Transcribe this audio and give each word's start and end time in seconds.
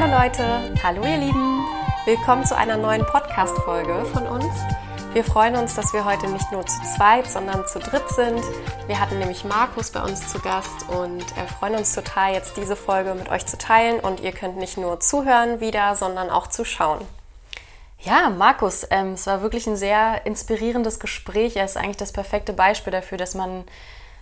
Hallo 0.00 0.22
Leute, 0.22 0.72
Hallo 0.84 1.02
ihr 1.02 1.16
Lieben. 1.16 1.66
willkommen 2.04 2.44
zu 2.46 2.56
einer 2.56 2.76
neuen 2.76 3.04
Podcast-Folge 3.04 4.04
von 4.12 4.28
uns. 4.28 4.46
Wir 5.12 5.24
freuen 5.24 5.56
uns, 5.56 5.74
dass 5.74 5.92
wir 5.92 6.04
heute 6.04 6.28
nicht 6.28 6.52
nur 6.52 6.64
zu 6.64 6.80
zweit, 6.96 7.28
sondern 7.28 7.66
zu 7.66 7.80
dritt 7.80 8.08
sind. 8.10 8.40
Wir 8.86 9.00
hatten 9.00 9.18
nämlich 9.18 9.44
Markus 9.44 9.90
bei 9.90 10.00
uns 10.00 10.28
zu 10.28 10.38
Gast 10.38 10.88
und 10.88 11.24
freuen 11.58 11.74
uns 11.74 11.96
total, 11.96 12.32
jetzt 12.32 12.56
diese 12.56 12.76
Folge 12.76 13.12
mit 13.14 13.28
euch 13.28 13.44
zu 13.46 13.58
teilen. 13.58 13.98
Und 13.98 14.20
ihr 14.20 14.30
könnt 14.30 14.56
nicht 14.56 14.78
nur 14.78 15.00
zuhören 15.00 15.58
wieder, 15.58 15.96
sondern 15.96 16.30
auch 16.30 16.46
zuschauen. 16.46 17.04
Ja, 17.98 18.30
Markus, 18.30 18.86
ähm, 18.90 19.14
es 19.14 19.26
war 19.26 19.42
wirklich 19.42 19.66
ein 19.66 19.76
sehr 19.76 20.24
inspirierendes 20.26 21.00
Gespräch. 21.00 21.56
Er 21.56 21.64
ist 21.64 21.76
eigentlich 21.76 21.96
das 21.96 22.12
perfekte 22.12 22.52
Beispiel 22.52 22.92
dafür, 22.92 23.18
dass 23.18 23.34
man 23.34 23.64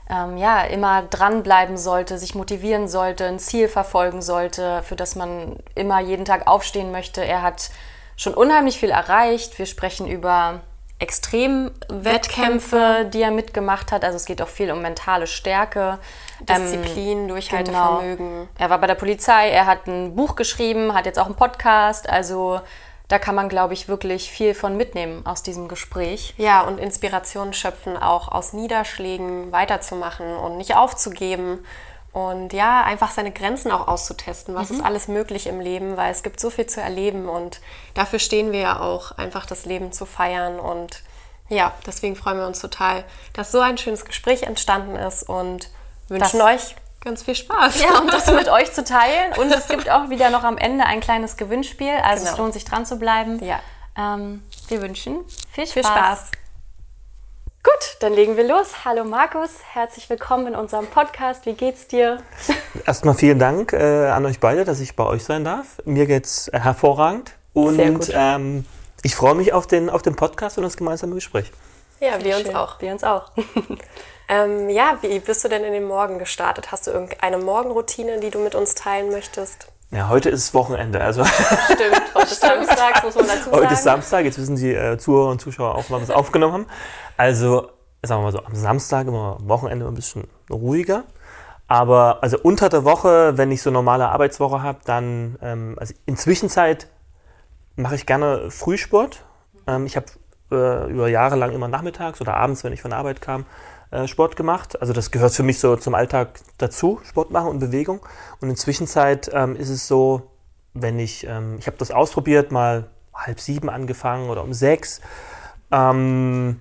ähm, 0.08 0.36
ja 0.36 0.62
immer 0.62 1.02
dranbleiben 1.02 1.76
sollte, 1.76 2.18
sich 2.18 2.34
motivieren 2.34 2.88
sollte, 2.88 3.26
ein 3.26 3.38
Ziel 3.38 3.68
verfolgen 3.68 4.22
sollte, 4.22 4.82
für 4.82 4.96
das 4.96 5.16
man 5.16 5.56
immer 5.74 6.00
jeden 6.00 6.24
Tag 6.24 6.46
aufstehen 6.46 6.92
möchte. 6.92 7.24
Er 7.24 7.42
hat 7.42 7.70
schon 8.16 8.34
unheimlich 8.34 8.78
viel 8.78 8.90
erreicht. 8.90 9.58
Wir 9.58 9.66
sprechen 9.66 10.08
über 10.08 10.60
Extremwettkämpfe, 10.98 13.10
die 13.12 13.20
er 13.20 13.30
mitgemacht 13.30 13.92
hat. 13.92 14.04
Also 14.04 14.16
es 14.16 14.24
geht 14.24 14.40
auch 14.40 14.48
viel 14.48 14.70
um 14.70 14.80
mentale 14.80 15.26
Stärke. 15.26 15.98
Disziplin, 16.40 17.22
Ähm, 17.22 17.28
Durchhaltevermögen. 17.28 18.48
Er 18.58 18.70
war 18.70 18.78
bei 18.78 18.86
der 18.86 18.94
Polizei, 18.94 19.50
er 19.50 19.66
hat 19.66 19.86
ein 19.86 20.14
Buch 20.14 20.36
geschrieben, 20.36 20.94
hat 20.94 21.06
jetzt 21.06 21.18
auch 21.18 21.26
einen 21.26 21.34
Podcast. 21.34 22.08
Also 22.08 22.60
da 23.08 23.18
kann 23.18 23.34
man, 23.34 23.48
glaube 23.48 23.74
ich, 23.74 23.88
wirklich 23.88 24.30
viel 24.30 24.54
von 24.54 24.76
mitnehmen 24.76 25.24
aus 25.26 25.42
diesem 25.42 25.68
Gespräch. 25.68 26.34
Ja, 26.38 26.62
und 26.62 26.78
Inspiration 26.78 27.52
schöpfen, 27.52 27.96
auch 27.96 28.28
aus 28.28 28.52
Niederschlägen 28.52 29.52
weiterzumachen 29.52 30.36
und 30.36 30.56
nicht 30.56 30.74
aufzugeben. 30.76 31.64
Und 32.12 32.52
ja, 32.54 32.82
einfach 32.82 33.10
seine 33.10 33.30
Grenzen 33.30 33.70
auch 33.70 33.86
auszutesten. 33.88 34.54
Was 34.54 34.70
ist 34.70 34.82
alles 34.82 35.06
möglich 35.06 35.46
im 35.46 35.60
Leben, 35.60 35.96
weil 35.98 36.10
es 36.10 36.22
gibt 36.22 36.40
so 36.40 36.48
viel 36.48 36.66
zu 36.66 36.80
erleben 36.80 37.28
und 37.28 37.60
dafür 37.92 38.18
stehen 38.18 38.52
wir 38.52 38.60
ja 38.60 38.80
auch, 38.80 39.12
einfach 39.18 39.44
das 39.44 39.66
Leben 39.66 39.92
zu 39.92 40.06
feiern. 40.06 40.58
Und 40.58 41.02
ja, 41.50 41.74
deswegen 41.86 42.16
freuen 42.16 42.38
wir 42.38 42.46
uns 42.46 42.60
total, 42.60 43.04
dass 43.34 43.52
so 43.52 43.60
ein 43.60 43.76
schönes 43.76 44.06
Gespräch 44.06 44.44
entstanden 44.44 44.96
ist 44.96 45.24
und 45.28 45.68
wünschen 46.08 46.38
Das- 46.38 46.62
euch 46.62 46.76
ganz 47.00 47.22
viel 47.22 47.34
Spaß. 47.34 47.80
Ja, 47.82 47.98
und 48.00 48.12
das 48.12 48.26
mit 48.32 48.48
euch 48.48 48.72
zu 48.72 48.82
teilen. 48.84 49.32
Und 49.38 49.52
es 49.52 49.68
gibt 49.68 49.88
auch 49.90 50.10
wieder 50.10 50.30
noch 50.30 50.44
am 50.44 50.58
Ende 50.58 50.84
ein 50.84 51.00
kleines 51.00 51.36
Gewinnspiel. 51.36 51.92
Also 52.02 52.24
es 52.24 52.30
Genau. 52.32 52.42
lohnt 52.44 52.54
sich 52.54 52.64
dran 52.64 52.84
zu 52.86 52.96
bleiben. 52.98 53.42
Ja. 53.44 53.60
Ähm, 53.96 54.42
wir 54.68 54.82
wünschen 54.82 55.24
viel 55.52 55.66
Spaß. 55.66 55.72
Viel 55.72 55.84
Spaß. 55.84 56.30
Gut, 57.62 57.96
dann 58.00 58.12
legen 58.12 58.36
wir 58.36 58.46
los. 58.46 58.84
Hallo 58.84 59.04
Markus, 59.04 59.50
herzlich 59.72 60.08
willkommen 60.08 60.48
in 60.48 60.54
unserem 60.54 60.86
Podcast. 60.86 61.46
Wie 61.46 61.54
geht's 61.54 61.88
dir? 61.88 62.22
Erstmal 62.86 63.14
vielen 63.14 63.38
Dank 63.40 63.72
äh, 63.72 64.08
an 64.08 64.24
euch 64.24 64.38
beide, 64.38 64.64
dass 64.64 64.78
ich 64.78 64.94
bei 64.94 65.04
euch 65.04 65.24
sein 65.24 65.44
darf. 65.44 65.66
Mir 65.84 66.06
geht's 66.06 66.46
äh, 66.48 66.60
hervorragend 66.60 67.32
und 67.54 67.74
Sehr 67.76 67.90
gut. 67.90 68.10
ähm, 68.12 68.64
ich 69.02 69.16
freue 69.16 69.34
mich 69.34 69.52
auf 69.52 69.66
den, 69.66 69.90
auf 69.90 70.02
den 70.02 70.14
Podcast 70.14 70.58
und 70.58 70.64
das 70.64 70.76
gemeinsame 70.76 71.14
Gespräch. 71.16 71.50
Ja, 71.98 72.22
wir 72.22 72.36
uns 72.36 72.54
auch. 72.54 72.80
Wir 72.80 72.92
uns 72.92 73.02
auch. 73.02 73.30
Ähm, 74.28 74.68
ja, 74.70 74.98
wie 75.02 75.18
bist 75.20 75.44
du 75.44 75.48
denn 75.48 75.62
in 75.64 75.72
den 75.72 75.84
Morgen 75.84 76.18
gestartet? 76.18 76.72
Hast 76.72 76.86
du 76.86 76.90
irgendeine 76.90 77.38
Morgenroutine, 77.38 78.20
die 78.20 78.30
du 78.30 78.38
mit 78.38 78.54
uns 78.54 78.74
teilen 78.74 79.10
möchtest? 79.10 79.68
Ja, 79.92 80.08
heute 80.08 80.30
ist 80.30 80.52
Wochenende, 80.52 81.00
also 81.00 81.24
Stimmt, 81.64 82.14
heute 82.14 82.26
ist 82.26 82.40
Samstag, 82.40 83.04
muss 83.04 83.14
man 83.14 83.26
dazu 83.28 83.44
sagen. 83.44 83.56
heute 83.56 83.72
ist 83.72 83.84
Samstag, 83.84 84.24
jetzt 84.24 84.36
wissen 84.36 84.56
die 84.56 84.74
äh, 84.74 84.98
Zuhörer 84.98 85.30
und 85.30 85.40
Zuschauer 85.40 85.76
auch, 85.76 85.84
wann 85.90 86.00
wir 86.00 86.04
es 86.04 86.10
aufgenommen 86.10 86.52
haben. 86.52 86.66
Also, 87.16 87.70
sagen 88.02 88.20
wir 88.20 88.24
mal 88.24 88.32
so, 88.32 88.42
am 88.42 88.56
Samstag 88.56 89.06
immer 89.06 89.38
Wochenende 89.42 89.86
ein 89.86 89.94
bisschen 89.94 90.28
ruhiger. 90.50 91.04
Aber 91.68 92.18
also 92.22 92.38
unter 92.42 92.68
der 92.68 92.84
Woche, 92.84 93.38
wenn 93.38 93.50
ich 93.52 93.62
so 93.62 93.70
normale 93.70 94.08
Arbeitswoche 94.08 94.62
habe, 94.62 94.78
dann, 94.84 95.38
ähm, 95.40 95.76
also 95.78 95.94
in 96.04 96.16
Zwischenzeit 96.16 96.88
mache 97.76 97.94
ich 97.94 98.06
gerne 98.06 98.50
Frühsport. 98.50 99.24
Ähm, 99.66 99.86
ich 99.86 99.96
habe 99.96 100.06
äh, 100.50 100.90
über 100.90 101.08
Jahre 101.08 101.36
lang 101.36 101.52
immer 101.52 101.68
nachmittags 101.68 102.20
oder 102.20 102.34
abends, 102.34 102.64
wenn 102.64 102.72
ich 102.72 102.82
von 102.82 102.90
der 102.90 102.98
Arbeit 102.98 103.20
kam, 103.20 103.46
äh, 103.90 104.06
Sport 104.06 104.36
gemacht. 104.36 104.80
Also 104.80 104.92
das 104.92 105.10
gehört 105.10 105.32
für 105.32 105.42
mich 105.42 105.58
so 105.58 105.76
zum 105.76 105.94
Alltag 105.94 106.40
dazu, 106.58 107.00
Sport 107.04 107.30
machen 107.30 107.50
und 107.50 107.58
Bewegung. 107.58 108.00
Und 108.40 108.50
in 108.50 108.56
Zwischenzeit 108.56 109.30
ähm, 109.32 109.56
ist 109.56 109.68
es 109.68 109.86
so, 109.88 110.30
wenn 110.74 110.98
ich, 110.98 111.26
ähm, 111.26 111.56
ich 111.58 111.66
habe 111.66 111.76
das 111.78 111.90
ausprobiert, 111.90 112.52
mal 112.52 112.88
halb 113.14 113.40
sieben 113.40 113.70
angefangen 113.70 114.28
oder 114.28 114.42
um 114.42 114.52
sechs. 114.52 115.00
Ähm, 115.70 116.60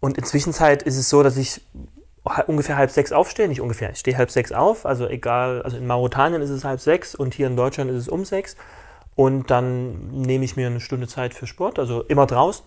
und 0.00 0.18
in 0.18 0.24
Zwischenzeit 0.24 0.82
ist 0.82 0.96
es 0.96 1.08
so, 1.08 1.22
dass 1.22 1.36
ich 1.36 1.62
ungefähr 2.46 2.76
halb 2.76 2.90
sechs 2.90 3.12
aufstehe, 3.12 3.48
nicht 3.48 3.60
ungefähr, 3.60 3.90
ich 3.90 3.98
stehe 3.98 4.16
halb 4.16 4.30
sechs 4.30 4.52
auf, 4.52 4.84
also 4.84 5.08
egal, 5.08 5.62
also 5.62 5.78
in 5.78 5.86
Mauretanien 5.86 6.42
ist 6.42 6.50
es 6.50 6.64
halb 6.64 6.80
sechs 6.80 7.14
und 7.14 7.34
hier 7.34 7.46
in 7.46 7.56
Deutschland 7.56 7.90
ist 7.90 7.96
es 7.96 8.08
um 8.08 8.24
sechs. 8.24 8.56
Und 9.16 9.50
dann 9.50 10.10
nehme 10.22 10.44
ich 10.44 10.56
mir 10.56 10.66
eine 10.66 10.80
Stunde 10.80 11.06
Zeit 11.06 11.34
für 11.34 11.46
Sport, 11.46 11.78
also 11.78 12.02
immer 12.04 12.26
draußen. 12.26 12.64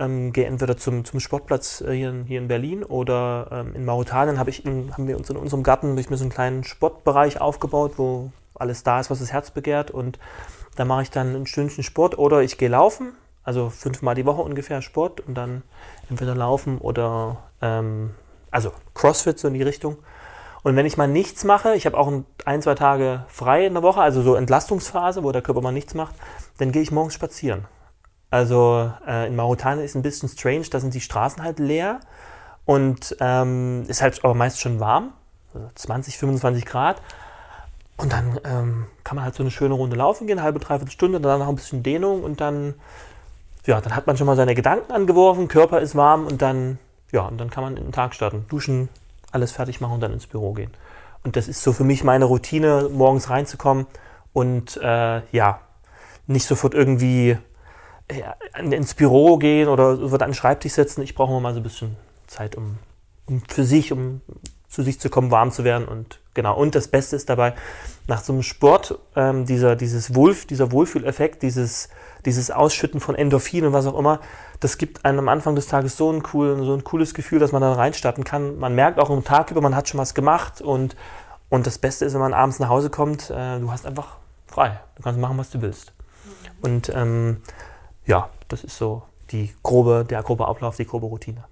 Ähm, 0.00 0.32
gehe 0.32 0.46
entweder 0.46 0.78
zum, 0.78 1.04
zum 1.04 1.20
Sportplatz 1.20 1.82
äh, 1.82 1.92
hier, 1.92 2.08
in, 2.08 2.24
hier 2.24 2.40
in 2.40 2.48
Berlin 2.48 2.82
oder 2.82 3.48
ähm, 3.52 3.74
in 3.74 3.84
Mauretanien 3.84 4.38
habe 4.38 4.48
ich 4.48 4.64
in, 4.64 4.94
haben 4.94 5.06
wir 5.06 5.18
uns 5.18 5.28
in 5.28 5.36
unserem 5.36 5.62
Garten 5.62 5.94
durch 5.94 6.06
so 6.08 6.24
einen 6.24 6.30
kleinen 6.30 6.64
Sportbereich 6.64 7.38
aufgebaut, 7.42 7.92
wo 7.98 8.32
alles 8.54 8.82
da 8.82 8.98
ist, 8.98 9.10
was 9.10 9.18
das 9.18 9.30
Herz 9.30 9.50
begehrt. 9.50 9.90
Und 9.90 10.18
da 10.76 10.86
mache 10.86 11.02
ich 11.02 11.10
dann 11.10 11.36
ein 11.36 11.46
Stündchen 11.46 11.84
Sport 11.84 12.16
oder 12.16 12.40
ich 12.40 12.56
gehe 12.56 12.70
laufen, 12.70 13.12
also 13.44 13.68
fünfmal 13.68 14.14
die 14.14 14.24
Woche 14.24 14.40
ungefähr 14.40 14.80
Sport 14.80 15.20
und 15.20 15.34
dann 15.34 15.62
entweder 16.08 16.34
laufen 16.34 16.78
oder 16.78 17.36
ähm, 17.60 18.12
also 18.50 18.72
Crossfit 18.94 19.38
so 19.38 19.48
in 19.48 19.54
die 19.54 19.62
Richtung. 19.62 19.98
Und 20.62 20.76
wenn 20.76 20.86
ich 20.86 20.96
mal 20.96 21.08
nichts 21.08 21.44
mache, 21.44 21.74
ich 21.74 21.84
habe 21.84 21.98
auch 21.98 22.10
ein, 22.46 22.62
zwei 22.62 22.74
Tage 22.74 23.24
frei 23.28 23.66
in 23.66 23.74
der 23.74 23.82
Woche, 23.82 24.00
also 24.00 24.22
so 24.22 24.34
Entlastungsphase, 24.34 25.22
wo 25.24 25.32
der 25.32 25.42
Körper 25.42 25.60
mal 25.60 25.72
nichts 25.72 25.92
macht, 25.92 26.14
dann 26.56 26.72
gehe 26.72 26.80
ich 26.80 26.90
morgens 26.90 27.12
spazieren. 27.12 27.66
Also 28.30 28.92
äh, 29.06 29.26
in 29.26 29.36
Mauretanien 29.36 29.84
ist 29.84 29.96
ein 29.96 30.02
bisschen 30.02 30.28
strange, 30.28 30.66
da 30.70 30.78
sind 30.78 30.94
die 30.94 31.00
Straßen 31.00 31.42
halt 31.42 31.58
leer 31.58 32.00
und 32.64 33.16
ähm, 33.20 33.84
ist 33.88 34.02
halt 34.02 34.24
aber 34.24 34.34
meist 34.34 34.60
schon 34.60 34.78
warm, 34.78 35.12
also 35.52 35.66
20, 35.74 36.16
25 36.16 36.64
Grad. 36.64 37.02
Und 37.96 38.12
dann 38.12 38.40
ähm, 38.44 38.86
kann 39.04 39.16
man 39.16 39.24
halt 39.24 39.34
so 39.34 39.42
eine 39.42 39.50
schöne 39.50 39.74
Runde 39.74 39.96
laufen 39.96 40.26
gehen, 40.26 40.42
halbe, 40.42 40.58
dreiviertel 40.58 40.92
Stunde, 40.92 41.20
dann 41.20 41.40
noch 41.40 41.48
ein 41.48 41.56
bisschen 41.56 41.82
Dehnung 41.82 42.22
und 42.22 42.40
dann, 42.40 42.74
ja, 43.66 43.80
dann 43.80 43.94
hat 43.94 44.06
man 44.06 44.16
schon 44.16 44.26
mal 44.26 44.36
seine 44.36 44.54
Gedanken 44.54 44.90
angeworfen, 44.92 45.48
Körper 45.48 45.80
ist 45.80 45.96
warm 45.96 46.26
und 46.26 46.40
dann, 46.40 46.78
ja, 47.12 47.22
und 47.22 47.38
dann 47.38 47.50
kann 47.50 47.62
man 47.62 47.76
in 47.76 47.84
den 47.84 47.92
Tag 47.92 48.14
starten. 48.14 48.46
Duschen, 48.48 48.88
alles 49.32 49.52
fertig 49.52 49.82
machen 49.82 49.94
und 49.94 50.00
dann 50.00 50.12
ins 50.12 50.26
Büro 50.26 50.54
gehen. 50.54 50.70
Und 51.24 51.36
das 51.36 51.48
ist 51.48 51.62
so 51.62 51.72
für 51.74 51.84
mich 51.84 52.04
meine 52.04 52.24
Routine, 52.24 52.88
morgens 52.90 53.28
reinzukommen 53.28 53.86
und 54.32 54.78
äh, 54.82 55.20
ja, 55.32 55.60
nicht 56.26 56.46
sofort 56.46 56.72
irgendwie 56.72 57.36
ins 58.58 58.94
Büro 58.94 59.36
gehen 59.38 59.68
oder 59.68 60.10
wird 60.10 60.22
an 60.22 60.30
den 60.30 60.34
Schreibtisch 60.34 60.72
setzen. 60.72 61.02
Ich 61.02 61.14
brauche 61.14 61.40
mal 61.40 61.54
so 61.54 61.60
ein 61.60 61.62
bisschen 61.62 61.96
Zeit, 62.26 62.56
um, 62.56 62.78
um 63.26 63.42
für 63.48 63.64
sich, 63.64 63.92
um 63.92 64.20
zu 64.68 64.82
sich 64.82 65.00
zu 65.00 65.10
kommen, 65.10 65.30
warm 65.30 65.50
zu 65.50 65.64
werden. 65.64 65.86
Und 65.88 66.20
genau, 66.32 66.56
und 66.56 66.74
das 66.74 66.88
Beste 66.88 67.16
ist 67.16 67.28
dabei, 67.28 67.54
nach 68.06 68.22
so 68.22 68.32
einem 68.32 68.42
Sport, 68.42 68.98
ähm, 69.16 69.44
dieser, 69.44 69.74
dieses 69.74 70.14
Wohlf, 70.14 70.46
dieser 70.46 70.70
Wohlfühleffekt, 70.70 71.42
dieses, 71.42 71.88
dieses 72.24 72.50
Ausschütten 72.50 73.00
von 73.00 73.16
Endorphin 73.16 73.66
und 73.66 73.72
was 73.72 73.86
auch 73.86 73.98
immer, 73.98 74.20
das 74.60 74.78
gibt 74.78 75.04
einem 75.04 75.20
am 75.20 75.28
Anfang 75.28 75.56
des 75.56 75.66
Tages 75.66 75.96
so 75.96 76.12
ein, 76.12 76.22
cool, 76.32 76.64
so 76.64 76.74
ein 76.74 76.84
cooles 76.84 77.14
Gefühl, 77.14 77.40
dass 77.40 77.50
man 77.50 77.62
dann 77.62 77.72
reinstarten 77.72 78.22
kann. 78.22 78.58
Man 78.58 78.74
merkt 78.74 79.00
auch 79.00 79.10
am 79.10 79.24
Tag 79.24 79.50
über, 79.50 79.60
man 79.60 79.74
hat 79.74 79.88
schon 79.88 79.98
was 79.98 80.14
gemacht 80.14 80.60
und, 80.60 80.96
und 81.48 81.66
das 81.66 81.78
Beste 81.78 82.04
ist, 82.04 82.14
wenn 82.14 82.20
man 82.20 82.34
abends 82.34 82.60
nach 82.60 82.68
Hause 82.68 82.90
kommt, 82.90 83.30
äh, 83.30 83.58
du 83.58 83.72
hast 83.72 83.86
einfach 83.86 84.18
frei. 84.46 84.80
Du 84.96 85.02
kannst 85.02 85.20
machen, 85.20 85.36
was 85.36 85.50
du 85.50 85.62
willst. 85.62 85.92
Und 86.62 86.92
ähm, 86.94 87.38
ja, 88.06 88.28
das 88.48 88.64
ist 88.64 88.76
so 88.76 89.02
die 89.30 89.54
grobe, 89.62 90.04
der 90.08 90.22
grobe 90.22 90.46
Ablauf, 90.48 90.76
die 90.76 90.86
grobe 90.86 91.06
Routine. 91.06 91.44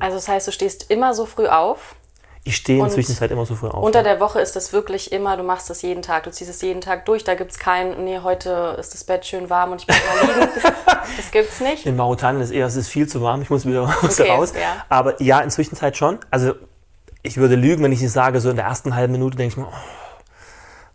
Also 0.00 0.16
das 0.16 0.28
heißt, 0.28 0.48
du 0.48 0.52
stehst 0.52 0.90
immer 0.90 1.14
so 1.14 1.26
früh 1.26 1.46
auf. 1.46 1.96
Ich 2.44 2.56
stehe 2.56 2.78
in 2.78 2.82
Und 2.82 2.88
der 2.88 2.94
Zwischenzeit 2.96 3.30
immer 3.30 3.46
so 3.46 3.54
früh 3.54 3.68
auf. 3.68 3.84
Unter 3.84 4.00
ja. 4.00 4.04
der 4.04 4.20
Woche 4.20 4.40
ist 4.40 4.56
das 4.56 4.72
wirklich 4.72 5.12
immer, 5.12 5.36
du 5.36 5.44
machst 5.44 5.70
das 5.70 5.82
jeden 5.82 6.02
Tag, 6.02 6.24
du 6.24 6.32
ziehst 6.32 6.50
es 6.50 6.60
jeden 6.60 6.80
Tag 6.80 7.04
durch. 7.04 7.22
Da 7.22 7.34
gibt 7.34 7.52
es 7.52 7.58
kein, 7.58 8.04
nee, 8.04 8.18
heute 8.20 8.76
ist 8.80 8.94
das 8.94 9.04
Bett 9.04 9.24
schön 9.24 9.48
warm 9.48 9.70
und 9.70 9.80
ich 9.80 9.86
bleib 9.86 10.00
mal 10.06 10.40
liegen. 10.40 10.50
das 11.16 11.30
gibt's 11.30 11.60
nicht. 11.60 11.86
in 11.86 11.96
Mauretanien 11.96 12.42
ist 12.42 12.50
eher, 12.50 12.66
es 12.66 12.74
ist 12.74 12.88
viel 12.88 13.06
zu 13.06 13.22
warm, 13.22 13.42
ich 13.42 13.50
muss 13.50 13.64
wieder 13.64 13.82
raus. 13.82 14.18
Okay, 14.18 14.30
raus. 14.30 14.52
ja. 14.60 14.84
Aber 14.88 15.22
ja, 15.22 15.38
in 15.38 15.44
der 15.44 15.50
Zwischenzeit 15.50 15.96
schon. 15.96 16.18
Also 16.32 16.54
ich 17.22 17.36
würde 17.36 17.54
lügen, 17.54 17.84
wenn 17.84 17.92
ich 17.92 18.00
nicht 18.00 18.10
sage, 18.10 18.40
so 18.40 18.50
in 18.50 18.56
der 18.56 18.64
ersten 18.64 18.96
halben 18.96 19.12
Minute 19.12 19.36
denke 19.36 19.52
ich 19.52 19.56
mir, 19.56 19.68
oh, 19.68 20.01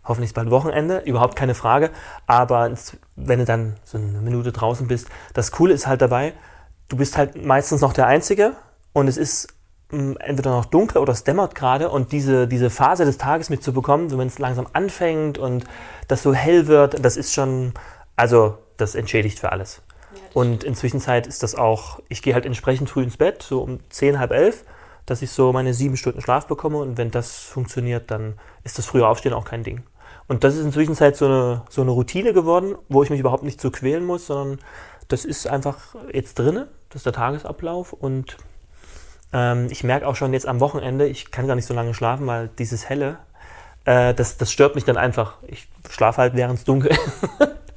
hoffentlich 0.08 0.30
ist 0.30 0.34
bald 0.34 0.50
Wochenende, 0.50 1.02
überhaupt 1.04 1.36
keine 1.36 1.54
Frage. 1.54 1.90
Aber 2.26 2.72
wenn 3.16 3.38
du 3.38 3.44
dann 3.44 3.76
so 3.84 3.98
eine 3.98 4.20
Minute 4.20 4.52
draußen 4.52 4.88
bist, 4.88 5.08
das 5.34 5.52
Coole 5.52 5.74
ist 5.74 5.86
halt 5.86 6.00
dabei, 6.00 6.32
du 6.88 6.96
bist 6.96 7.16
halt 7.16 7.44
meistens 7.44 7.80
noch 7.80 7.92
der 7.92 8.06
Einzige 8.06 8.54
und 8.92 9.06
es 9.08 9.16
ist 9.16 9.54
mh, 9.90 10.16
entweder 10.20 10.50
noch 10.50 10.64
dunkel 10.64 10.98
oder 11.00 11.12
es 11.12 11.24
dämmert 11.24 11.54
gerade 11.54 11.90
und 11.90 12.12
diese, 12.12 12.48
diese 12.48 12.70
Phase 12.70 13.04
des 13.04 13.18
Tages 13.18 13.50
mitzubekommen, 13.50 14.08
so 14.08 14.18
wenn 14.18 14.28
es 14.28 14.38
langsam 14.38 14.66
anfängt 14.72 15.38
und 15.38 15.64
das 16.08 16.22
so 16.22 16.34
hell 16.34 16.66
wird, 16.66 17.04
das 17.04 17.16
ist 17.16 17.34
schon, 17.34 17.74
also 18.16 18.58
das 18.76 18.94
entschädigt 18.94 19.38
für 19.38 19.52
alles. 19.52 19.82
Und 20.34 20.64
in 20.64 20.74
Zwischenzeit 20.74 21.26
ist 21.26 21.42
das 21.42 21.54
auch, 21.54 22.00
ich 22.08 22.22
gehe 22.22 22.34
halt 22.34 22.46
entsprechend 22.46 22.90
früh 22.90 23.02
ins 23.02 23.16
Bett, 23.16 23.42
so 23.42 23.62
um 23.62 23.80
10, 23.90 24.18
halb 24.18 24.30
elf, 24.30 24.64
dass 25.06 25.22
ich 25.22 25.30
so 25.30 25.52
meine 25.52 25.74
sieben 25.74 25.96
Stunden 25.96 26.20
Schlaf 26.20 26.46
bekomme 26.46 26.78
und 26.78 26.98
wenn 26.98 27.10
das 27.10 27.38
funktioniert, 27.38 28.10
dann 28.10 28.34
ist 28.62 28.78
das 28.78 28.86
frühe 28.86 29.06
Aufstehen 29.06 29.32
auch 29.32 29.44
kein 29.44 29.62
Ding. 29.62 29.82
Und 30.28 30.44
das 30.44 30.54
ist 30.54 30.64
inzwischen 30.64 30.94
so 30.94 31.04
eine, 31.04 31.62
so 31.70 31.80
eine 31.80 31.90
Routine 31.90 32.34
geworden, 32.34 32.76
wo 32.88 33.02
ich 33.02 33.10
mich 33.10 33.20
überhaupt 33.20 33.42
nicht 33.42 33.60
so 33.60 33.70
quälen 33.70 34.04
muss, 34.04 34.26
sondern 34.26 34.60
das 35.08 35.24
ist 35.24 35.46
einfach 35.46 35.78
jetzt 36.12 36.38
drinne, 36.38 36.68
das 36.90 37.00
ist 37.00 37.06
der 37.06 37.14
Tagesablauf. 37.14 37.94
Und 37.94 38.36
ähm, 39.32 39.68
ich 39.70 39.84
merke 39.84 40.06
auch 40.06 40.16
schon 40.16 40.34
jetzt 40.34 40.46
am 40.46 40.60
Wochenende, 40.60 41.06
ich 41.06 41.30
kann 41.30 41.46
gar 41.46 41.54
nicht 41.54 41.66
so 41.66 41.72
lange 41.72 41.94
schlafen, 41.94 42.26
weil 42.26 42.50
dieses 42.58 42.90
Helle, 42.90 43.18
äh, 43.86 44.12
das, 44.12 44.36
das 44.36 44.52
stört 44.52 44.74
mich 44.74 44.84
dann 44.84 44.98
einfach. 44.98 45.38
Ich 45.46 45.66
schlafe 45.88 46.20
halt, 46.20 46.34
während 46.34 46.58
es 46.58 46.64
dunkel 46.64 46.90
ist, 46.90 47.00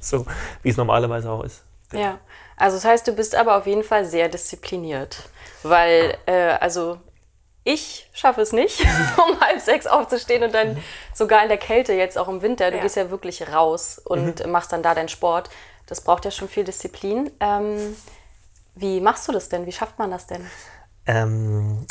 so 0.00 0.26
wie 0.62 0.68
es 0.68 0.76
normalerweise 0.76 1.30
auch 1.30 1.42
ist. 1.44 1.62
Ja, 1.92 2.18
also 2.56 2.76
das 2.76 2.84
heißt, 2.84 3.08
du 3.08 3.12
bist 3.12 3.34
aber 3.34 3.56
auf 3.56 3.66
jeden 3.66 3.82
Fall 3.82 4.04
sehr 4.04 4.28
diszipliniert, 4.28 5.28
weil, 5.62 6.16
äh, 6.26 6.52
also 6.60 6.98
ich 7.64 8.08
schaffe 8.12 8.40
es 8.40 8.52
nicht, 8.52 8.80
um 9.16 9.40
halb 9.40 9.60
sechs 9.60 9.86
aufzustehen 9.86 10.42
und 10.42 10.54
dann 10.54 10.76
sogar 11.14 11.42
in 11.42 11.48
der 11.48 11.58
Kälte, 11.58 11.92
jetzt 11.92 12.18
auch 12.18 12.28
im 12.28 12.42
Winter, 12.42 12.70
du 12.70 12.76
ja. 12.76 12.82
gehst 12.82 12.96
ja 12.96 13.10
wirklich 13.10 13.52
raus 13.52 14.00
und 14.04 14.44
mhm. 14.44 14.50
machst 14.50 14.72
dann 14.72 14.82
da 14.82 14.94
deinen 14.94 15.08
Sport. 15.08 15.50
Das 15.86 16.00
braucht 16.00 16.24
ja 16.24 16.30
schon 16.30 16.48
viel 16.48 16.64
Disziplin. 16.64 17.30
Ähm, 17.40 17.96
wie 18.74 19.00
machst 19.00 19.28
du 19.28 19.32
das 19.32 19.48
denn? 19.48 19.66
Wie 19.66 19.72
schafft 19.72 19.98
man 19.98 20.10
das 20.10 20.26
denn? 20.26 20.46
Ähm, 21.06 21.86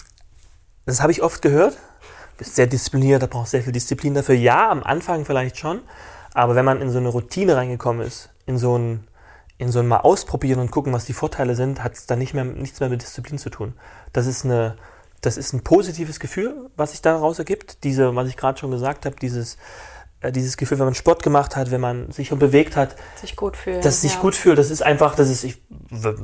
das 0.85 1.01
habe 1.01 1.11
ich 1.11 1.21
oft 1.21 1.41
gehört. 1.41 1.75
Du 1.75 2.37
bist 2.37 2.55
sehr 2.55 2.67
diszipliniert, 2.67 3.21
da 3.21 3.27
brauchst 3.27 3.51
sehr 3.51 3.61
viel 3.61 3.73
Disziplin 3.73 4.13
dafür. 4.13 4.35
Ja, 4.35 4.69
am 4.69 4.83
Anfang 4.83 5.25
vielleicht 5.25 5.57
schon, 5.57 5.81
aber 6.33 6.55
wenn 6.55 6.65
man 6.65 6.81
in 6.81 6.89
so 6.89 6.97
eine 6.97 7.09
Routine 7.09 7.55
reingekommen 7.55 8.05
ist, 8.05 8.29
in 8.45 8.57
so 8.57 8.77
ein, 8.77 9.07
in 9.57 9.71
so 9.71 9.79
ein 9.79 9.87
Mal 9.87 9.97
ausprobieren 9.97 10.59
und 10.59 10.71
gucken, 10.71 10.91
was 10.91 11.05
die 11.05 11.13
Vorteile 11.13 11.55
sind, 11.55 11.83
hat 11.83 11.93
es 11.93 12.07
dann 12.07 12.19
nicht 12.19 12.33
mehr, 12.33 12.45
nichts 12.45 12.79
mehr 12.79 12.89
mit 12.89 13.01
Disziplin 13.01 13.37
zu 13.37 13.49
tun. 13.49 13.73
Das 14.11 14.25
ist 14.25 14.43
eine, 14.43 14.75
das 15.21 15.37
ist 15.37 15.53
ein 15.53 15.61
positives 15.61 16.19
Gefühl, 16.19 16.69
was 16.75 16.91
sich 16.91 17.01
daraus 17.01 17.39
ergibt. 17.39 17.83
Diese, 17.83 18.15
was 18.15 18.27
ich 18.27 18.37
gerade 18.37 18.59
schon 18.59 18.71
gesagt 18.71 19.05
habe, 19.05 19.15
dieses, 19.15 19.57
äh, 20.21 20.31
dieses 20.31 20.57
Gefühl, 20.57 20.79
wenn 20.79 20.85
man 20.85 20.95
Sport 20.95 21.21
gemacht 21.21 21.55
hat, 21.55 21.69
wenn 21.71 21.81
man 21.81 22.11
sich 22.11 22.31
bewegt 22.31 22.75
hat, 22.75 22.95
sich 23.15 23.35
gut 23.35 23.55
fühlt. 23.55 23.85
Dass 23.85 24.01
sich 24.01 24.15
ja. 24.15 24.19
gut 24.19 24.35
fühlt, 24.35 24.57
das 24.57 24.71
ist 24.71 24.81
einfach, 24.81 25.15
das 25.15 25.29
ist, 25.29 25.43
ich, 25.43 25.61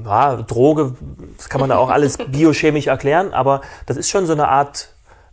ja, 0.05 0.35
Droge, 0.37 0.95
das 1.37 1.49
kann 1.49 1.61
man 1.61 1.69
da 1.69 1.77
auch 1.77 1.89
alles 1.89 2.17
biochemisch 2.27 2.87
erklären, 2.87 3.33
aber 3.33 3.61
das 3.85 3.97
ist 3.97 4.09
schon 4.09 4.25
so 4.25 4.33
eine 4.33 4.47
Art 4.47 4.89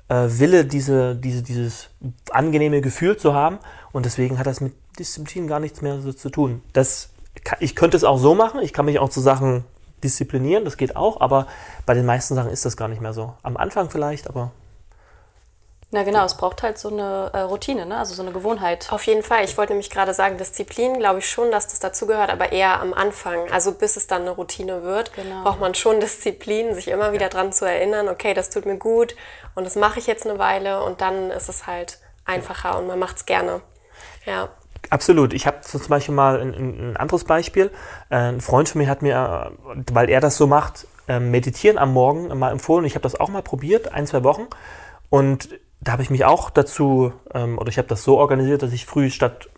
äh, 0.09 0.27
Wille, 0.29 0.67
diese, 0.67 1.17
diese, 1.17 1.43
dieses 1.43 1.89
angenehme 2.31 2.81
Gefühl 2.81 3.17
zu 3.17 3.35
haben. 3.35 3.59
Und 3.93 4.07
deswegen 4.07 4.39
hat 4.39 4.47
das 4.47 4.61
mit 4.61 4.75
Disziplin 4.99 5.47
gar 5.47 5.61
nichts 5.61 5.81
mehr 5.81 6.01
so 6.01 6.13
zu 6.13 6.29
tun. 6.31 6.63
Das, 6.73 7.11
ich 7.61 7.75
könnte 7.75 7.97
es 7.97 8.05
auch 8.05 8.19
so 8.19 8.35
machen, 8.35 8.61
ich 8.63 8.73
kann 8.73 8.85
mich 8.85 8.99
auch 8.99 9.09
zu 9.09 9.21
Sachen 9.21 9.65
disziplinieren, 10.05 10.65
das 10.65 10.77
geht 10.77 10.95
auch, 10.97 11.21
aber 11.21 11.47
bei 11.87 11.95
den 11.95 12.07
meisten 12.07 12.35
Sachen 12.35 12.51
ist 12.51 12.65
das 12.65 12.77
gar 12.77 12.89
nicht 12.89 13.01
mehr 13.01 13.13
so. 13.13 13.35
Am 13.43 13.57
Anfang 13.57 13.91
vielleicht, 13.91 14.29
aber. 14.29 14.53
Na 15.91 16.03
genau, 16.03 16.25
es 16.25 16.37
braucht 16.37 16.65
halt 16.65 16.77
so 16.77 16.89
eine 16.89 17.31
äh, 17.33 17.41
Routine, 17.41 17.87
ne? 17.87 17.97
also 17.99 18.15
so 18.15 18.23
eine 18.23 18.33
Gewohnheit. 18.33 18.89
Auf 18.91 19.07
jeden 19.07 19.23
Fall. 19.23 19.45
Ich 19.45 19.57
wollte 19.57 19.73
nämlich 19.73 19.91
gerade 19.91 20.13
sagen, 20.13 20.39
Disziplin, 20.39 20.99
glaube 20.99 21.21
ich 21.21 21.31
schon, 21.31 21.53
dass 21.53 21.69
das 21.69 21.79
dazugehört, 21.79 22.31
aber 22.31 22.51
eher 22.51 22.81
am 22.81 22.93
Anfang. 22.93 23.49
Also 23.53 23.73
bis 23.73 23.97
es 23.97 24.09
dann 24.09 24.23
eine 24.23 24.33
Routine 24.33 24.83
wird, 24.83 25.15
genau. 25.15 25.45
braucht 25.45 25.61
man 25.61 25.75
schon 25.75 26.01
Disziplin, 26.01 26.75
sich 26.75 26.89
immer 26.89 27.13
wieder 27.13 27.29
dran 27.29 27.53
zu 27.53 27.65
erinnern, 27.65 28.09
okay, 28.09 28.35
das 28.35 28.51
tut 28.51 28.67
mir 28.67 28.77
gut 28.77 29.15
und 29.55 29.65
das 29.65 29.77
mache 29.77 30.01
ich 30.01 30.09
jetzt 30.09 30.27
eine 30.27 30.39
Weile 30.39 30.83
und 30.83 31.01
dann 31.01 31.31
ist 31.31 31.49
es 31.49 31.69
halt 31.69 31.99
einfacher 32.25 32.77
und 32.77 32.89
man 32.89 32.99
macht 32.99 33.19
es 33.19 33.27
gerne. 33.27 33.61
Ja. 34.27 34.49
Absolut. 34.91 35.35
Ich 35.35 35.47
habe 35.47 35.61
zum 35.63 35.81
Beispiel 35.89 36.15
mal 36.15 36.41
ein, 36.41 36.55
ein, 36.55 36.97
anderes 36.97 37.25
Beispiel. 37.25 37.71
Äh, 38.11 38.17
ein 38.17 38.41
Freund 38.41 38.69
von 38.69 38.81
mir 38.81 38.89
hat 38.89 39.03
mir, 39.03 39.53
weil 39.93 40.11
er 40.11 40.21
das 40.21 40.37
so 40.37 40.47
macht, 40.47 40.87
ähm, 41.09 41.31
meditieren 41.31 41.79
am 41.79 41.93
Morgen 41.93 42.37
mal 42.39 42.51
empfohlen. 42.51 42.85
Ich 42.85 42.95
habe 42.95 43.03
das 43.03 43.19
auch 43.19 43.29
mal 43.29 43.43
probiert, 43.43 43.93
ein, 43.93 44.07
zwei 44.07 44.25
Wochen. 44.25 44.47
Und 45.11 45.49
da 45.81 45.93
habe 45.93 46.03
ich 46.03 46.11
mich 46.11 46.25
auch 46.25 46.51
dazu, 46.51 47.13
ähm, 47.35 47.59
oder 47.59 47.69
ich 47.69 47.79
habe 47.79 47.89
das 47.89 48.03
so 48.03 48.19
organisiert, 48.19 48.63
dass 48.63 48.73
ich 48.73 48.87
früh 48.87 49.11
statt, 49.11 49.49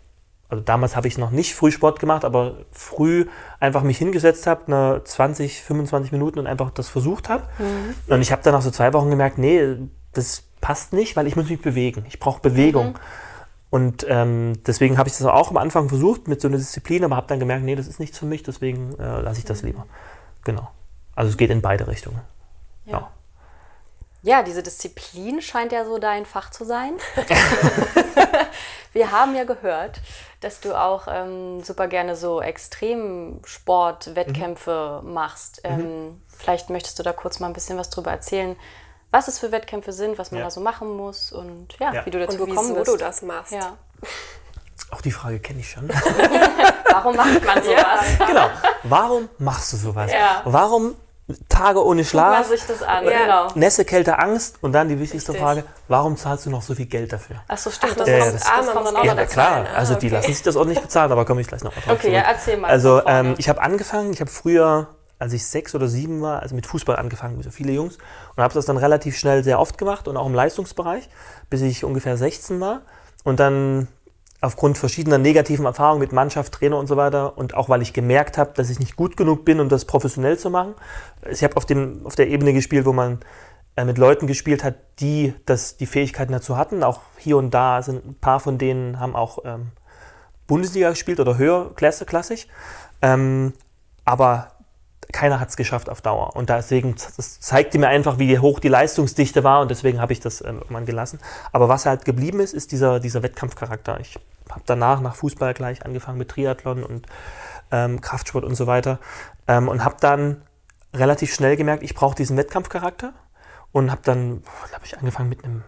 also 0.49 0.63
damals 0.63 0.95
habe 0.95 1.07
ich 1.07 1.17
noch 1.17 1.31
nicht 1.31 1.55
Frühsport 1.55 1.99
gemacht, 1.99 2.25
aber 2.25 2.57
früh 2.71 3.27
einfach 3.59 3.83
mich 3.83 3.97
hingesetzt 3.97 4.47
habe, 4.47 4.67
eine 4.67 5.01
20, 5.03 5.61
25 5.61 6.11
Minuten 6.11 6.39
und 6.39 6.47
einfach 6.47 6.69
das 6.71 6.89
versucht 6.89 7.29
habe. 7.29 7.43
Mhm. 7.59 8.13
Und 8.13 8.21
ich 8.21 8.31
habe 8.31 8.41
dann 8.43 8.53
nach 8.53 8.61
so 8.61 8.71
zwei 8.71 8.93
Wochen 8.93 9.09
gemerkt, 9.09 9.37
nee, 9.37 9.77
das 10.13 10.43
passt 10.61 10.93
nicht, 10.93 11.15
weil 11.15 11.27
ich 11.27 11.35
muss 11.35 11.49
mich 11.49 11.61
bewegen. 11.61 12.05
Ich 12.07 12.19
brauche 12.19 12.41
Bewegung. 12.41 12.89
Mhm. 12.89 12.95
Und 13.69 14.05
ähm, 14.07 14.61
deswegen 14.65 14.97
habe 14.97 15.09
ich 15.09 15.17
das 15.17 15.27
auch 15.27 15.49
am 15.49 15.57
Anfang 15.57 15.89
versucht 15.89 16.27
mit 16.27 16.39
so 16.39 16.47
einer 16.47 16.57
Disziplin, 16.57 17.03
aber 17.03 17.17
habe 17.17 17.27
dann 17.27 17.39
gemerkt, 17.39 17.65
nee, 17.65 17.75
das 17.75 17.87
ist 17.87 17.99
nichts 17.99 18.17
für 18.17 18.25
mich, 18.25 18.43
deswegen 18.43 18.97
äh, 18.97 19.21
lasse 19.21 19.39
ich 19.39 19.45
das 19.45 19.61
lieber. 19.61 19.85
Genau. 20.43 20.69
Also 21.15 21.31
es 21.31 21.37
geht 21.37 21.49
in 21.49 21.61
beide 21.61 21.87
Richtungen. 21.87 22.21
Ja. 22.85 22.93
ja. 22.93 23.11
Ja, 24.23 24.41
diese 24.43 24.63
Disziplin 24.63 25.41
scheint 25.41 25.71
ja 25.71 25.85
so 25.85 25.99
dein 25.99 26.25
Fach 26.25 26.51
zu 26.51 26.65
sein. 26.65 26.93
Wir 28.93 29.11
haben 29.11 29.35
ja 29.35 29.45
gehört, 29.45 30.01
dass 30.41 30.59
du 30.59 30.73
auch 30.73 31.07
ähm, 31.09 31.63
super 31.63 31.87
gerne 31.87 32.15
so 32.15 32.41
Extremsport-Wettkämpfe 32.41 35.01
mhm. 35.03 35.13
machst. 35.13 35.61
Ähm, 35.63 35.79
mhm. 35.79 36.19
Vielleicht 36.27 36.69
möchtest 36.69 36.99
du 36.99 37.03
da 37.03 37.13
kurz 37.13 37.39
mal 37.39 37.47
ein 37.47 37.53
bisschen 37.53 37.77
was 37.77 37.89
drüber 37.89 38.11
erzählen, 38.11 38.57
was 39.11 39.27
es 39.27 39.39
für 39.39 39.51
Wettkämpfe 39.51 39.93
sind, 39.93 40.17
was 40.17 40.31
man 40.31 40.39
ja. 40.39 40.45
da 40.45 40.51
so 40.51 40.61
machen 40.61 40.95
muss 40.95 41.31
und 41.31 41.77
ja, 41.79 41.93
ja. 41.93 42.05
wie 42.05 42.09
du 42.09 42.19
dazu 42.19 42.41
und 42.41 42.49
gekommen 42.49 42.69
wieso 42.69 42.75
bist. 42.75 42.93
du 42.93 42.97
das 42.97 43.21
machst. 43.21 43.53
Ja. 43.53 43.77
Auch 44.91 45.01
die 45.01 45.11
Frage 45.11 45.39
kenne 45.39 45.59
ich 45.59 45.69
schon. 45.69 45.89
Warum 46.91 47.15
macht 47.15 47.45
man 47.45 47.61
sowas? 47.61 48.05
genau. 48.25 48.49
Warum 48.83 49.29
machst 49.37 49.73
du 49.73 49.77
sowas? 49.77 50.11
Warum 50.45 50.95
Tage 51.49 51.83
ohne 51.83 52.05
Schlaf, 52.05 52.47
Guck 52.47 52.57
sich 52.57 52.67
das 52.67 52.81
an, 52.83 53.03
ja. 53.03 53.23
genau. 53.23 53.47
Nässe, 53.55 53.83
Kälte, 53.83 54.17
Angst 54.17 54.59
und 54.61 54.71
dann 54.71 54.87
die 54.87 54.97
wichtigste 54.97 55.33
Richtig. 55.33 55.45
Frage, 55.45 55.63
warum 55.89 56.15
zahlst 56.15 56.45
du 56.45 56.49
noch 56.49 56.61
so 56.61 56.73
viel 56.73 56.85
Geld 56.85 57.11
dafür? 57.11 57.43
Ach 57.49 57.57
so, 57.57 57.69
stimmt. 57.69 57.93
Ach, 57.95 57.97
das, 57.97 58.07
äh, 58.07 58.19
das, 58.19 58.31
das, 58.31 58.43
das 58.45 58.71
kommt 58.71 58.87
dann 58.87 58.95
auch 58.95 59.03
ja, 59.03 59.13
noch 59.13 59.27
klar, 59.27 59.65
ah, 59.69 59.77
also 59.77 59.95
die 59.95 60.07
lassen 60.07 60.31
sich 60.31 60.41
das 60.41 60.55
auch 60.55 60.63
nicht 60.63 60.81
bezahlen, 60.81 61.11
aber 61.11 61.25
komme 61.25 61.41
ich 61.41 61.47
gleich 61.47 61.63
noch 61.63 61.75
mal 61.75 61.81
drauf 61.81 61.95
Okay, 61.95 62.01
zurück. 62.03 62.13
ja, 62.13 62.21
erzähl 62.21 62.57
mal. 62.57 62.69
Also 62.69 63.05
ähm, 63.05 63.35
ich 63.37 63.49
habe 63.49 63.61
angefangen, 63.61 64.13
ich 64.13 64.21
habe 64.21 64.31
früher, 64.31 64.87
als 65.19 65.33
ich 65.33 65.45
sechs 65.45 65.73
oder 65.75 65.87
sieben 65.87 66.21
war, 66.21 66.41
also 66.41 66.55
mit 66.55 66.65
Fußball 66.65 66.95
angefangen, 66.95 67.39
wie 67.39 67.43
so 67.43 67.51
viele 67.51 67.71
Jungs 67.71 67.97
und 68.35 68.43
habe 68.43 68.53
das 68.53 68.65
dann 68.65 68.77
relativ 68.77 69.17
schnell 69.17 69.43
sehr 69.43 69.59
oft 69.59 69.77
gemacht 69.77 70.07
und 70.07 70.17
auch 70.17 70.27
im 70.27 70.33
Leistungsbereich, 70.33 71.09
bis 71.49 71.61
ich 71.61 71.83
ungefähr 71.83 72.17
16 72.17 72.59
war 72.59 72.81
und 73.23 73.39
dann 73.39 73.87
aufgrund 74.39 74.77
verschiedener 74.77 75.17
negativen 75.17 75.65
Erfahrungen 75.65 75.99
mit 75.99 76.11
Mannschaft, 76.11 76.53
Trainer 76.53 76.77
und 76.77 76.87
so 76.87 76.95
weiter 76.95 77.37
und 77.37 77.55
auch 77.55 77.69
weil 77.69 77.81
ich 77.81 77.93
gemerkt 77.93 78.37
habe, 78.37 78.51
dass 78.53 78.69
ich 78.69 78.79
nicht 78.79 78.95
gut 78.95 79.17
genug 79.17 79.45
bin, 79.45 79.59
um 79.59 79.69
das 79.69 79.85
professionell 79.85 80.37
zu 80.37 80.49
machen. 80.49 80.75
Ich 81.29 81.43
habe 81.43 81.57
auf, 81.57 81.65
auf 82.03 82.15
der 82.15 82.27
Ebene 82.27 82.53
gespielt, 82.53 82.85
wo 82.85 82.93
man 82.93 83.19
äh, 83.75 83.85
mit 83.85 83.97
Leuten 83.97 84.27
gespielt 84.27 84.63
hat, 84.63 84.75
die 84.99 85.33
das, 85.45 85.77
die 85.77 85.87
Fähigkeiten 85.87 86.31
dazu 86.31 86.55
hatten. 86.55 86.83
Auch 86.83 87.01
hier 87.17 87.37
und 87.37 87.51
da 87.51 87.81
sind 87.81 88.05
ein 88.05 88.15
paar 88.15 88.39
von 88.39 88.59
denen 88.59 88.99
haben 88.99 89.15
auch 89.15 89.39
ähm, 89.43 89.71
Bundesliga 90.45 90.91
gespielt 90.91 91.19
oder 91.19 91.37
höher, 91.37 91.73
Klasse, 91.75 92.05
klassisch. 92.05 92.47
Ähm, 93.01 93.53
aber 94.05 94.51
keiner 95.13 95.39
hat 95.39 95.49
es 95.49 95.57
geschafft 95.57 95.89
auf 95.89 96.01
Dauer. 96.01 96.35
Und 96.35 96.49
deswegen, 96.49 96.95
das 96.95 97.39
zeigte 97.39 97.79
mir 97.79 97.87
einfach, 97.87 98.19
wie 98.19 98.39
hoch 98.39 98.59
die 98.59 98.67
Leistungsdichte 98.67 99.43
war 99.43 99.61
und 99.61 99.71
deswegen 99.71 100.01
habe 100.01 100.13
ich 100.13 100.19
das 100.19 100.41
ähm, 100.41 100.57
irgendwann 100.57 100.85
gelassen. 100.85 101.19
Aber 101.51 101.69
was 101.69 101.85
halt 101.85 102.05
geblieben 102.05 102.39
ist, 102.39 102.53
ist 102.53 102.71
dieser, 102.71 102.99
dieser 102.99 103.23
Wettkampfcharakter. 103.23 103.99
Ich 103.99 104.19
habe 104.49 104.61
danach 104.65 105.01
nach 105.01 105.15
Fußball 105.15 105.53
gleich 105.53 105.85
angefangen 105.85 106.17
mit 106.17 106.29
Triathlon 106.29 106.83
und 106.83 107.07
ähm, 107.71 108.01
Kraftsport 108.01 108.45
und 108.45 108.55
so 108.55 108.67
weiter 108.67 108.99
ähm, 109.47 109.67
und 109.67 109.83
habe 109.83 109.95
dann 109.99 110.41
relativ 110.93 111.33
schnell 111.33 111.57
gemerkt, 111.57 111.83
ich 111.83 111.95
brauche 111.95 112.15
diesen 112.15 112.37
Wettkampfcharakter 112.37 113.13
und 113.71 113.91
habe 113.91 114.01
dann, 114.03 114.43
glaube 114.69 114.85
ich, 114.85 114.97
angefangen 114.97 115.29
mit 115.29 115.43
einem 115.43 115.63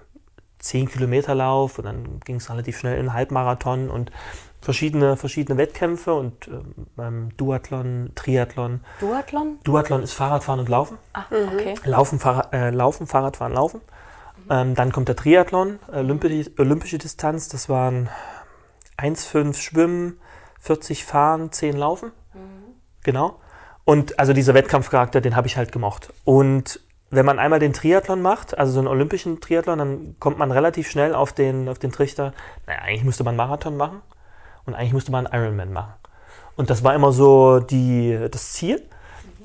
10 0.60 0.90
Kilometer 0.90 1.36
Lauf 1.36 1.78
und 1.78 1.86
dann 1.86 2.20
ging 2.22 2.38
es 2.38 2.50
relativ 2.50 2.78
schnell 2.78 2.96
in 2.96 3.02
einen 3.02 3.14
Halbmarathon 3.14 3.90
und 3.90 4.12
verschiedene, 4.62 5.18
verschiedene 5.18 5.58
Wettkämpfe 5.58 6.14
und 6.14 6.50
ähm, 6.98 7.30
Duathlon, 7.38 8.12
Triathlon. 8.16 8.82
Duathlon? 9.00 9.60
Duathlon 9.64 10.04
ist 10.04 10.14
Fahrradfahren 10.14 10.60
und 10.60 10.70
Laufen. 10.70 10.98
Ah, 11.14 11.24
mhm. 11.30 11.50
okay. 11.54 11.76
Laufen, 11.86 12.20
Fahrrad, 12.20 12.54
äh, 12.54 12.70
Laufen 12.72 13.08
Fahrradfahren, 13.08 13.54
Laufen. 13.54 13.82
Mhm. 14.46 14.52
Ähm, 14.52 14.76
dann 14.76 14.92
kommt 14.92 15.08
der 15.08 15.16
Triathlon, 15.16 15.80
Olympische, 15.92 16.52
olympische 16.58 16.98
Distanz, 16.98 17.48
das 17.50 17.70
waren 17.70 18.10
1,5 18.98 19.56
Schwimmen, 19.56 20.20
40 20.60 21.06
Fahren, 21.06 21.52
10 21.52 21.78
Laufen. 21.78 22.12
Mhm. 22.34 22.74
Genau. 23.04 23.40
Und 23.86 24.20
also 24.20 24.34
dieser 24.34 24.54
Wettkampfcharakter, 24.54 25.22
den 25.22 25.36
habe 25.36 25.48
ich 25.48 25.58
halt 25.58 25.72
gemocht. 25.72 26.14
Und 26.24 26.82
wenn 27.10 27.26
man 27.26 27.40
einmal 27.40 27.60
den 27.60 27.74
Triathlon 27.74 28.22
macht, 28.22 28.58
also 28.58 28.74
so 28.74 28.80
einen 28.80 28.88
olympischen 28.88 29.40
Triathlon, 29.40 29.80
dann 29.80 30.16
kommt 30.20 30.38
man 30.38 30.52
relativ 30.52 30.90
schnell 30.90 31.16
auf 31.16 31.34
den, 31.34 31.68
auf 31.70 31.80
den 31.80 31.92
Trichter, 31.92 32.34
naja, 32.68 32.82
eigentlich 32.82 33.04
müsste 33.04 33.24
man 33.24 33.36
Marathon 33.36 33.78
machen. 33.78 34.02
Und 34.70 34.76
eigentlich 34.76 34.94
müsste 34.94 35.12
man 35.12 35.26
einen 35.26 35.44
Ironman 35.44 35.74
machen. 35.74 35.94
Und 36.56 36.70
das 36.70 36.84
war 36.84 36.94
immer 36.94 37.12
so 37.12 37.60
die, 37.60 38.28
das 38.30 38.54
Ziel. 38.54 38.88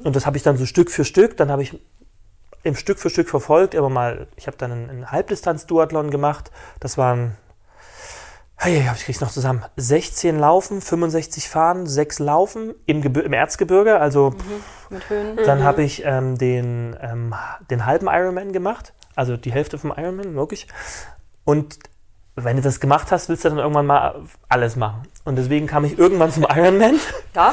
Und 0.02 0.14
das 0.16 0.26
habe 0.26 0.36
ich 0.36 0.42
dann 0.42 0.58
so 0.58 0.66
Stück 0.66 0.90
für 0.90 1.04
Stück, 1.04 1.38
dann 1.38 1.50
habe 1.50 1.62
ich 1.62 1.80
im 2.62 2.74
Stück 2.74 2.98
für 2.98 3.08
Stück 3.08 3.28
verfolgt, 3.30 3.72
immer 3.74 3.88
mal, 3.88 4.26
ich 4.36 4.46
habe 4.46 4.56
dann 4.58 4.70
einen, 4.70 4.90
einen 4.90 5.10
Halbdistanz-Duathlon 5.10 6.10
gemacht. 6.10 6.50
Das 6.80 6.98
waren, 6.98 7.36
hey, 8.56 8.86
ich 8.94 9.04
krieg's 9.04 9.20
noch 9.22 9.30
zusammen, 9.30 9.64
16 9.76 10.38
Laufen, 10.38 10.82
65 10.82 11.48
Fahren, 11.48 11.86
6 11.86 12.18
Laufen 12.18 12.74
im, 12.84 13.02
im 13.02 13.32
Erzgebirge, 13.32 13.98
also 13.98 14.30
mhm, 14.30 14.36
mit 14.90 15.08
Höhen. 15.08 15.36
Dann 15.46 15.60
mhm. 15.60 15.64
habe 15.64 15.82
ich 15.82 16.04
ähm, 16.04 16.36
den, 16.36 16.96
ähm, 17.00 17.34
den 17.70 17.86
halben 17.86 18.08
Ironman 18.08 18.52
gemacht, 18.52 18.92
also 19.14 19.38
die 19.38 19.52
Hälfte 19.52 19.78
vom 19.78 19.92
Ironman, 19.96 20.34
wirklich. 20.34 20.68
Und 21.44 21.78
wenn 22.36 22.56
du 22.56 22.62
das 22.62 22.80
gemacht 22.80 23.12
hast, 23.12 23.28
willst 23.28 23.44
du 23.44 23.48
dann 23.48 23.58
irgendwann 23.58 23.86
mal 23.86 24.22
alles 24.48 24.76
machen. 24.76 25.02
Und 25.24 25.36
deswegen 25.36 25.66
kam 25.66 25.84
ich 25.84 25.98
irgendwann 25.98 26.30
zum 26.30 26.44
Ironman. 26.48 26.98
Ja. 27.34 27.52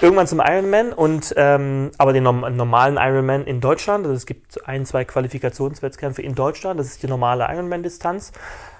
irgendwann 0.00 0.26
zum 0.26 0.40
Ironman 0.40 0.94
und 0.94 1.34
ähm, 1.36 1.90
aber 1.98 2.14
den 2.14 2.22
normalen 2.22 2.96
Ironman 2.96 3.44
in 3.44 3.60
Deutschland. 3.60 4.06
Also 4.06 4.16
es 4.16 4.24
gibt 4.24 4.66
ein, 4.66 4.86
zwei 4.86 5.04
Qualifikationswettkämpfe 5.04 6.22
in 6.22 6.34
Deutschland. 6.34 6.80
Das 6.80 6.86
ist 6.86 7.02
die 7.02 7.08
normale 7.08 7.44
Ironman-Distanz. 7.44 8.32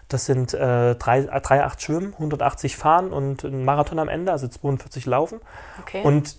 Das 0.09 0.25
sind 0.25 0.55
äh, 0.55 0.57
3,8 0.99 1.81
Schwimmen, 1.81 2.15
180 2.15 2.79
Fahren 2.79 3.11
und 3.11 3.45
ein 3.45 3.63
Marathon 3.67 3.99
am 3.99 4.09
Ende, 4.09 4.33
also 4.33 4.49
42 4.49 5.05
Laufen. 5.05 5.41
Okay. 5.83 6.01
Und 6.03 6.37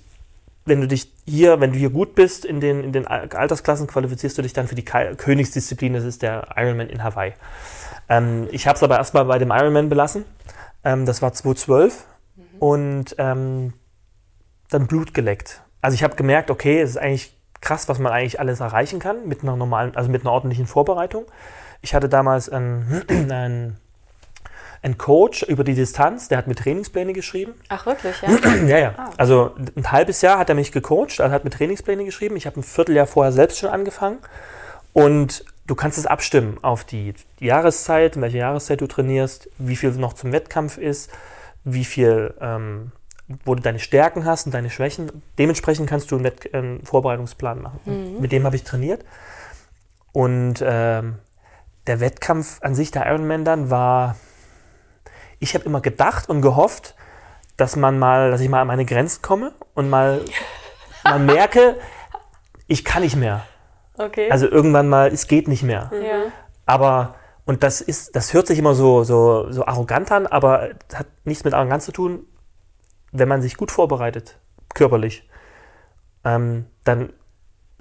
wenn 0.65 0.81
du 0.81 0.88
dich 0.88 1.11
hier, 1.25 1.59
wenn 1.59 1.71
du 1.71 1.77
hier 1.77 1.91
gut 1.91 2.15
bist 2.15 2.45
in 2.45 2.59
den, 2.59 2.83
in 2.83 2.91
den 2.91 3.05
Altersklassen, 3.05 3.85
qualifizierst 3.85 4.38
du 4.39 4.41
dich 4.41 4.53
dann 4.53 4.67
für 4.67 4.75
die 4.75 4.85
Königsdisziplin, 4.85 5.93
das 5.93 6.03
ist 6.03 6.23
der 6.23 6.47
Ironman 6.55 6.89
in 6.89 7.03
Hawaii. 7.03 7.33
Ähm, 8.09 8.47
ich 8.51 8.65
habe 8.67 8.75
es 8.75 8.83
aber 8.83 8.97
erstmal 8.97 9.25
bei 9.25 9.38
dem 9.38 9.51
Ironman 9.51 9.89
belassen. 9.89 10.25
Ähm, 10.83 11.05
das 11.05 11.21
war 11.21 11.33
2012 11.33 12.05
mhm. 12.36 12.43
und 12.59 13.15
ähm, 13.17 13.74
dann 14.69 14.88
Blut 14.88 15.13
geleckt. 15.13 15.62
Also 15.81 15.95
ich 15.95 16.03
habe 16.03 16.15
gemerkt, 16.15 16.51
okay, 16.51 16.81
es 16.81 16.91
ist 16.91 16.98
eigentlich 16.98 17.36
krass, 17.62 17.89
was 17.89 18.00
man 18.00 18.12
eigentlich 18.12 18.39
alles 18.39 18.59
erreichen 18.59 19.00
kann 19.00 19.27
mit 19.27 19.43
einer 19.43 19.55
normalen, 19.55 19.95
also 19.95 20.09
mit 20.09 20.21
einer 20.21 20.31
ordentlichen 20.31 20.67
Vorbereitung. 20.67 21.25
Ich 21.81 21.93
hatte 21.93 22.09
damals 22.09 22.50
einen, 22.50 23.03
einen, 23.09 23.77
einen 24.81 24.98
Coach 24.98 25.43
über 25.43 25.63
die 25.63 25.74
Distanz, 25.74 26.27
der 26.27 26.38
hat 26.38 26.48
mir 26.48 26.55
Trainingspläne 26.55 27.13
geschrieben. 27.13 27.53
Ach 27.69 27.86
wirklich, 27.86 28.21
ja? 28.21 28.29
ja, 28.67 28.77
ja. 28.77 28.93
Ah. 28.98 29.09
Also 29.17 29.55
ein 29.75 29.91
halbes 29.91 30.21
Jahr 30.21 30.39
hat 30.39 30.50
er 30.50 30.55
mich 30.55 30.71
gecoacht, 30.71 31.19
also 31.19 31.31
hat 31.31 31.43
mir 31.43 31.50
Trainingspläne 31.50 32.05
geschrieben. 32.05 32.36
Ich 32.36 32.45
habe 32.45 32.59
ein 32.59 32.63
Vierteljahr 32.63 33.07
vorher 33.07 33.31
selbst 33.31 33.59
schon 33.59 33.69
angefangen 33.69 34.19
und 34.93 35.43
du 35.69 35.75
kannst 35.75 35.97
es 35.99 36.07
abstimmen 36.07 36.57
auf 36.63 36.83
die 36.83 37.13
Jahreszeit, 37.39 38.15
in 38.15 38.21
welcher 38.23 38.39
Jahreszeit 38.39 38.81
du 38.81 38.88
trainierst, 38.88 39.49
wie 39.59 39.75
viel 39.75 39.91
noch 39.91 40.13
zum 40.13 40.31
Wettkampf 40.31 40.77
ist, 40.77 41.11
wie 41.63 41.85
viel, 41.85 42.33
ähm, 42.41 42.91
wo 43.45 43.53
du 43.53 43.61
deine 43.61 43.77
Stärken 43.77 44.25
hast 44.25 44.47
und 44.47 44.53
deine 44.53 44.71
Schwächen. 44.71 45.21
Dementsprechend 45.38 45.88
kannst 45.88 46.09
du 46.09 46.15
einen, 46.15 46.23
Wett 46.23 46.53
einen 46.53 46.83
Vorbereitungsplan 46.83 47.61
machen. 47.61 47.79
Mhm. 47.85 48.19
Mit 48.19 48.31
dem 48.31 48.45
habe 48.45 48.55
ich 48.55 48.63
trainiert. 48.63 49.05
Und 50.11 50.63
ähm, 50.65 51.19
der 51.85 51.99
Wettkampf 51.99 52.63
an 52.63 52.73
sich, 52.73 52.89
der 52.89 53.05
Ironman 53.05 53.45
dann, 53.45 53.69
war, 53.69 54.15
ich 55.38 55.53
habe 55.53 55.65
immer 55.65 55.81
gedacht 55.81 56.29
und 56.29 56.41
gehofft, 56.41 56.95
dass 57.57 57.75
man 57.75 57.99
mal, 57.99 58.31
dass 58.31 58.41
ich 58.41 58.49
mal 58.49 58.61
an 58.61 58.67
meine 58.67 58.85
Grenzen 58.85 59.21
komme 59.21 59.53
und 59.75 59.88
mal, 59.88 60.21
mal 61.03 61.19
merke, 61.19 61.77
ich 62.65 62.83
kann 62.83 63.03
nicht 63.03 63.15
mehr. 63.15 63.45
Okay. 64.00 64.32
Also 64.32 64.48
irgendwann 64.48 64.88
mal, 64.88 65.12
es 65.12 65.27
geht 65.27 65.48
nicht 65.50 65.62
mehr. 65.62 65.91
Ja. 65.94 66.32
Aber, 66.65 67.15
und 67.46 67.63
das 67.63 67.82
ist, 67.82 68.15
das 68.15 68.34
hört 68.34 68.48
sich 68.48 68.58
immer 68.58 68.74
so, 68.74 69.03
so, 69.03 69.51
so 69.51 69.65
arrogant 69.65 70.12
an, 70.12 70.25
aber 70.25 70.70
hat 70.94 71.08
nichts 71.25 71.44
mit 71.44 71.53
Arroganz 71.53 71.86
zu 71.86 71.91
tun. 71.91 72.25
Wenn 73.12 73.27
man 73.27 73.41
sich 73.41 73.58
gut 73.58 73.72
vorbereitet, 73.72 74.39
körperlich, 74.74 75.27
ähm, 76.24 76.65
dann, 76.86 77.12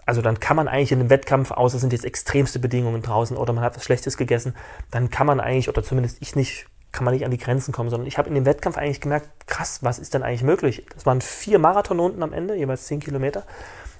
also 0.06 0.20
dann 0.20 0.40
kann 0.40 0.56
man 0.56 0.66
eigentlich 0.66 0.90
in 0.90 1.00
einem 1.00 1.10
Wettkampf, 1.10 1.52
außer 1.52 1.76
es 1.76 1.82
sind 1.82 1.92
jetzt 1.92 2.04
extremste 2.04 2.58
Bedingungen 2.58 3.02
draußen 3.02 3.36
oder 3.36 3.52
man 3.52 3.62
hat 3.62 3.76
was 3.76 3.84
Schlechtes 3.84 4.16
gegessen, 4.16 4.56
dann 4.90 5.10
kann 5.10 5.26
man 5.26 5.38
eigentlich, 5.38 5.68
oder 5.68 5.84
zumindest 5.84 6.18
ich 6.20 6.34
nicht, 6.34 6.66
kann 6.92 7.04
man 7.04 7.14
nicht 7.14 7.24
an 7.24 7.30
die 7.30 7.38
Grenzen 7.38 7.72
kommen, 7.72 7.90
sondern 7.90 8.06
ich 8.06 8.18
habe 8.18 8.28
in 8.28 8.34
dem 8.34 8.46
Wettkampf 8.46 8.78
eigentlich 8.78 9.00
gemerkt, 9.00 9.28
krass, 9.46 9.80
was 9.82 9.98
ist 9.98 10.14
denn 10.14 10.22
eigentlich 10.22 10.42
möglich? 10.42 10.86
Das 10.94 11.06
waren 11.06 11.20
vier 11.20 11.58
Marathonrunden 11.58 12.22
am 12.22 12.32
Ende, 12.32 12.54
jeweils 12.54 12.86
zehn 12.86 13.00
Kilometer. 13.00 13.44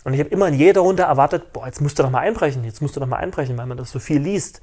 Und 0.04 0.14
ich 0.14 0.21
habe 0.21 0.30
immer 0.30 0.49
in 0.49 0.54
jeder 0.54 0.80
Runde 0.80 1.02
erwartet, 1.02 1.52
boah, 1.52 1.66
jetzt 1.66 1.80
musst 1.80 1.99
du 1.99 2.02
doch 2.02 2.11
mal 2.11 2.21
einbrechen, 2.21 2.64
jetzt 2.64 2.80
musst 2.80 2.97
du 2.97 3.00
doch 3.00 3.07
mal 3.07 3.16
einbrechen, 3.16 3.59
weil 3.59 3.66
man 3.66 3.76
das 3.76 3.90
so 3.90 3.99
viel 3.99 4.21
liest. 4.21 4.62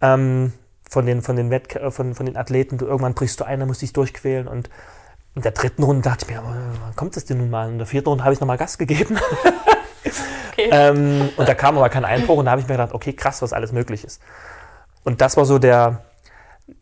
Ähm, 0.00 0.52
von 0.88 1.06
den, 1.06 1.22
von, 1.22 1.36
den 1.36 1.50
Wett 1.50 1.74
äh, 1.76 1.90
von, 1.90 2.14
von 2.14 2.26
den 2.26 2.36
Athleten, 2.36 2.78
du, 2.78 2.86
irgendwann 2.86 3.14
brichst 3.14 3.40
du 3.40 3.44
ein, 3.44 3.58
dann 3.58 3.68
musst 3.68 3.82
du 3.82 3.86
dich 3.86 3.92
durchquälen. 3.92 4.46
Und 4.48 4.68
in 5.34 5.42
der 5.42 5.52
dritten 5.52 5.82
Runde 5.82 6.02
dachte 6.02 6.26
ich 6.26 6.34
mir, 6.34 6.42
wann 6.42 6.96
kommt 6.96 7.16
das 7.16 7.24
denn 7.24 7.38
nun 7.38 7.50
mal? 7.50 7.68
In 7.68 7.78
der 7.78 7.86
vierten 7.86 8.08
Runde 8.08 8.24
habe 8.24 8.34
ich 8.34 8.40
nochmal 8.40 8.58
Gas 8.58 8.78
gegeben. 8.78 9.18
okay. 10.52 10.68
ähm, 10.70 11.30
und 11.36 11.48
da 11.48 11.54
kam 11.54 11.76
aber 11.76 11.88
kein 11.88 12.04
Einbruch 12.04 12.36
und 12.38 12.44
da 12.44 12.52
habe 12.52 12.60
ich 12.60 12.68
mir 12.68 12.74
gedacht, 12.74 12.92
okay, 12.92 13.14
krass, 13.14 13.40
was 13.42 13.52
alles 13.52 13.72
möglich 13.72 14.04
ist. 14.04 14.20
Und 15.04 15.20
das 15.20 15.36
war 15.36 15.44
so 15.44 15.58
der, 15.58 16.04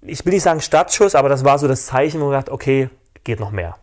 ich 0.02 0.24
will 0.24 0.32
nicht 0.32 0.42
sagen 0.42 0.60
Startschuss, 0.60 1.14
aber 1.14 1.28
das 1.28 1.44
war 1.44 1.58
so 1.58 1.68
das 1.68 1.86
Zeichen, 1.86 2.20
wo 2.20 2.30
ich 2.30 2.36
dachte, 2.36 2.52
okay, 2.52 2.90
geht 3.24 3.40
noch 3.40 3.50
mehr. 3.50 3.76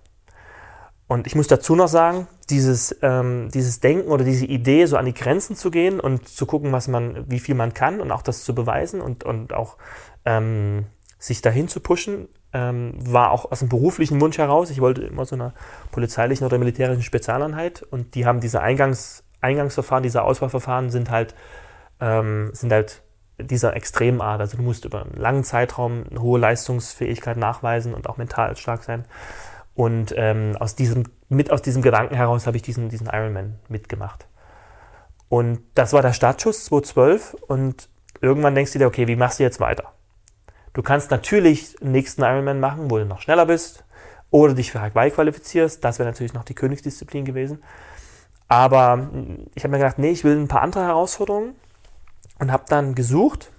Und 1.08 1.26
ich 1.26 1.36
muss 1.36 1.48
dazu 1.48 1.76
noch 1.76 1.88
sagen, 1.88 2.28
dieses, 2.50 2.96
ähm, 3.02 3.50
dieses 3.54 3.80
Denken 3.80 4.10
oder 4.10 4.26
diese 4.26 4.46
Idee, 4.46 4.86
so 4.86 4.98
an 4.98 5.06
die 5.06 5.14
Grenzen 5.14 5.56
zu 5.56 5.72
gehen 5.72 6.00
und 6.00 6.28
zu 6.28 6.46
gucken, 6.46 6.72
was 6.72 6.88
man, 6.88 7.24
wie 7.30 7.40
viel 7.40 7.56
man 7.56 7.74
kann 7.74 8.02
und 8.02 8.12
auch 8.12 8.22
das 8.22 8.44
zu 8.44 8.54
beweisen 8.54 9.02
und, 9.02 9.24
und 9.24 9.54
auch 9.54 9.78
ähm, 10.26 10.86
sich 11.18 11.42
dahin 11.42 11.70
zu 11.70 11.80
pushen, 11.80 12.28
ähm, 12.54 12.94
war 12.98 13.32
auch 13.32 13.52
aus 13.52 13.62
einem 13.62 13.70
beruflichen 13.70 14.20
Wunsch 14.20 14.38
heraus. 14.38 14.70
Ich 14.70 14.82
wollte 14.82 15.04
immer 15.04 15.26
so 15.26 15.36
einer 15.36 15.54
polizeilichen 15.92 16.46
oder 16.46 16.58
militärischen 16.58 17.04
Spezialeinheit 17.04 17.84
und 17.84 18.16
die 18.16 18.26
haben 18.26 18.42
diese 18.42 18.62
Eingangs, 18.62 19.24
Eingangsverfahren, 19.40 20.04
diese 20.04 20.24
Auswahlverfahren 20.24 20.90
sind 20.90 21.10
halt, 21.10 21.36
ähm, 22.02 22.50
sind 22.54 22.72
halt 22.74 23.02
dieser 23.40 23.76
extremen 23.76 24.22
Art. 24.22 24.42
Also 24.42 24.58
du 24.58 24.64
musst 24.64 24.86
über 24.86 25.04
einen 25.04 25.16
langen 25.16 25.44
Zeitraum 25.44 26.04
eine 26.10 26.22
hohe 26.22 26.40
Leistungsfähigkeit 26.40 27.38
nachweisen 27.38 27.94
und 27.94 28.10
auch 28.10 28.18
mental 28.18 28.56
stark 28.58 28.84
sein. 28.84 29.06
Und 29.76 30.14
ähm, 30.18 30.56
aus 30.60 30.76
diesem, 30.76 31.04
mit 31.30 31.52
aus 31.52 31.62
diesem 31.62 31.82
Gedanken 31.82 32.16
heraus 32.16 32.48
habe 32.48 32.58
ich 32.58 32.64
diesen, 32.64 32.90
diesen 32.90 33.08
Ironman 33.08 33.60
mitgemacht. 33.70 34.28
Und 35.30 35.60
das 35.76 35.94
war 35.94 36.02
der 36.02 36.14
Startschuss 36.14 36.66
2012 36.66 37.36
und 37.48 37.90
irgendwann 38.22 38.56
denkst 38.56 38.74
du 38.74 38.80
dir, 38.80 38.88
okay, 38.88 39.08
wie 39.08 39.16
machst 39.16 39.40
du 39.40 39.44
jetzt 39.44 39.60
weiter? 39.60 39.92
Du 40.74 40.82
kannst 40.82 41.12
natürlich 41.12 41.76
den 41.76 41.92
nächsten 41.92 42.24
Ironman 42.24 42.60
machen, 42.60 42.90
wo 42.90 42.98
du 42.98 43.06
noch 43.06 43.22
schneller 43.22 43.46
bist 43.46 43.84
oder 44.32 44.54
dich 44.54 44.72
für 44.72 44.82
Hawaii 44.82 45.12
qualifizierst. 45.12 45.84
Das 45.84 46.00
wäre 46.00 46.10
natürlich 46.10 46.34
noch 46.34 46.44
die 46.44 46.56
Königsdisziplin 46.56 47.26
gewesen. 47.26 47.64
Aber 48.48 49.10
ich 49.54 49.64
habe 49.64 49.72
mir 49.72 49.80
gedacht, 49.80 50.00
nee, 50.00 50.12
ich 50.12 50.24
will 50.24 50.38
ein 50.38 50.48
paar 50.48 50.62
andere 50.62 50.86
Herausforderungen 50.86 51.56
und 52.40 52.52
habe 52.52 52.64
dann 52.68 52.96
gesucht 52.96 53.52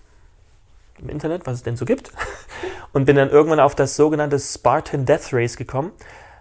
im 1.00 1.08
Internet, 1.08 1.46
was 1.46 1.54
es 1.54 1.62
denn 1.62 1.76
so 1.76 1.84
gibt. 1.84 2.12
Und 2.92 3.04
bin 3.04 3.16
dann 3.16 3.30
irgendwann 3.30 3.60
auf 3.60 3.74
das 3.74 3.96
sogenannte 3.96 4.38
Spartan 4.38 5.04
Death 5.04 5.32
Race 5.32 5.56
gekommen. 5.56 5.92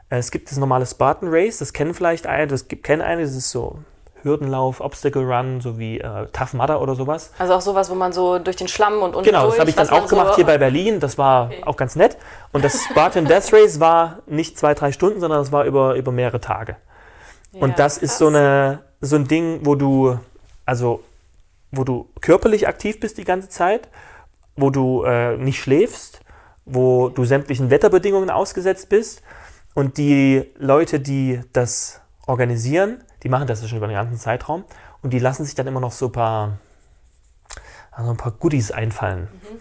Äh, 0.10 0.18
es 0.18 0.32
gibt 0.32 0.50
das 0.50 0.58
normale 0.58 0.86
Spartan 0.86 1.30
Race, 1.30 1.58
das 1.58 1.74
kennen 1.74 1.94
vielleicht 1.94 2.26
einige, 2.26 2.48
das 2.48 2.68
gibt, 2.68 2.84
kennen 2.84 3.02
einige, 3.02 3.28
das 3.28 3.36
ist 3.36 3.52
so 3.52 3.80
Hürdenlauf, 4.24 4.82
Obstacle 4.82 5.24
Run, 5.24 5.62
so 5.62 5.78
wie 5.78 6.00
äh, 6.00 6.28
Tough 6.34 6.54
Mudder 6.54 6.82
oder 6.82 6.96
sowas. 6.96 7.32
Also 7.38 7.54
auch 7.54 7.62
sowas, 7.62 7.90
wo 7.90 7.96
man 7.96 8.14
so 8.14 8.40
durch 8.40 8.56
den 8.56 8.68
Schlamm 8.68 9.02
und 9.02 9.16
unten 9.16 9.26
Genau, 9.26 9.44
durch, 9.44 9.54
das 9.56 9.60
habe 9.60 9.70
ich 9.70 9.76
dann 9.76 9.90
auch 9.90 10.08
gemacht 10.08 10.30
so 10.30 10.36
hier 10.36 10.46
bei 10.46 10.58
Berlin. 10.58 11.00
Das 11.00 11.18
war 11.18 11.48
okay. 11.48 11.62
auch 11.66 11.78
ganz 11.78 11.96
nett. 11.96 12.18
Und 12.52 12.64
das 12.64 12.84
Spartan 12.86 13.26
Death 13.28 13.54
Race 13.54 13.80
war 13.80 14.20
nicht 14.26 14.58
zwei, 14.58 14.74
drei 14.74 14.92
Stunden, 14.92 15.20
sondern 15.20 15.40
das 15.40 15.52
war 15.52 15.66
über, 15.66 15.96
über 15.96 16.12
mehrere 16.12 16.42
Tage. 16.42 16.78
Ja, 17.52 17.62
und 17.62 17.80
das 17.80 17.96
krass. 17.96 18.04
ist 18.04 18.18
so, 18.18 18.28
eine, 18.28 18.80
so 19.02 19.16
ein 19.16 19.28
Ding, 19.28 19.62
wo 19.64 19.76
du, 19.76 20.20
also, 20.66 21.02
wo 21.72 21.84
du 21.84 22.10
körperlich 22.22 22.68
aktiv 22.68 23.00
bist 23.00 23.18
die 23.18 23.24
ganze 23.24 23.50
Zeit 23.50 23.90
wo 24.58 24.72
du 24.72 25.04
äh, 25.04 25.38
nicht 25.38 25.62
schläfst, 25.62 26.20
wo 26.66 27.08
du 27.10 27.24
sämtlichen 27.24 27.70
Wetterbedingungen 27.70 28.30
ausgesetzt 28.30 28.90
bist. 28.90 29.22
Und 29.74 29.98
die 29.98 30.52
Leute, 30.58 31.00
die 31.00 31.40
das 31.54 32.02
organisieren, 32.26 33.04
die 33.24 33.30
machen 33.30 33.48
das 33.48 33.68
schon 33.70 33.78
über 33.78 33.88
den 33.88 33.96
ganzen 33.96 34.18
Zeitraum 34.18 34.66
und 35.02 35.12
die 35.12 35.20
lassen 35.20 35.46
sich 35.46 35.56
dann 35.56 35.68
immer 35.68 35.80
noch 35.80 35.92
so 35.92 36.08
ein 36.08 36.12
paar, 36.12 36.58
also 37.92 38.12
ein 38.12 38.18
paar 38.18 38.32
Goodies 38.32 38.72
einfallen. 38.72 39.22
Mhm. 39.32 39.60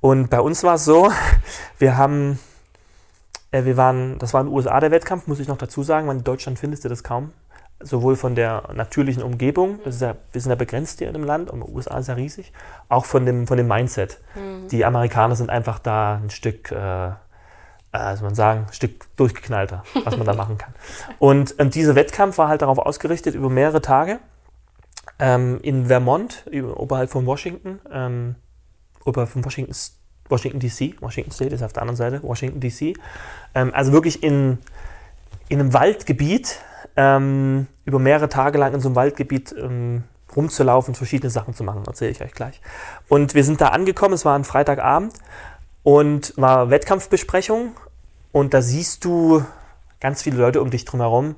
Und 0.00 0.30
bei 0.30 0.40
uns 0.40 0.62
war 0.62 0.76
es 0.76 0.84
so, 0.84 1.10
wir 1.78 1.96
haben, 1.96 2.38
äh, 3.50 3.64
wir 3.64 3.76
waren, 3.76 4.20
das 4.20 4.32
war 4.32 4.40
in 4.40 4.46
den 4.46 4.54
USA 4.54 4.78
der 4.78 4.92
Wettkampf, 4.92 5.26
muss 5.26 5.40
ich 5.40 5.48
noch 5.48 5.58
dazu 5.58 5.82
sagen, 5.82 6.06
weil 6.06 6.18
in 6.18 6.24
Deutschland 6.24 6.58
findest 6.60 6.84
du 6.84 6.88
das 6.88 7.02
kaum 7.02 7.32
sowohl 7.80 8.16
von 8.16 8.34
der 8.34 8.64
natürlichen 8.74 9.22
Umgebung, 9.22 9.78
das 9.84 9.96
ist 9.96 10.02
ja, 10.02 10.16
wir 10.32 10.40
sind 10.40 10.50
ja 10.50 10.56
begrenzt 10.56 10.98
hier 10.98 11.08
in 11.08 11.14
dem 11.14 11.24
Land 11.24 11.50
und 11.50 11.60
die 11.60 11.72
USA 11.72 11.98
ist 11.98 12.08
ja 12.08 12.14
riesig, 12.14 12.52
auch 12.88 13.04
von 13.04 13.24
dem, 13.24 13.46
von 13.46 13.56
dem 13.56 13.68
Mindset. 13.68 14.18
Mhm. 14.34 14.68
Die 14.68 14.84
Amerikaner 14.84 15.36
sind 15.36 15.50
einfach 15.50 15.78
da 15.78 16.16
ein 16.16 16.30
Stück, 16.30 16.72
äh, 16.72 17.10
also 17.92 18.24
man 18.24 18.34
sagen, 18.34 18.66
ein 18.66 18.72
Stück 18.72 19.06
durchgeknallter, 19.16 19.84
was 20.04 20.16
man 20.16 20.26
da 20.26 20.34
machen 20.34 20.58
kann. 20.58 20.74
Und, 21.18 21.58
und 21.58 21.74
dieser 21.74 21.94
Wettkampf 21.94 22.38
war 22.38 22.48
halt 22.48 22.62
darauf 22.62 22.78
ausgerichtet 22.78 23.34
über 23.34 23.48
mehrere 23.48 23.80
Tage 23.80 24.18
ähm, 25.18 25.58
in 25.62 25.86
Vermont, 25.86 26.44
über, 26.50 26.78
oberhalb 26.80 27.10
von 27.10 27.26
Washington, 27.26 27.80
ähm, 27.92 28.34
oberhalb 29.04 29.30
von 29.30 29.44
Washington, 29.44 29.74
Washington 30.28 30.60
DC, 30.60 31.00
Washington 31.00 31.30
State 31.30 31.54
ist 31.54 31.62
auf 31.62 31.72
der 31.72 31.82
anderen 31.82 31.96
Seite, 31.96 32.22
Washington 32.22 32.60
DC. 32.60 32.98
Ähm, 33.54 33.72
also 33.72 33.92
wirklich 33.92 34.22
in, 34.22 34.58
in 35.48 35.60
einem 35.60 35.72
Waldgebiet, 35.72 36.60
ähm, 36.98 37.68
über 37.84 38.00
mehrere 38.00 38.28
Tage 38.28 38.58
lang 38.58 38.74
in 38.74 38.80
so 38.80 38.88
einem 38.88 38.96
Waldgebiet 38.96 39.54
ähm, 39.56 40.02
rumzulaufen, 40.34 40.96
verschiedene 40.96 41.30
Sachen 41.30 41.54
zu 41.54 41.62
machen. 41.62 41.84
Erzähle 41.86 42.10
ich 42.10 42.20
euch 42.20 42.32
gleich. 42.32 42.60
Und 43.08 43.34
wir 43.34 43.44
sind 43.44 43.60
da 43.60 43.68
angekommen, 43.68 44.14
es 44.14 44.24
war 44.24 44.36
ein 44.36 44.42
Freitagabend 44.42 45.14
und 45.84 46.34
war 46.36 46.70
Wettkampfbesprechung. 46.70 47.76
Und 48.32 48.52
da 48.52 48.62
siehst 48.62 49.04
du 49.04 49.44
ganz 50.00 50.22
viele 50.22 50.38
Leute 50.38 50.60
um 50.60 50.70
dich 50.70 50.84
drumherum, 50.84 51.36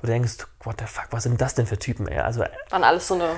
wo 0.00 0.06
du 0.06 0.12
denkst, 0.12 0.38
what 0.64 0.76
the 0.80 0.86
fuck, 0.86 1.08
was 1.10 1.24
sind 1.24 1.40
das 1.40 1.54
denn 1.54 1.66
für 1.66 1.78
Typen, 1.78 2.08
ey? 2.08 2.18
Also, 2.18 2.44
Waren 2.70 2.82
alles 2.82 3.06
so 3.06 3.14
eine 3.14 3.28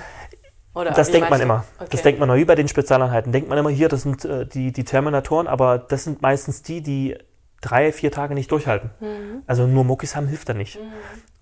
Oder 0.74 0.92
das 0.92 1.10
denkt 1.10 1.28
man 1.28 1.40
du? 1.40 1.44
immer. 1.44 1.64
Okay. 1.78 1.88
Das 1.90 2.02
denkt 2.02 2.20
man 2.20 2.32
wie 2.32 2.44
bei 2.44 2.54
den 2.54 2.68
Spezialeinheiten. 2.68 3.32
Denkt 3.32 3.48
man 3.48 3.58
immer 3.58 3.70
hier, 3.70 3.88
das 3.88 4.02
sind 4.02 4.24
äh, 4.24 4.46
die, 4.46 4.72
die 4.72 4.84
Terminatoren, 4.84 5.48
aber 5.48 5.78
das 5.78 6.04
sind 6.04 6.22
meistens 6.22 6.62
die, 6.62 6.82
die 6.82 7.18
drei, 7.60 7.90
vier 7.92 8.12
Tage 8.12 8.34
nicht 8.34 8.50
durchhalten. 8.52 8.90
Mhm. 9.00 9.42
Also 9.48 9.66
nur 9.66 9.82
Muckis 9.82 10.14
haben 10.14 10.28
hilft 10.28 10.48
da 10.48 10.54
nicht. 10.54 10.78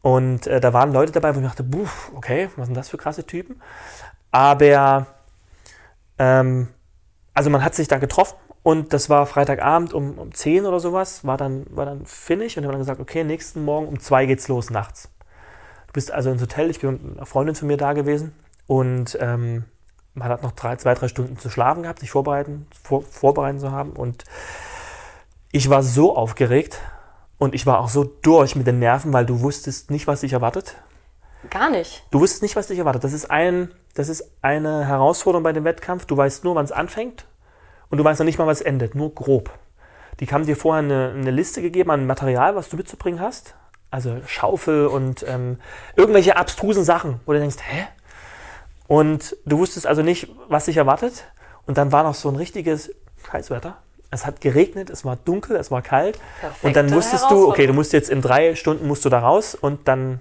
Und 0.02 0.48
äh, 0.48 0.60
da 0.60 0.72
waren 0.72 0.92
Leute 0.92 1.12
dabei, 1.12 1.34
wo 1.34 1.38
ich 1.38 1.46
dachte, 1.46 1.62
buh, 1.62 1.86
okay, 2.14 2.50
was 2.56 2.66
sind 2.66 2.74
das 2.74 2.88
für 2.88 2.96
krasse 2.96 3.24
Typen? 3.24 3.62
Aber 4.32 5.06
ähm, 6.18 6.68
also 7.34 7.50
man 7.50 7.64
hat 7.64 7.74
sich 7.74 7.88
da 7.88 7.98
getroffen 7.98 8.36
und 8.62 8.92
das 8.92 9.08
war 9.08 9.26
Freitagabend 9.26 9.92
um, 9.92 10.18
um 10.18 10.34
10 10.34 10.66
oder 10.66 10.80
sowas, 10.80 11.24
war 11.24 11.36
dann, 11.36 11.66
war 11.70 11.86
dann 11.86 12.04
finnig 12.04 12.56
und 12.56 12.62
dann 12.62 12.72
haben 12.72 12.78
wir 12.78 12.84
gesagt, 12.84 13.00
okay, 13.00 13.22
nächsten 13.24 13.64
Morgen 13.64 13.88
um 13.88 14.00
2 14.00 14.26
geht's 14.26 14.48
los 14.48 14.70
nachts. 14.70 15.08
Du 15.86 15.92
bist 15.92 16.10
also 16.10 16.30
ins 16.30 16.42
Hotel, 16.42 16.70
ich 16.70 16.80
bin 16.80 16.92
mit 17.02 17.16
einer 17.18 17.26
Freundin 17.26 17.54
von 17.54 17.68
mir 17.68 17.76
da 17.76 17.92
gewesen 17.92 18.34
und 18.66 19.16
ähm, 19.20 19.64
man 20.14 20.28
hat 20.28 20.42
noch 20.42 20.52
drei, 20.52 20.76
zwei, 20.76 20.94
drei 20.94 21.08
Stunden 21.08 21.38
zu 21.38 21.48
schlafen 21.48 21.82
gehabt, 21.82 22.00
sich 22.00 22.10
vorbereiten, 22.10 22.66
vor, 22.82 23.02
vorbereiten 23.02 23.58
zu 23.58 23.70
haben 23.70 23.92
und 23.92 24.24
ich 25.52 25.70
war 25.70 25.82
so 25.82 26.16
aufgeregt 26.16 26.80
und 27.42 27.56
ich 27.56 27.66
war 27.66 27.80
auch 27.80 27.88
so 27.88 28.04
durch 28.04 28.54
mit 28.54 28.68
den 28.68 28.78
Nerven, 28.78 29.12
weil 29.12 29.26
du 29.26 29.40
wusstest 29.40 29.90
nicht, 29.90 30.06
was 30.06 30.20
dich 30.20 30.32
erwartet. 30.32 30.76
Gar 31.50 31.70
nicht. 31.70 32.04
Du 32.12 32.20
wusstest 32.20 32.40
nicht, 32.40 32.54
was 32.54 32.68
dich 32.68 32.78
erwartet. 32.78 33.02
Das 33.02 33.12
ist, 33.12 33.32
ein, 33.32 33.74
das 33.94 34.08
ist 34.08 34.30
eine 34.42 34.86
Herausforderung 34.86 35.42
bei 35.42 35.52
dem 35.52 35.64
Wettkampf. 35.64 36.06
Du 36.06 36.16
weißt 36.16 36.44
nur, 36.44 36.54
wann 36.54 36.64
es 36.64 36.70
anfängt 36.70 37.26
und 37.90 37.98
du 37.98 38.04
weißt 38.04 38.20
noch 38.20 38.26
nicht 38.26 38.38
mal, 38.38 38.46
was 38.46 38.60
endet. 38.60 38.94
Nur 38.94 39.12
grob. 39.12 39.50
Die 40.20 40.26
haben 40.26 40.46
dir 40.46 40.54
vorher 40.54 40.84
eine, 40.84 41.16
eine 41.18 41.32
Liste 41.32 41.62
gegeben 41.62 41.90
an 41.90 42.06
Material, 42.06 42.54
was 42.54 42.68
du 42.68 42.76
mitzubringen 42.76 43.18
hast. 43.18 43.56
Also 43.90 44.20
Schaufel 44.28 44.86
und 44.86 45.24
ähm, 45.26 45.58
irgendwelche 45.96 46.36
abstrusen 46.36 46.84
Sachen, 46.84 47.18
wo 47.26 47.32
du 47.32 47.40
denkst, 47.40 47.56
hä? 47.58 47.88
Und 48.86 49.36
du 49.46 49.58
wusstest 49.58 49.88
also 49.88 50.02
nicht, 50.02 50.28
was 50.48 50.66
dich 50.66 50.76
erwartet. 50.76 51.24
Und 51.66 51.76
dann 51.76 51.90
war 51.90 52.04
noch 52.04 52.14
so 52.14 52.28
ein 52.28 52.36
richtiges 52.36 52.94
Scheißwetter. 53.28 53.81
Es 54.12 54.24
hat 54.26 54.40
geregnet, 54.40 54.90
es 54.90 55.04
war 55.04 55.16
dunkel, 55.16 55.56
es 55.56 55.70
war 55.70 55.82
kalt. 55.82 56.20
und 56.62 56.76
dann 56.76 56.86
Perfekte 56.86 56.94
wusstest 56.94 57.30
du, 57.30 57.48
okay, 57.48 57.66
du 57.66 57.72
musst 57.72 57.92
jetzt 57.92 58.10
in 58.10 58.20
drei 58.20 58.54
Stunden 58.54 58.86
musst 58.86 59.04
du 59.04 59.08
da 59.08 59.18
raus 59.18 59.54
und 59.54 59.88
dann 59.88 60.20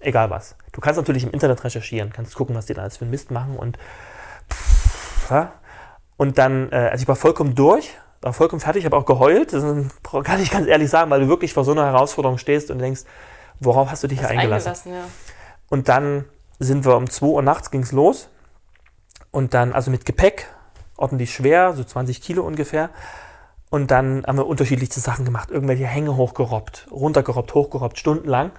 egal 0.00 0.30
was. 0.30 0.56
Du 0.72 0.80
kannst 0.80 0.98
natürlich 0.98 1.24
im 1.24 1.30
Internet 1.30 1.64
recherchieren, 1.64 2.12
kannst 2.12 2.34
gucken, 2.34 2.54
was 2.54 2.66
die 2.66 2.74
da 2.74 2.82
alles 2.82 2.96
für 2.96 3.02
einen 3.02 3.10
Mist 3.10 3.30
machen 3.30 3.56
und 3.56 3.76
pff, 4.50 5.30
ja. 5.30 5.52
und 6.16 6.38
dann, 6.38 6.70
äh, 6.72 6.88
also 6.92 7.02
ich 7.02 7.08
war 7.08 7.16
vollkommen 7.16 7.54
durch, 7.54 7.90
war 8.20 8.32
vollkommen 8.32 8.60
fertig, 8.60 8.84
habe 8.84 8.96
auch 8.96 9.04
geheult, 9.04 9.52
das 9.52 9.64
kann 10.24 10.40
ich 10.40 10.50
ganz 10.50 10.66
ehrlich 10.66 10.88
sagen, 10.88 11.10
weil 11.10 11.20
du 11.20 11.28
wirklich 11.28 11.52
vor 11.52 11.64
so 11.64 11.72
einer 11.72 11.86
Herausforderung 11.86 12.38
stehst 12.38 12.70
und 12.70 12.78
denkst, 12.78 13.02
worauf 13.60 13.90
hast 13.90 14.02
du 14.02 14.08
dich 14.08 14.20
hier 14.20 14.28
eingelassen? 14.28 14.68
eingelassen, 14.68 14.92
ja. 14.92 15.04
Und 15.68 15.88
dann 15.88 16.24
sind 16.58 16.84
wir 16.84 16.96
um 16.96 17.10
2 17.10 17.26
Uhr 17.26 17.42
nachts 17.42 17.70
ging's 17.70 17.92
los. 17.92 18.28
Und 19.30 19.54
dann, 19.54 19.72
also 19.72 19.90
mit 19.90 20.04
Gepäck, 20.04 20.46
ordentlich 20.96 21.34
schwer, 21.34 21.72
so 21.72 21.82
20 21.82 22.22
Kilo 22.22 22.42
ungefähr. 22.42 22.90
Und 23.74 23.90
dann 23.90 24.22
haben 24.24 24.38
wir 24.38 24.46
unterschiedlichste 24.46 25.00
Sachen 25.00 25.24
gemacht. 25.24 25.50
Irgendwelche 25.50 25.84
Hänge 25.84 26.16
hochgerobbt, 26.16 26.86
runtergerobbt, 26.92 27.54
hochgerobbt, 27.54 27.98
stundenlang. 27.98 28.52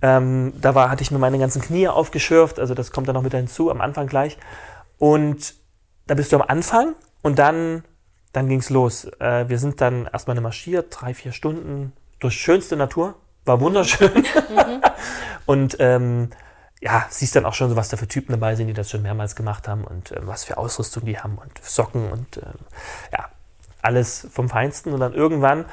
Ähm, 0.00 0.54
da 0.58 0.74
war, 0.74 0.88
hatte 0.88 1.02
ich 1.02 1.10
mir 1.10 1.18
meine 1.18 1.38
ganzen 1.38 1.60
Knie 1.60 1.88
aufgeschürft, 1.88 2.58
also 2.58 2.72
das 2.72 2.90
kommt 2.90 3.06
dann 3.06 3.16
noch 3.16 3.22
mit 3.22 3.34
hinzu, 3.34 3.70
am 3.70 3.82
Anfang 3.82 4.06
gleich. 4.06 4.38
Und 4.96 5.56
da 6.06 6.14
bist 6.14 6.32
du 6.32 6.36
am 6.36 6.42
Anfang 6.48 6.94
und 7.20 7.38
dann, 7.38 7.84
dann 8.32 8.48
ging's 8.48 8.70
los. 8.70 9.04
Äh, 9.20 9.46
wir 9.50 9.58
sind 9.58 9.82
dann 9.82 10.08
erstmal 10.10 10.40
marschiert, 10.40 10.86
drei, 10.88 11.12
vier 11.12 11.32
Stunden 11.32 11.92
durch 12.18 12.36
schönste 12.36 12.76
Natur. 12.76 13.12
War 13.44 13.60
wunderschön. 13.60 14.24
und 15.44 15.76
ähm, 15.80 16.30
ja, 16.80 17.04
siehst 17.10 17.36
dann 17.36 17.44
auch 17.44 17.52
schon 17.52 17.68
so, 17.68 17.76
was 17.76 17.90
da 17.90 17.98
für 17.98 18.08
Typen 18.08 18.32
dabei 18.32 18.54
sind, 18.54 18.68
die 18.68 18.72
das 18.72 18.90
schon 18.90 19.02
mehrmals 19.02 19.36
gemacht 19.36 19.68
haben 19.68 19.84
und 19.84 20.12
äh, 20.12 20.26
was 20.26 20.44
für 20.44 20.56
Ausrüstung 20.56 21.04
die 21.04 21.18
haben 21.18 21.36
und 21.36 21.62
Socken 21.62 22.10
und 22.10 22.38
äh, 22.38 22.46
ja, 23.12 23.26
alles 23.86 24.26
vom 24.30 24.48
Feinsten. 24.48 24.92
Und 24.92 25.00
dann 25.00 25.14
irgendwann, 25.14 25.64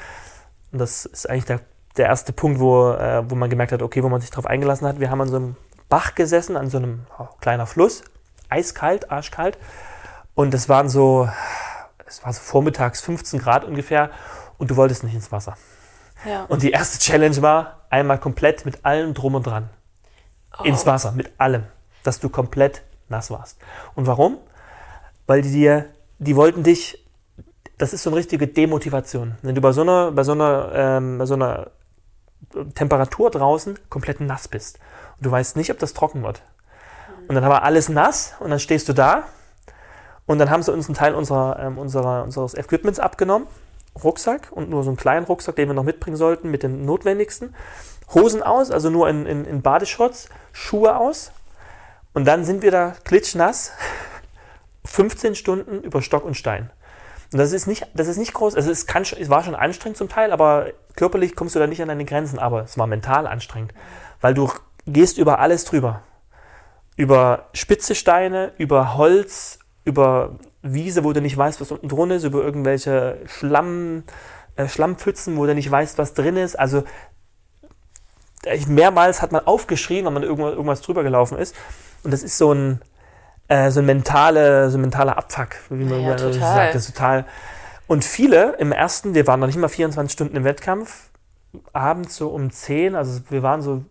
und 0.71 0.80
das 0.80 1.06
ist 1.06 1.30
eigentlich 1.30 1.45
der, 1.45 1.60
der 1.97 2.06
erste 2.06 2.32
Punkt, 2.32 2.60
wo, 2.60 2.91
äh, 2.91 3.30
wo 3.30 3.36
man 3.36 3.49
gemerkt 3.49 3.71
hat, 3.71 3.82
okay, 3.82 4.04
wo 4.04 4.10
man 4.10 4.21
sich 4.21 4.30
drauf 4.30 4.45
eingelassen 4.45 4.88
hat, 4.88 4.99
wir 4.99 5.10
haben 5.10 5.21
an 5.21 5.30
so 5.30 5.36
einem 5.36 5.56
Bach 5.89 6.15
gesessen, 6.15 6.56
an 6.56 6.69
so 6.69 6.78
einem 6.78 7.06
oh, 7.19 7.28
kleiner 7.41 7.65
Fluss, 7.65 8.04
eiskalt, 8.49 9.12
arschkalt. 9.12 9.58
Und 10.36 10.54
es 10.54 10.69
waren 10.69 10.89
so, 10.89 11.30
es 12.06 12.23
war 12.23 12.34
so 12.34 12.41
vormittags 12.41 13.02
15 13.02 13.39
Grad 13.39 13.65
ungefähr 13.65 14.10
und 14.58 14.71
du 14.71 14.76
wolltest 14.76 15.04
nicht 15.04 15.13
ins 15.13 15.32
Wasser. 15.32 15.56
Ja. 16.26 16.45
Und 16.45 16.63
die 16.63 16.71
erste 16.71 16.99
Challenge 16.99 17.41
war, 17.41 17.82
einmal 17.89 18.19
komplett 18.19 18.65
mit 18.65 18.86
allem 18.86 19.13
drum 19.13 19.36
und 19.36 19.45
dran. 19.45 19.69
Ins 20.63 20.86
Wasser, 20.86 21.12
mit 21.12 21.32
allem. 21.39 21.65
Dass 22.04 22.19
du 22.19 22.30
komplett 22.30 22.84
nass 23.10 23.30
warst. 23.30 23.60
Und 23.95 24.08
warum? 24.08 24.38
Weil 25.26 25.41
die 25.41 25.52
dir, 25.52 25.86
die 26.19 26.36
wollten 26.36 26.63
dich, 26.63 27.03
das 27.78 27.94
ist 27.94 28.04
so 28.04 28.10
eine 28.10 28.18
richtige 28.18 28.48
Demotivation. 28.48 29.36
Wenn 29.42 29.56
du 29.56 29.62
bei 29.62 29.72
so 29.72 29.82
einer, 29.82 30.12
bei 30.12 30.24
so 30.24 30.34
einer, 30.34 30.72
ähm, 30.74 31.18
bei 31.18 31.26
so 31.26 31.34
einer 31.34 31.72
Temperatur 32.76 33.32
draußen 33.32 33.80
komplett 33.90 34.20
nass 34.20 34.48
bist. 34.48 34.80
Und 35.18 35.26
du 35.26 35.32
weißt 35.32 35.56
nicht, 35.56 35.72
ob 35.72 35.80
das 35.80 35.94
trocken 35.94 36.24
wird. 36.24 36.44
Und 37.28 37.36
dann 37.36 37.44
war 37.44 37.64
alles 37.64 37.90
nass 37.90 38.34
und 38.40 38.50
dann 38.50 38.60
stehst 38.60 38.90
du 38.90 38.94
da 38.94 39.24
und 40.26 40.40
dann 40.40 40.50
haben 40.50 40.64
sie 40.64 40.72
uns 40.72 40.88
einen 40.88 40.96
Teil 40.96 41.16
unserer, 41.16 41.60
ähm, 41.60 41.78
unserer, 41.78 42.24
unseres 42.24 42.54
Equipments 42.54 43.00
abgenommen. 43.00 43.48
Rucksack 44.04 44.52
und 44.52 44.70
nur 44.70 44.84
so 44.84 44.90
einen 44.90 44.98
kleinen 44.98 45.26
Rucksack, 45.26 45.56
den 45.56 45.70
wir 45.70 45.76
noch 45.76 45.84
mitbringen 45.84 46.18
sollten, 46.18 46.50
mit 46.50 46.64
den 46.64 46.84
notwendigsten. 46.84 47.56
Hosen 48.14 48.42
aus, 48.42 48.72
also 48.72 48.90
nur 48.90 49.08
in, 49.08 49.26
in, 49.26 49.46
in 49.46 49.62
Badeshorts, 49.62 50.30
Schuhe 50.52 50.98
aus. 50.98 51.32
Und 52.14 52.26
dann 52.26 52.44
sind 52.44 52.64
wir 52.64 52.72
da 52.72 52.96
klitschnass, 53.04 53.72
15 54.86 55.36
Stunden 55.36 55.82
über 55.82 56.02
Stock 56.02 56.26
und 56.26 56.36
Stein. 56.36 56.72
Und 57.34 57.39
das 57.39 57.52
ist 57.52 57.65
nicht, 57.65 57.88
das 57.96 58.08
ist 58.08 58.17
nicht 58.17 58.34
groß, 58.34 58.56
also 58.56 58.69
es, 58.69 58.86
kann, 58.86 59.02
es 59.02 59.30
war 59.30 59.43
schon 59.43 59.56
anstrengend 59.56 59.98
zum 59.98 60.08
Teil, 60.08 60.32
aber 60.32 60.67
körperlich 60.96 61.36
kommst 61.36 61.56
du 61.56 61.60
da 61.60 61.65
nicht 61.65 61.82
an 61.82 61.88
deine 61.88 62.06
Grenzen, 62.06 62.38
aber 62.38 62.62
es 62.62 62.78
war 62.78 62.86
mental 62.86 63.26
anstrengend, 63.26 63.74
weil 64.22 64.36
du 64.36 64.52
gehst 64.86 65.17
über 65.17 65.39
alles 65.39 65.65
drüber. 65.65 66.04
Über 66.96 67.50
spitze 67.54 67.96
Steine, 67.96 68.54
über 68.60 68.96
Holz, 68.96 69.58
über 69.84 70.38
Wiese, 70.62 71.04
wo 71.04 71.12
du 71.12 71.22
nicht 71.22 71.36
weißt, 71.36 71.60
was 71.60 71.72
unten 71.72 71.88
drin 71.88 72.12
ist, 72.12 72.24
über 72.24 72.43
irgendwelche 72.43 73.17
Schlamm, 73.26 74.04
äh, 74.56 74.67
Schlammpfützen, 74.67 75.36
wo 75.36 75.48
du 75.48 75.56
nicht 75.56 75.72
weißt, 75.72 75.98
was 75.98 76.13
drin 76.13 76.38
ist. 76.38 76.58
Also 76.58 76.84
mehrmals 78.67 79.24
hat 79.24 79.32
man 79.32 79.48
aufgeschrien, 79.48 80.06
wenn 80.06 80.13
man 80.13 80.24
irgendwas 80.24 80.82
drüber 80.82 81.02
gelaufen 81.02 81.39
ist. 81.39 81.56
Und 82.04 82.12
das 82.12 82.22
ist 82.22 82.38
so 82.38 82.54
ein, 82.54 82.82
äh, 83.54 83.72
so 83.72 83.82
ein, 83.82 83.86
mentale, 83.86 84.70
so 84.70 84.78
ein 84.78 84.82
mentaler 84.82 85.18
Abfuck, 85.18 85.50
wie 85.70 85.84
man 85.84 86.02
Ja, 86.02 86.18
so 86.18 86.32
sagt. 86.32 86.74
Das 86.74 86.88
ist 86.88 86.96
total. 86.96 87.26
Und 87.86 88.04
viele 88.04 88.56
im 88.58 88.72
ersten, 88.72 89.13
wir 89.13 89.28
waren 89.28 89.39
noch 89.39 89.48
nicht 89.48 89.58
mal 89.58 89.68
24 89.68 90.12
Stunden 90.12 90.36
im 90.36 90.44
Wettkampf, 90.44 91.10
abends 91.72 92.16
so 92.16 92.30
um 92.30 92.50
10, 92.50 92.96
also 92.96 93.22
wir 93.30 93.44
waren 93.44 93.62
so 93.62 93.84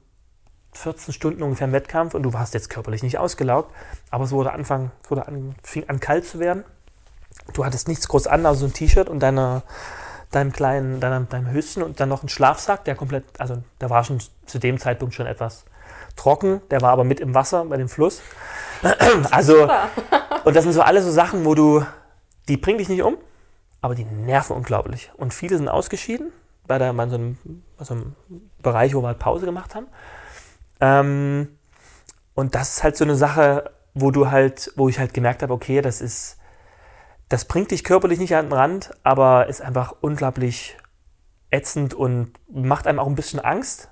14 0.72 1.14
Stunden 1.14 1.42
ungefähr 1.42 1.68
im 1.68 1.72
Wettkampf 1.72 2.14
und 2.14 2.22
du 2.22 2.32
warst 2.32 2.54
jetzt 2.54 2.70
körperlich 2.70 3.02
nicht 3.02 3.18
ausgelaugt, 3.18 3.72
aber 4.10 4.24
es 4.24 4.32
wurde 4.32 4.52
Anfang, 4.52 4.90
es 5.04 5.10
wurde 5.10 5.28
an, 5.28 5.54
fing 5.62 5.88
an 5.88 6.00
kalt 6.00 6.26
zu 6.26 6.40
werden. 6.40 6.64
Du 7.52 7.64
hattest 7.64 7.86
nichts 7.86 8.08
groß 8.08 8.26
an, 8.26 8.46
also 8.46 8.66
ein 8.66 8.72
T-Shirt 8.72 9.08
und 9.08 9.20
deine, 9.20 9.62
deinem 10.30 10.52
kleinen, 10.52 10.98
deinem, 10.98 11.28
deinem 11.28 11.50
Höschen 11.50 11.82
und 11.82 12.00
dann 12.00 12.08
noch 12.08 12.22
ein 12.22 12.28
Schlafsack, 12.28 12.84
der 12.84 12.96
komplett, 12.96 13.24
also 13.38 13.62
der 13.80 13.90
war 13.90 14.02
schon 14.02 14.18
zu 14.46 14.58
dem 14.58 14.78
Zeitpunkt 14.78 15.14
schon 15.14 15.26
etwas 15.26 15.64
trocken, 16.16 16.60
der 16.70 16.80
war 16.80 16.90
aber 16.90 17.04
mit 17.04 17.20
im 17.20 17.34
Wasser 17.34 17.64
bei 17.64 17.76
dem 17.76 17.88
Fluss. 17.88 18.22
Also, 19.30 19.68
und 20.44 20.56
das 20.56 20.64
sind 20.64 20.72
so 20.72 20.82
alle 20.82 21.02
so 21.02 21.10
Sachen, 21.10 21.44
wo 21.44 21.54
du, 21.54 21.84
die 22.48 22.56
bringen 22.56 22.78
dich 22.78 22.88
nicht 22.88 23.02
um, 23.02 23.16
aber 23.80 23.94
die 23.94 24.04
nerven 24.04 24.56
unglaublich. 24.56 25.10
Und 25.16 25.32
viele 25.32 25.56
sind 25.56 25.68
ausgeschieden 25.68 26.32
bei, 26.66 26.78
der, 26.78 26.92
bei 26.92 27.08
so, 27.08 27.14
einem, 27.14 27.38
bei 27.76 27.84
so 27.84 27.94
einem 27.94 28.16
Bereich, 28.60 28.94
wo 28.94 29.02
wir 29.02 29.08
halt 29.08 29.20
Pause 29.20 29.46
gemacht 29.46 29.74
haben. 29.74 29.86
Ähm, 30.80 31.48
und 32.34 32.54
das 32.54 32.76
ist 32.76 32.82
halt 32.82 32.96
so 32.96 33.04
eine 33.04 33.14
Sache, 33.14 33.70
wo 33.94 34.10
du 34.10 34.30
halt, 34.30 34.72
wo 34.76 34.88
ich 34.88 34.98
halt 34.98 35.14
gemerkt 35.14 35.42
habe, 35.42 35.52
okay, 35.52 35.80
das 35.80 36.00
ist, 36.00 36.38
das 37.28 37.44
bringt 37.44 37.70
dich 37.70 37.84
körperlich 37.84 38.18
nicht 38.18 38.34
an 38.34 38.46
den 38.46 38.52
Rand, 38.52 38.90
aber 39.02 39.46
ist 39.46 39.62
einfach 39.62 39.94
unglaublich 40.00 40.76
ätzend 41.50 41.94
und 41.94 42.32
macht 42.50 42.86
einem 42.86 42.98
auch 42.98 43.06
ein 43.06 43.14
bisschen 43.14 43.40
Angst, 43.40 43.91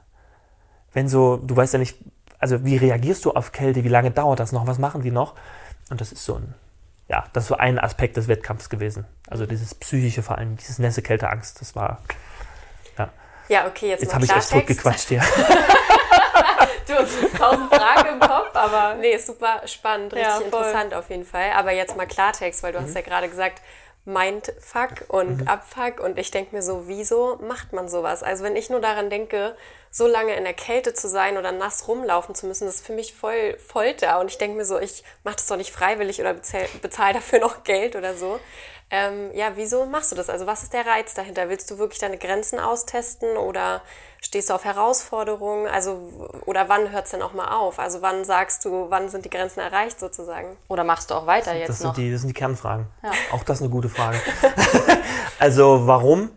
wenn 0.92 1.08
so, 1.08 1.36
du 1.36 1.56
weißt 1.56 1.72
ja 1.74 1.78
nicht, 1.78 1.96
also 2.38 2.64
wie 2.64 2.76
reagierst 2.76 3.24
du 3.24 3.32
auf 3.32 3.52
Kälte, 3.52 3.84
wie 3.84 3.88
lange 3.88 4.10
dauert 4.10 4.40
das 4.40 4.52
noch, 4.52 4.66
was 4.66 4.78
machen 4.78 5.02
die 5.02 5.10
noch? 5.10 5.34
Und 5.90 6.00
das 6.00 6.12
ist 6.12 6.24
so 6.24 6.36
ein, 6.36 6.54
ja, 7.08 7.24
das 7.32 7.44
ist 7.44 7.48
so 7.48 7.56
ein 7.56 7.78
Aspekt 7.78 8.16
des 8.16 8.28
Wettkampfs 8.28 8.68
gewesen. 8.70 9.04
Also 9.28 9.46
dieses 9.46 9.74
psychische 9.74 10.22
vor 10.22 10.38
allem, 10.38 10.56
dieses 10.56 10.78
Nässe, 10.78 11.02
Kälte, 11.02 11.28
Angst, 11.28 11.60
das 11.60 11.74
war, 11.76 11.98
Ja, 13.48 13.66
okay, 13.66 13.88
jetzt, 13.88 14.02
jetzt 14.02 14.14
habe 14.14 14.24
ich 14.24 14.30
echt 14.32 14.50
tot 14.50 14.66
gequatscht 14.66 15.08
hier. 15.08 15.22
Du 16.86 16.94
hast 16.96 17.12
tausend 17.38 17.72
Fragen 17.72 18.14
im 18.14 18.20
Kopf, 18.20 18.50
aber 18.54 18.94
Nee, 18.96 19.12
ist 19.12 19.26
super 19.26 19.62
spannend, 19.66 20.12
Ja, 20.12 20.36
richtig 20.36 20.50
voll. 20.52 20.60
interessant 20.62 20.94
auf 20.94 21.08
jeden 21.10 21.24
Fall. 21.24 21.50
Aber 21.56 21.70
jetzt 21.72 21.96
mal 21.96 22.06
Klartext, 22.06 22.62
weil 22.62 22.72
du 22.72 22.80
Mhm. 22.80 22.84
hast 22.84 22.94
ja 22.94 23.00
gerade 23.02 23.28
gesagt, 23.28 23.62
Mindfuck 24.04 25.04
und 25.08 25.46
Abfuck 25.46 26.00
und 26.00 26.18
ich 26.18 26.30
denke 26.30 26.54
mir 26.54 26.62
so, 26.62 26.88
wieso 26.88 27.36
macht 27.36 27.72
man 27.72 27.88
sowas? 27.88 28.22
Also 28.22 28.44
wenn 28.44 28.56
ich 28.56 28.70
nur 28.70 28.80
daran 28.80 29.10
denke, 29.10 29.54
so 29.90 30.06
lange 30.06 30.34
in 30.36 30.44
der 30.44 30.54
Kälte 30.54 30.94
zu 30.94 31.08
sein 31.08 31.36
oder 31.36 31.52
nass 31.52 31.86
rumlaufen 31.86 32.34
zu 32.34 32.46
müssen, 32.46 32.64
das 32.64 32.76
ist 32.76 32.86
für 32.86 32.94
mich 32.94 33.14
voll 33.14 33.58
Folter. 33.58 34.20
Und 34.20 34.30
ich 34.30 34.38
denke 34.38 34.56
mir 34.56 34.64
so, 34.64 34.78
ich 34.78 35.04
mache 35.24 35.36
das 35.36 35.46
doch 35.46 35.56
nicht 35.56 35.72
freiwillig 35.72 36.20
oder 36.20 36.34
bezahle 36.34 36.68
bezahl 36.80 37.12
dafür 37.12 37.40
noch 37.40 37.64
Geld 37.64 37.94
oder 37.96 38.14
so. 38.14 38.40
Ähm, 38.92 39.30
ja, 39.34 39.52
wieso 39.54 39.86
machst 39.86 40.10
du 40.10 40.16
das? 40.16 40.28
Also 40.28 40.46
was 40.46 40.64
ist 40.64 40.72
der 40.72 40.84
Reiz 40.84 41.14
dahinter? 41.14 41.48
Willst 41.48 41.70
du 41.70 41.78
wirklich 41.78 42.00
deine 42.00 42.18
Grenzen 42.18 42.58
austesten 42.58 43.36
oder 43.36 43.82
stehst 44.20 44.50
du 44.50 44.54
auf 44.54 44.64
Herausforderungen? 44.64 45.68
Also 45.68 46.32
oder 46.44 46.68
wann 46.68 46.90
hört 46.90 47.04
es 47.04 47.12
denn 47.12 47.22
auch 47.22 47.32
mal 47.32 47.56
auf? 47.56 47.78
Also 47.78 48.02
wann 48.02 48.24
sagst 48.24 48.64
du, 48.64 48.86
wann 48.90 49.08
sind 49.08 49.24
die 49.24 49.30
Grenzen 49.30 49.60
erreicht 49.60 50.00
sozusagen? 50.00 50.56
Oder 50.66 50.82
machst 50.82 51.10
du 51.10 51.14
auch 51.14 51.26
weiter 51.26 51.54
jetzt 51.54 51.68
das 51.68 51.78
sind 51.78 51.86
noch? 51.86 51.94
Die, 51.94 52.10
das 52.10 52.22
sind 52.22 52.28
die 52.28 52.34
Kernfragen. 52.34 52.86
Ja. 53.04 53.12
Auch 53.32 53.44
das 53.44 53.58
ist 53.58 53.62
eine 53.62 53.70
gute 53.70 53.88
Frage. 53.88 54.18
also 55.38 55.86
warum? 55.86 56.30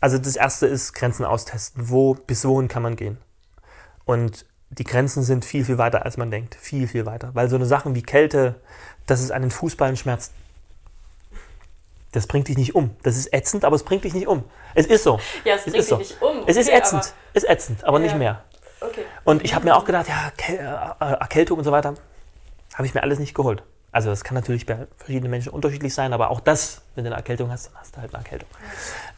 Also 0.00 0.18
das 0.18 0.34
erste 0.34 0.66
ist 0.66 0.94
Grenzen 0.94 1.24
austesten. 1.24 1.88
Wo 1.88 2.14
bis 2.14 2.44
wohin 2.44 2.66
kann 2.66 2.82
man 2.82 2.96
gehen? 2.96 3.18
Und 4.04 4.44
die 4.70 4.84
Grenzen 4.84 5.22
sind 5.22 5.44
viel, 5.44 5.64
viel 5.64 5.78
weiter, 5.78 6.04
als 6.04 6.16
man 6.16 6.32
denkt. 6.32 6.56
Viel, 6.56 6.88
viel 6.88 7.06
weiter. 7.06 7.30
Weil 7.34 7.48
so 7.48 7.54
eine 7.54 7.66
Sachen 7.66 7.94
wie 7.94 8.02
Kälte, 8.02 8.56
dass 9.06 9.20
es 9.20 9.30
einen 9.30 9.52
Fußballen 9.52 9.96
schmerzt, 9.96 10.32
das 12.12 12.26
bringt 12.26 12.48
dich 12.48 12.56
nicht 12.56 12.74
um. 12.74 12.94
Das 13.02 13.16
ist 13.16 13.32
ätzend, 13.32 13.64
aber 13.64 13.76
es 13.76 13.82
bringt 13.82 14.04
dich 14.04 14.14
nicht 14.14 14.26
um. 14.26 14.44
Es 14.74 14.86
ist 14.86 15.02
so. 15.02 15.18
Ja, 15.44 15.54
es, 15.54 15.66
es 15.66 15.72
bringt 15.72 15.76
dich 15.76 15.86
so. 15.86 15.96
nicht 15.96 16.22
um. 16.22 16.40
Okay, 16.40 16.44
es 16.50 16.56
ist 16.56 16.68
ätzend. 16.68 17.14
Es 17.32 17.42
ist 17.42 17.50
ätzend, 17.50 17.84
aber 17.84 17.98
ja. 17.98 18.04
nicht 18.04 18.16
mehr. 18.16 18.44
Okay. 18.80 19.04
Und 19.24 19.44
ich 19.44 19.54
habe 19.54 19.64
mir 19.64 19.76
auch 19.76 19.84
gedacht, 19.84 20.06
ja, 20.08 20.32
äh, 20.48 21.14
Erkältung 21.14 21.58
und 21.58 21.64
so 21.64 21.72
weiter, 21.72 21.94
habe 22.74 22.86
ich 22.86 22.94
mir 22.94 23.02
alles 23.02 23.18
nicht 23.18 23.34
geholt. 23.34 23.62
Also 23.92 24.08
das 24.08 24.24
kann 24.24 24.34
natürlich 24.34 24.66
bei 24.66 24.86
verschiedenen 24.96 25.30
Menschen 25.30 25.52
unterschiedlich 25.52 25.94
sein, 25.94 26.12
aber 26.12 26.30
auch 26.30 26.40
das, 26.40 26.82
wenn 26.94 27.04
du 27.04 27.10
eine 27.10 27.16
Erkältung 27.16 27.50
hast, 27.50 27.68
dann 27.68 27.74
hast 27.76 27.96
du 27.96 28.00
halt 28.00 28.14
eine 28.14 28.24
Erkältung. 28.24 28.48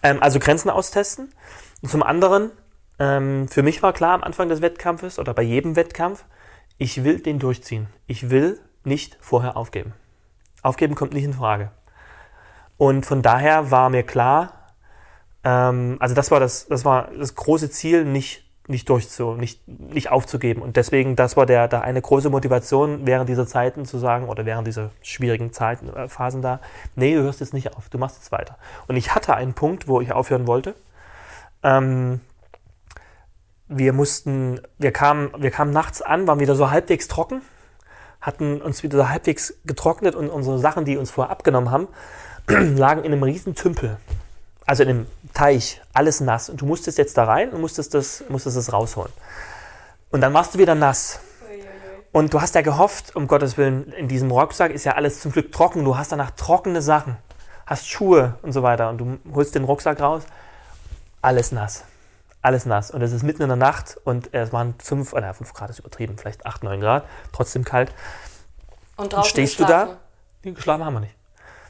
Ähm, 0.02 0.22
also 0.22 0.38
Grenzen 0.38 0.68
austesten. 0.68 1.33
Und 1.80 1.88
zum 1.88 2.02
anderen, 2.02 2.50
ähm, 2.98 3.48
für 3.48 3.62
mich 3.62 3.83
war 3.83 3.92
klar 3.92 4.14
am 4.14 4.24
Anfang 4.24 4.48
des 4.48 4.61
Wettkampfes 4.61 5.18
oder 5.18 5.33
bei 5.33 5.42
jedem 5.42 5.76
Wettkampf, 5.76 6.24
ich 6.76 7.04
will 7.04 7.20
den 7.20 7.38
durchziehen. 7.38 7.87
Ich 8.07 8.30
will 8.30 8.61
nicht 8.83 9.16
vorher 9.20 9.57
aufgeben. 9.57 9.94
Aufgeben 10.62 10.94
kommt 10.94 11.12
nicht 11.14 11.24
in 11.24 11.35
Frage. 11.35 11.70
Und 12.76 13.06
von 13.06 13.22
daher 13.22 13.70
war 13.70 13.90
mir 13.90 14.02
klar, 14.02 14.52
ähm, 15.44 15.96
also 16.00 16.14
das 16.14 16.30
war 16.30 16.40
das, 16.40 16.66
das 16.66 16.84
war 16.84 17.08
das 17.16 17.34
große 17.34 17.70
Ziel, 17.70 18.04
nicht, 18.04 18.44
nicht 18.66 18.88
durchzu, 18.88 19.34
nicht, 19.34 19.66
nicht 19.68 20.10
aufzugeben. 20.10 20.62
Und 20.62 20.76
deswegen, 20.76 21.16
das 21.16 21.37
war 21.37 21.46
der, 21.46 21.68
der 21.68 21.82
eine 21.82 22.00
große 22.00 22.30
Motivation 22.30 23.06
während 23.06 23.28
dieser 23.28 23.46
Zeiten 23.46 23.84
zu 23.84 23.98
sagen, 23.98 24.28
oder 24.28 24.46
während 24.46 24.66
dieser 24.66 24.90
schwierigen 25.02 25.52
Zeiten, 25.52 25.88
äh, 25.94 26.08
Phasen 26.08 26.42
da, 26.42 26.60
nee, 26.96 27.14
du 27.14 27.22
hörst 27.22 27.40
jetzt 27.40 27.54
nicht 27.54 27.76
auf, 27.76 27.88
du 27.90 27.98
machst 27.98 28.16
jetzt 28.16 28.32
weiter. 28.32 28.58
Und 28.88 28.96
ich 28.96 29.14
hatte 29.14 29.34
einen 29.34 29.54
Punkt, 29.54 29.87
wo 29.87 30.00
ich 30.00 30.12
aufhören 30.12 30.46
wollte. 30.46 30.74
Ähm, 31.62 32.20
wir 33.68 33.92
mussten, 33.92 34.60
wir 34.78 34.92
kamen, 34.92 35.30
wir 35.38 35.50
kamen 35.50 35.72
nachts 35.72 36.02
an, 36.02 36.26
waren 36.26 36.40
wieder 36.40 36.54
so 36.54 36.70
halbwegs 36.70 37.08
trocken, 37.08 37.42
hatten 38.20 38.60
uns 38.60 38.82
wieder 38.82 38.98
so 38.98 39.08
halbwegs 39.08 39.54
getrocknet 39.64 40.14
und 40.14 40.28
unsere 40.28 40.58
Sachen, 40.58 40.84
die 40.84 40.96
uns 40.96 41.10
vorher 41.10 41.30
abgenommen 41.30 41.70
haben, 41.70 41.88
lagen 42.48 43.04
in 43.04 43.12
einem 43.12 43.22
riesen 43.22 43.54
Tümpel. 43.54 43.98
Also 44.66 44.83
in 44.83 44.88
einem 44.88 45.07
Teich, 45.35 45.80
alles 45.92 46.20
nass. 46.20 46.48
Und 46.48 46.61
du 46.61 46.66
musstest 46.66 46.98
jetzt 46.98 47.16
da 47.18 47.24
rein 47.24 47.50
und 47.50 47.61
musstest 47.61 47.94
das, 47.94 48.24
musstest 48.28 48.57
das 48.57 48.72
rausholen. 48.72 49.12
Und 50.11 50.20
dann 50.20 50.33
warst 50.33 50.54
du 50.54 50.59
wieder 50.59 50.74
nass. 50.74 51.20
Und 52.12 52.33
du 52.33 52.40
hast 52.40 52.54
ja 52.54 52.62
gehofft, 52.62 53.16
um 53.16 53.26
Gottes 53.26 53.59
Willen, 53.59 53.92
in 53.92 54.07
diesem 54.07 54.30
Rucksack 54.30 54.70
ist 54.70 54.85
ja 54.85 54.92
alles 54.92 55.20
zum 55.20 55.33
Glück 55.33 55.50
trocken. 55.50 55.85
Du 55.85 55.96
hast 55.96 56.12
danach 56.12 56.30
trockene 56.30 56.80
Sachen, 56.80 57.16
hast 57.66 57.88
Schuhe 57.88 58.38
und 58.42 58.52
so 58.52 58.62
weiter. 58.62 58.88
Und 58.88 58.98
du 58.98 59.18
holst 59.35 59.57
den 59.57 59.64
Rucksack 59.64 60.00
raus, 60.00 60.22
alles 61.20 61.50
nass. 61.50 61.85
Alles 62.40 62.66
nass. 62.66 62.92
Und 62.92 63.02
es 63.02 63.11
ist 63.11 63.24
mitten 63.24 63.42
in 63.42 63.48
der 63.48 63.57
Nacht 63.57 63.96
und 64.04 64.33
es 64.33 64.52
waren 64.52 64.74
5, 64.78 65.12
oder 65.12 65.35
5 65.35 65.52
Grad 65.54 65.70
ist 65.70 65.80
übertrieben, 65.80 66.16
vielleicht 66.16 66.46
8, 66.46 66.62
9 66.62 66.80
Grad, 66.80 67.04
trotzdem 67.33 67.64
kalt. 67.64 67.90
Und 68.96 69.12
draußen 69.12 69.16
und 69.16 69.26
stehst 69.26 69.59
du 69.59 69.64
da? 69.64 69.96
Nee, 70.44 70.52
geschlafen 70.52 70.85
haben 70.85 70.94
wir 70.94 71.00
nicht. 71.00 71.16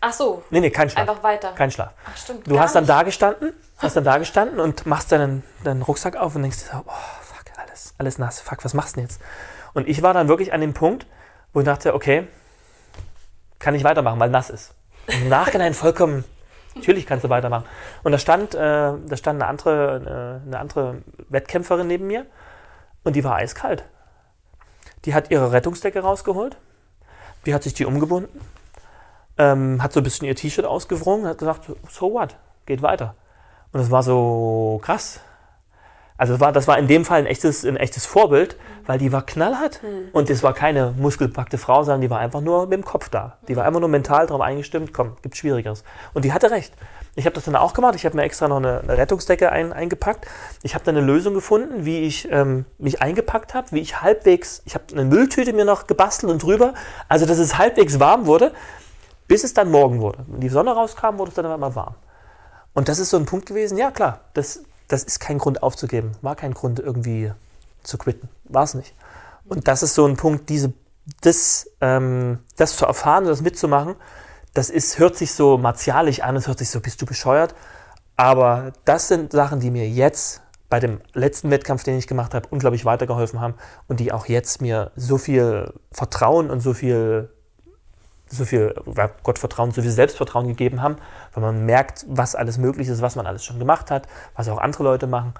Ach 0.06 0.12
so. 0.12 0.42
Nee, 0.50 0.60
nee, 0.60 0.68
kein 0.68 0.90
Schlaf. 0.90 1.08
Einfach 1.08 1.22
weiter. 1.22 1.52
Kein 1.52 1.70
Schlaf. 1.70 1.94
Ach, 2.04 2.14
stimmt. 2.14 2.46
Du 2.46 2.60
hast 2.60 2.74
dann 2.74 2.82
nicht. 2.84 2.90
da 2.90 3.02
gestanden, 3.04 3.54
hast 3.78 3.96
dann 3.96 4.04
da 4.04 4.18
gestanden 4.18 4.60
und 4.60 4.84
machst 4.84 5.10
deinen, 5.10 5.42
deinen 5.64 5.80
Rucksack 5.80 6.16
auf 6.16 6.36
und 6.36 6.42
denkst 6.42 6.58
dir 6.58 6.72
so, 6.72 6.78
oh, 6.84 6.92
fuck, 7.22 7.44
alles, 7.56 7.94
alles 7.96 8.18
nass. 8.18 8.38
Fuck, 8.40 8.62
was 8.66 8.74
machst 8.74 8.96
du 8.96 9.00
denn 9.00 9.08
jetzt? 9.08 9.22
Und 9.72 9.88
ich 9.88 10.02
war 10.02 10.12
dann 10.12 10.28
wirklich 10.28 10.52
an 10.52 10.60
dem 10.60 10.74
Punkt, 10.74 11.06
wo 11.54 11.60
ich 11.60 11.64
dachte, 11.64 11.94
okay, 11.94 12.28
kann 13.58 13.74
ich 13.74 13.82
weitermachen, 13.82 14.20
weil 14.20 14.28
nass 14.28 14.50
ist. 14.50 14.74
Und 15.06 15.22
Im 15.22 15.28
Nachhinein 15.30 15.72
vollkommen, 15.72 16.24
natürlich 16.74 17.06
kannst 17.06 17.24
du 17.24 17.30
weitermachen. 17.30 17.64
Und 18.02 18.12
da 18.12 18.18
stand, 18.18 18.54
äh, 18.54 18.58
da 18.58 19.16
stand 19.16 19.40
eine 19.40 19.48
andere, 19.48 20.42
äh, 20.44 20.46
eine 20.46 20.58
andere 20.58 21.02
Wettkämpferin 21.30 21.86
neben 21.86 22.06
mir 22.06 22.26
und 23.04 23.16
die 23.16 23.24
war 23.24 23.36
eiskalt. 23.36 23.84
Die 25.06 25.14
hat 25.14 25.30
ihre 25.30 25.52
Rettungsdecke 25.52 26.00
rausgeholt, 26.00 26.58
die 27.46 27.54
hat 27.54 27.62
sich 27.62 27.72
die 27.72 27.86
umgebunden 27.86 28.38
ähm, 29.38 29.82
hat 29.82 29.92
so 29.92 30.00
ein 30.00 30.04
bisschen 30.04 30.26
ihr 30.26 30.36
T-Shirt 30.36 30.64
ausgewrungen 30.64 31.24
und 31.24 31.30
hat 31.30 31.38
gesagt, 31.38 31.70
so 31.90 32.12
what, 32.12 32.36
geht 32.66 32.82
weiter. 32.82 33.14
Und 33.72 33.80
das 33.80 33.90
war 33.90 34.02
so 34.02 34.80
krass. 34.82 35.20
Also 36.16 36.34
das 36.34 36.40
war, 36.40 36.52
das 36.52 36.68
war 36.68 36.78
in 36.78 36.86
dem 36.86 37.04
Fall 37.04 37.18
ein 37.18 37.26
echtes, 37.26 37.64
ein 37.64 37.76
echtes 37.76 38.06
Vorbild, 38.06 38.56
weil 38.86 38.98
die 38.98 39.10
war 39.10 39.26
knallhart. 39.26 39.82
Mhm. 39.82 40.10
Und 40.12 40.30
das 40.30 40.44
war 40.44 40.52
keine 40.52 40.94
muskelpackte 40.96 41.58
Frau, 41.58 41.82
sondern 41.82 42.02
die 42.02 42.10
war 42.10 42.20
einfach 42.20 42.40
nur 42.40 42.66
mit 42.66 42.74
dem 42.74 42.84
Kopf 42.84 43.08
da. 43.08 43.38
Die 43.48 43.56
war 43.56 43.64
einfach 43.64 43.80
nur 43.80 43.88
mental 43.88 44.26
darauf 44.26 44.40
eingestimmt, 44.40 44.92
komm, 44.92 45.16
gibt 45.22 45.36
Schwierigeres. 45.36 45.82
Und 46.12 46.24
die 46.24 46.32
hatte 46.32 46.52
recht. 46.52 46.72
Ich 47.16 47.26
habe 47.26 47.34
das 47.34 47.44
dann 47.44 47.56
auch 47.56 47.74
gemacht. 47.74 47.94
Ich 47.96 48.04
habe 48.04 48.16
mir 48.16 48.22
extra 48.22 48.46
noch 48.46 48.58
eine, 48.58 48.80
eine 48.80 48.96
Rettungsdecke 48.96 49.50
ein, 49.50 49.72
eingepackt. 49.72 50.26
Ich 50.62 50.74
habe 50.74 50.84
dann 50.84 50.96
eine 50.96 51.04
Lösung 51.04 51.34
gefunden, 51.34 51.84
wie 51.84 52.00
ich 52.00 52.28
ähm, 52.30 52.64
mich 52.78 53.02
eingepackt 53.02 53.54
habe, 53.54 53.72
wie 53.72 53.80
ich 53.80 54.00
halbwegs, 54.00 54.62
ich 54.66 54.74
habe 54.74 54.84
eine 54.92 55.04
Mülltüte 55.04 55.52
mir 55.52 55.64
noch 55.64 55.88
gebastelt 55.88 56.32
und 56.32 56.42
drüber, 56.42 56.74
also 57.08 57.26
dass 57.26 57.38
es 57.38 57.58
halbwegs 57.58 57.98
warm 57.98 58.26
wurde. 58.26 58.52
Bis 59.26 59.44
es 59.44 59.54
dann 59.54 59.70
morgen 59.70 60.00
wurde. 60.00 60.24
Wenn 60.26 60.40
die 60.40 60.48
Sonne 60.48 60.72
rauskam, 60.72 61.18
wurde 61.18 61.30
es 61.30 61.34
dann 61.34 61.46
einmal 61.46 61.74
warm. 61.74 61.94
Und 62.74 62.88
das 62.88 62.98
ist 62.98 63.10
so 63.10 63.16
ein 63.16 63.26
Punkt 63.26 63.46
gewesen, 63.46 63.78
ja 63.78 63.90
klar, 63.90 64.20
das, 64.34 64.62
das 64.88 65.04
ist 65.04 65.20
kein 65.20 65.38
Grund 65.38 65.62
aufzugeben. 65.62 66.12
War 66.22 66.36
kein 66.36 66.54
Grund 66.54 66.80
irgendwie 66.80 67.32
zu 67.82 67.98
quitten. 67.98 68.28
War 68.44 68.64
es 68.64 68.74
nicht. 68.74 68.94
Und 69.46 69.68
das 69.68 69.82
ist 69.82 69.94
so 69.94 70.06
ein 70.06 70.16
Punkt, 70.16 70.48
diese, 70.48 70.72
das, 71.20 71.70
ähm, 71.80 72.40
das 72.56 72.76
zu 72.76 72.86
erfahren, 72.86 73.24
das 73.24 73.42
mitzumachen, 73.42 73.96
das 74.54 74.70
ist, 74.70 74.98
hört 74.98 75.16
sich 75.16 75.34
so 75.34 75.58
martialisch 75.58 76.20
an, 76.20 76.36
es 76.36 76.46
hört 76.46 76.58
sich 76.58 76.70
so, 76.70 76.80
bist 76.80 77.02
du 77.02 77.06
bescheuert? 77.06 77.54
Aber 78.16 78.72
das 78.84 79.08
sind 79.08 79.32
Sachen, 79.32 79.60
die 79.60 79.70
mir 79.70 79.88
jetzt 79.88 80.40
bei 80.70 80.80
dem 80.80 81.00
letzten 81.12 81.50
Wettkampf, 81.50 81.84
den 81.84 81.98
ich 81.98 82.06
gemacht 82.06 82.34
habe, 82.34 82.48
unglaublich 82.50 82.84
weitergeholfen 82.84 83.40
haben 83.40 83.54
und 83.88 84.00
die 84.00 84.12
auch 84.12 84.26
jetzt 84.26 84.60
mir 84.60 84.92
so 84.96 85.18
viel 85.18 85.72
Vertrauen 85.92 86.50
und 86.50 86.60
so 86.60 86.72
viel 86.72 87.33
so 88.36 88.44
viel 88.44 88.74
Gottvertrauen, 89.22 89.70
so 89.72 89.82
viel 89.82 89.90
Selbstvertrauen 89.90 90.46
gegeben 90.48 90.82
haben, 90.82 90.96
weil 91.32 91.42
man 91.42 91.64
merkt, 91.64 92.04
was 92.08 92.34
alles 92.34 92.58
möglich 92.58 92.88
ist, 92.88 93.02
was 93.02 93.16
man 93.16 93.26
alles 93.26 93.44
schon 93.44 93.58
gemacht 93.58 93.90
hat, 93.90 94.06
was 94.36 94.48
auch 94.48 94.58
andere 94.58 94.84
Leute 94.84 95.06
machen. 95.06 95.34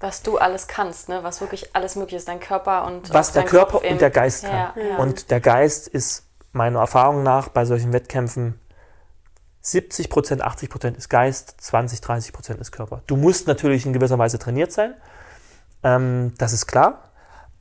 Was 0.00 0.22
du 0.22 0.38
alles 0.38 0.66
kannst, 0.66 1.08
ne? 1.08 1.20
was 1.22 1.40
wirklich 1.40 1.76
alles 1.76 1.94
möglich 1.94 2.18
ist, 2.18 2.28
dein 2.28 2.40
Körper 2.40 2.86
und 2.86 3.12
was 3.14 3.32
der 3.32 3.44
Körper 3.44 3.78
Kopf 3.78 3.90
und 3.90 4.00
der 4.00 4.10
Geist 4.10 4.44
kann. 4.44 4.52
Ja, 4.52 4.74
ja. 4.76 4.96
Und 4.96 5.30
der 5.30 5.40
Geist 5.40 5.86
ist 5.86 6.26
meiner 6.52 6.80
Erfahrung 6.80 7.22
nach 7.22 7.48
bei 7.48 7.64
solchen 7.64 7.92
Wettkämpfen 7.92 8.58
70 9.60 10.10
Prozent, 10.10 10.42
80 10.42 10.70
Prozent 10.70 10.96
ist 10.96 11.08
Geist, 11.08 11.54
20, 11.60 12.00
30 12.00 12.32
Prozent 12.32 12.60
ist 12.60 12.72
Körper. 12.72 13.02
Du 13.06 13.16
musst 13.16 13.46
natürlich 13.46 13.86
in 13.86 13.92
gewisser 13.92 14.18
Weise 14.18 14.40
trainiert 14.40 14.72
sein, 14.72 14.94
ähm, 15.84 16.34
das 16.38 16.52
ist 16.52 16.66
klar. 16.66 17.10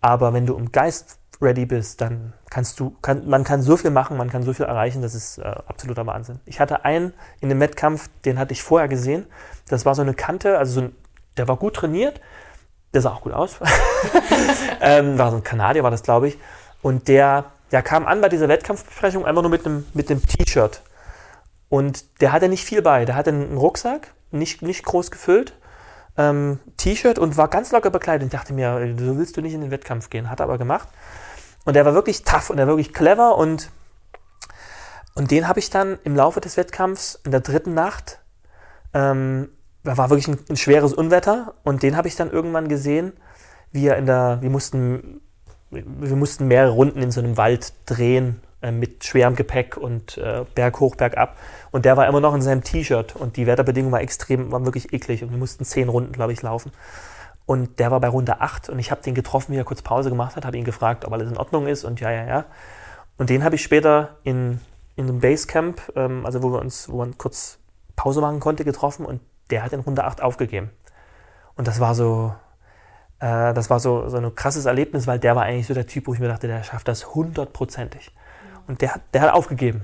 Aber 0.01 0.33
wenn 0.33 0.47
du 0.47 0.57
im 0.57 0.71
Geist 0.71 1.19
ready 1.41 1.65
bist, 1.65 2.01
dann 2.01 2.33
kannst 2.49 2.79
du, 2.79 2.95
kann, 3.01 3.27
man 3.27 3.43
kann 3.43 3.61
so 3.61 3.77
viel 3.77 3.91
machen, 3.91 4.17
man 4.17 4.29
kann 4.29 4.43
so 4.43 4.53
viel 4.53 4.65
erreichen, 4.65 5.01
das 5.01 5.15
ist 5.15 5.39
äh, 5.39 5.43
absoluter 5.43 6.05
Wahnsinn. 6.05 6.39
Ich 6.45 6.59
hatte 6.59 6.85
einen 6.85 7.13
in 7.39 7.49
dem 7.49 7.59
Wettkampf, 7.59 8.09
den 8.25 8.37
hatte 8.37 8.53
ich 8.53 8.63
vorher 8.63 8.87
gesehen. 8.87 9.25
Das 9.67 9.85
war 9.85 9.95
so 9.95 10.01
eine 10.01 10.13
Kante, 10.13 10.57
also 10.57 10.73
so 10.73 10.81
ein, 10.81 10.95
der 11.37 11.47
war 11.47 11.57
gut 11.57 11.75
trainiert, 11.75 12.21
der 12.93 13.01
sah 13.01 13.11
auch 13.13 13.21
gut 13.21 13.33
aus. 13.33 13.59
ähm, 14.81 15.17
war 15.17 15.31
so 15.31 15.37
ein 15.37 15.43
Kanadier, 15.43 15.83
war 15.83 15.91
das, 15.91 16.03
glaube 16.03 16.27
ich. 16.27 16.37
Und 16.81 17.07
der, 17.07 17.45
der 17.71 17.81
kam 17.81 18.05
an 18.05 18.21
bei 18.21 18.29
dieser 18.29 18.47
Wettkampfbesprechung 18.47 19.25
einfach 19.25 19.41
nur 19.41 19.51
mit 19.51 19.65
einem, 19.65 19.85
mit 19.93 20.07
T-Shirt. 20.07 20.81
Und 21.69 22.21
der 22.21 22.33
hatte 22.33 22.49
nicht 22.49 22.65
viel 22.65 22.81
bei. 22.81 23.05
Der 23.05 23.15
hatte 23.15 23.29
einen 23.29 23.57
Rucksack, 23.57 24.13
nicht, 24.31 24.61
nicht 24.61 24.83
groß 24.83 25.09
gefüllt, 25.09 25.53
ähm, 26.17 26.59
T-Shirt 26.77 27.17
und 27.17 27.37
war 27.37 27.47
ganz 27.47 27.71
locker 27.71 27.89
bekleidet. 27.89 28.25
Ich 28.25 28.31
dachte 28.31 28.53
mir, 28.53 28.95
so 28.99 29.17
willst 29.17 29.37
du 29.37 29.41
nicht 29.41 29.53
in 29.53 29.61
den 29.61 29.71
Wettkampf 29.71 30.09
gehen. 30.09 30.29
Hat 30.29 30.41
er 30.41 30.45
aber 30.45 30.57
gemacht. 30.57 30.89
Und 31.65 31.75
er 31.75 31.85
war 31.85 31.93
wirklich 31.93 32.23
tough 32.23 32.49
und 32.49 32.57
er 32.57 32.67
war 32.67 32.75
wirklich 32.75 32.93
clever 32.93 33.37
und, 33.37 33.69
und 35.15 35.31
den 35.31 35.47
habe 35.47 35.59
ich 35.59 35.69
dann 35.69 35.99
im 36.03 36.15
Laufe 36.15 36.41
des 36.41 36.57
Wettkampfs 36.57 37.19
in 37.23 37.31
der 37.31 37.41
dritten 37.41 37.73
Nacht, 37.73 38.19
ähm, 38.93 39.49
da 39.83 39.97
war 39.97 40.09
wirklich 40.09 40.27
ein, 40.27 40.37
ein 40.49 40.57
schweres 40.57 40.93
Unwetter 40.93 41.55
und 41.63 41.83
den 41.83 41.97
habe 41.97 42.07
ich 42.07 42.15
dann 42.15 42.31
irgendwann 42.31 42.67
gesehen, 42.67 43.13
wie 43.71 43.87
er 43.87 43.97
in 43.97 44.05
der, 44.05 44.39
wir 44.41 44.49
mussten, 44.49 45.21
wir 45.69 46.15
mussten 46.15 46.47
mehrere 46.47 46.71
Runden 46.71 47.01
in 47.01 47.11
so 47.11 47.21
einem 47.21 47.37
Wald 47.37 47.73
drehen 47.85 48.41
äh, 48.61 48.71
mit 48.71 49.03
schwerem 49.03 49.35
Gepäck 49.35 49.77
und 49.77 50.17
äh, 50.17 50.45
Berg 50.53 50.79
hoch, 50.79 50.95
Berg 50.95 51.17
ab. 51.17 51.37
Und 51.71 51.85
der 51.85 51.97
war 51.97 52.07
immer 52.07 52.19
noch 52.19 52.35
in 52.35 52.41
seinem 52.41 52.63
T-Shirt 52.63 53.15
und 53.15 53.37
die 53.37 53.47
Wetterbedingungen 53.47 53.93
waren 53.93 54.01
extrem, 54.01 54.51
waren 54.51 54.65
wirklich 54.65 54.93
eklig 54.93 55.23
und 55.23 55.31
wir 55.31 55.37
mussten 55.37 55.65
zehn 55.65 55.89
Runden, 55.89 56.11
glaube 56.11 56.33
ich, 56.33 56.41
laufen. 56.41 56.71
Und 57.45 57.79
der 57.79 57.91
war 57.91 57.99
bei 57.99 58.07
Runde 58.07 58.39
8 58.39 58.69
und 58.69 58.79
ich 58.79 58.91
habe 58.91 59.01
den 59.01 59.15
getroffen, 59.15 59.53
wie 59.53 59.57
er 59.57 59.63
kurz 59.63 59.81
Pause 59.81 60.09
gemacht 60.09 60.35
hat, 60.35 60.45
habe 60.45 60.57
ihn 60.57 60.63
gefragt, 60.63 61.05
ob 61.05 61.13
alles 61.13 61.29
in 61.29 61.37
Ordnung 61.37 61.67
ist 61.67 61.83
und 61.83 61.99
ja, 61.99 62.11
ja, 62.11 62.25
ja. 62.25 62.45
Und 63.17 63.29
den 63.29 63.43
habe 63.43 63.55
ich 63.55 63.63
später 63.63 64.17
in, 64.23 64.61
in 64.95 65.07
einem 65.07 65.19
Basecamp, 65.19 65.91
ähm, 65.95 66.25
also 66.25 66.43
wo 66.43 66.51
wir 66.51 66.59
uns, 66.59 66.89
wo 66.89 66.97
man 66.97 67.17
kurz 67.17 67.59
Pause 67.95 68.21
machen 68.21 68.39
konnte, 68.39 68.63
getroffen 68.63 69.05
und 69.05 69.21
der 69.49 69.63
hat 69.63 69.73
in 69.73 69.81
Runde 69.81 70.03
8 70.03 70.21
aufgegeben. 70.21 70.71
Und 71.55 71.67
das 71.67 71.79
war 71.79 71.93
so, 71.93 72.33
äh, 73.19 73.53
das 73.53 73.69
war 73.69 73.79
so, 73.79 74.09
so 74.09 74.17
ein 74.17 74.35
krasses 74.35 74.65
Erlebnis, 74.65 75.07
weil 75.07 75.19
der 75.19 75.35
war 75.35 75.43
eigentlich 75.43 75.67
so 75.67 75.73
der 75.73 75.87
Typ, 75.87 76.07
wo 76.07 76.13
ich 76.13 76.19
mir 76.19 76.27
dachte, 76.27 76.47
der 76.47 76.63
schafft 76.63 76.87
das 76.87 77.13
hundertprozentig. 77.13 78.11
Und 78.67 78.81
der 78.81 78.95
hat, 78.95 79.01
der 79.13 79.21
hat 79.21 79.33
aufgegeben. 79.33 79.83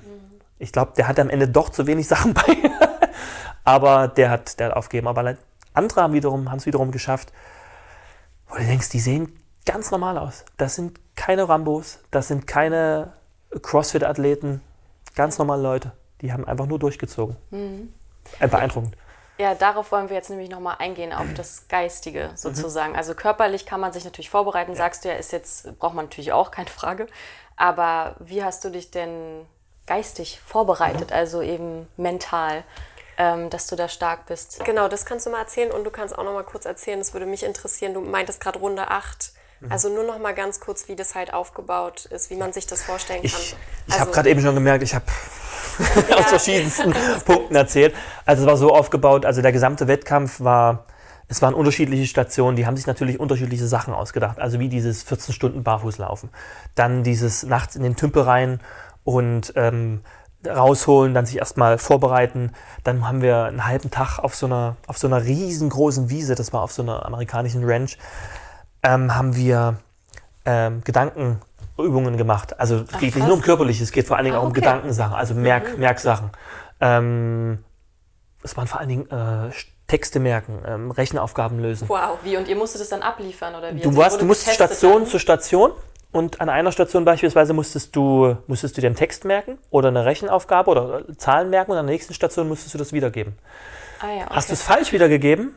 Ich 0.59 0.71
glaube, 0.71 0.93
der 0.97 1.07
hatte 1.07 1.21
am 1.21 1.29
Ende 1.29 1.47
doch 1.47 1.69
zu 1.69 1.85
wenig 1.85 2.07
Sachen 2.07 2.33
bei. 2.33 2.43
aber 3.63 4.07
der 4.07 4.29
hat, 4.29 4.59
der 4.59 4.67
hat 4.67 4.75
aufgegeben. 4.75 5.07
Aber 5.07 5.35
andere 5.77 6.01
haben 6.01 6.13
wiederum, 6.13 6.51
haben 6.51 6.57
es 6.57 6.65
wiederum 6.65 6.91
geschafft, 6.91 7.31
wo 8.47 8.55
du 8.55 8.63
denkst, 8.63 8.89
die 8.89 8.99
sehen 8.99 9.37
ganz 9.65 9.91
normal 9.91 10.17
aus. 10.17 10.45
Das 10.57 10.75
sind 10.75 10.99
keine 11.15 11.47
Rambos, 11.47 11.99
das 12.11 12.27
sind 12.27 12.47
keine 12.47 13.13
CrossFit-Athleten, 13.61 14.61
ganz 15.15 15.37
normale 15.37 15.61
Leute. 15.61 15.91
Die 16.21 16.33
haben 16.33 16.45
einfach 16.45 16.65
nur 16.65 16.79
durchgezogen. 16.79 17.37
Mhm. 17.51 17.93
Beeindruckend. 18.39 18.95
Ja, 19.37 19.53
darauf 19.53 19.91
wollen 19.91 20.09
wir 20.09 20.15
jetzt 20.15 20.31
nämlich 20.31 20.49
nochmal 20.49 20.77
eingehen, 20.79 21.13
auf 21.13 21.31
das 21.35 21.67
Geistige 21.67 22.31
sozusagen. 22.35 22.93
Mhm. 22.93 22.97
Also 22.97 23.13
körperlich 23.13 23.67
kann 23.67 23.79
man 23.79 23.93
sich 23.93 24.03
natürlich 24.03 24.31
vorbereiten, 24.31 24.71
ja. 24.71 24.77
sagst 24.77 25.05
du 25.05 25.09
ja, 25.09 25.15
ist 25.15 25.31
jetzt, 25.31 25.77
braucht 25.77 25.93
man 25.93 26.05
natürlich 26.05 26.33
auch, 26.33 26.49
keine 26.49 26.69
Frage. 26.69 27.05
Aber 27.55 28.15
wie 28.19 28.43
hast 28.43 28.63
du 28.65 28.71
dich 28.71 28.89
denn 28.89 29.45
geistig 29.85 30.41
vorbereitet, 30.43 31.11
mhm. 31.11 31.15
also 31.15 31.41
eben 31.41 31.87
mental? 31.97 32.63
Ähm, 33.17 33.49
dass 33.49 33.67
du 33.67 33.75
da 33.75 33.89
stark 33.89 34.27
bist. 34.27 34.63
Genau, 34.63 34.87
das 34.87 35.05
kannst 35.05 35.25
du 35.25 35.31
mal 35.31 35.39
erzählen 35.39 35.71
und 35.71 35.83
du 35.83 35.89
kannst 35.89 36.17
auch 36.17 36.23
noch 36.23 36.33
mal 36.33 36.43
kurz 36.43 36.65
erzählen, 36.65 36.99
das 36.99 37.13
würde 37.13 37.25
mich 37.25 37.43
interessieren. 37.43 37.93
Du 37.93 38.01
meintest 38.01 38.39
gerade 38.39 38.59
Runde 38.59 38.89
8. 38.89 39.33
Mhm. 39.59 39.71
Also 39.71 39.89
nur 39.89 40.03
noch 40.03 40.19
mal 40.19 40.35
ganz 40.35 40.59
kurz, 40.59 40.87
wie 40.87 40.95
das 40.95 41.15
halt 41.15 41.33
aufgebaut 41.33 42.05
ist, 42.05 42.29
wie 42.29 42.35
man 42.35 42.53
sich 42.53 42.67
das 42.67 42.83
vorstellen 42.83 43.21
kann. 43.21 43.25
Ich, 43.25 43.55
ich 43.87 43.93
also, 43.93 44.01
habe 44.01 44.11
gerade 44.11 44.29
eben 44.29 44.41
schon 44.41 44.53
gemerkt, 44.53 44.83
ich 44.83 44.93
habe 44.93 45.05
ja. 46.09 46.15
aus 46.17 46.25
verschiedensten 46.25 46.93
Punkten 47.25 47.55
erzählt. 47.55 47.95
Also 48.25 48.43
es 48.43 48.47
war 48.47 48.57
so 48.57 48.73
aufgebaut, 48.73 49.25
also 49.25 49.41
der 49.41 49.51
gesamte 49.51 49.87
Wettkampf 49.87 50.39
war, 50.39 50.85
es 51.27 51.41
waren 51.41 51.55
unterschiedliche 51.55 52.05
Stationen, 52.05 52.55
die 52.55 52.67
haben 52.67 52.77
sich 52.77 52.85
natürlich 52.85 53.19
unterschiedliche 53.19 53.67
Sachen 53.67 53.93
ausgedacht. 53.93 54.39
Also 54.39 54.59
wie 54.59 54.69
dieses 54.69 55.01
14 55.03 55.33
Stunden 55.33 55.63
Barfußlaufen, 55.63 56.29
dann 56.75 57.03
dieses 57.03 57.43
nachts 57.43 57.75
in 57.75 57.81
den 57.81 57.95
Tümpel 57.95 58.21
rein 58.21 58.59
und 59.03 59.53
ähm, 59.55 60.01
rausholen, 60.47 61.13
dann 61.13 61.25
sich 61.25 61.37
erstmal 61.37 61.77
vorbereiten. 61.77 62.51
Dann 62.83 63.07
haben 63.07 63.21
wir 63.21 63.45
einen 63.45 63.65
halben 63.65 63.91
Tag 63.91 64.19
auf 64.19 64.35
so 64.35 64.45
einer, 64.45 64.77
auf 64.87 64.97
so 64.97 65.07
einer 65.07 65.23
riesengroßen 65.23 66.09
Wiese, 66.09 66.35
das 66.35 66.53
war 66.53 66.61
auf 66.61 66.71
so 66.71 66.81
einer 66.81 67.05
amerikanischen 67.05 67.63
Ranch, 67.63 67.97
ähm, 68.83 69.15
haben 69.15 69.35
wir 69.35 69.77
ähm, 70.45 70.81
Gedankenübungen 70.83 72.17
gemacht. 72.17 72.59
Also 72.59 72.85
es 72.91 72.99
geht 72.99 73.15
nicht 73.15 73.27
nur 73.27 73.35
um 73.35 73.41
körperliches, 73.41 73.83
es 73.83 73.91
geht 73.91 74.07
vor 74.07 74.17
allen 74.17 74.25
Dingen 74.25 74.37
ah, 74.37 74.39
auch 74.39 74.45
um 74.45 74.53
Gedankensachen, 74.53 75.13
also 75.13 75.33
Merk, 75.35 75.73
mhm. 75.73 75.79
Merksachen. 75.79 76.31
Ähm, 76.79 77.63
es 78.43 78.55
waren 78.55 78.67
vor 78.67 78.79
allen 78.79 78.89
Dingen 78.89 79.09
äh, 79.09 79.51
Texte 79.87 80.19
merken, 80.19 80.61
ähm, 80.65 80.91
Rechenaufgaben 80.91 81.59
lösen. 81.59 81.87
Wow, 81.87 82.19
wie? 82.23 82.35
Und 82.37 82.47
ihr 82.47 82.55
musstet 82.55 82.81
es 82.81 82.89
dann 82.89 83.01
abliefern 83.01 83.55
oder 83.55 83.73
wie? 83.73 83.79
Du, 83.79 83.95
warst, 83.95 84.21
du 84.21 84.25
musst 84.25 84.49
Station 84.49 85.03
dann? 85.03 85.07
zu 85.07 85.17
Station 85.17 85.71
und 86.17 86.41
an 86.41 86.49
einer 86.49 86.71
Station 86.71 87.05
beispielsweise 87.05 87.53
musstest 87.53 87.95
du, 87.95 88.37
musstest 88.47 88.77
du 88.77 88.81
dir 88.81 88.87
einen 88.87 88.95
Text 88.95 89.25
merken 89.25 89.57
oder 89.69 89.89
eine 89.89 90.05
Rechenaufgabe 90.05 90.71
oder 90.71 91.03
Zahlen 91.17 91.49
merken 91.49 91.71
und 91.71 91.77
an 91.77 91.85
der 91.85 91.93
nächsten 91.93 92.13
Station 92.13 92.47
musstest 92.47 92.73
du 92.73 92.77
das 92.77 92.93
wiedergeben. 92.93 93.37
Ah 93.99 94.07
ja, 94.07 94.25
okay. 94.25 94.35
Hast 94.35 94.49
du 94.49 94.53
es 94.53 94.61
falsch 94.61 94.91
wiedergegeben, 94.91 95.55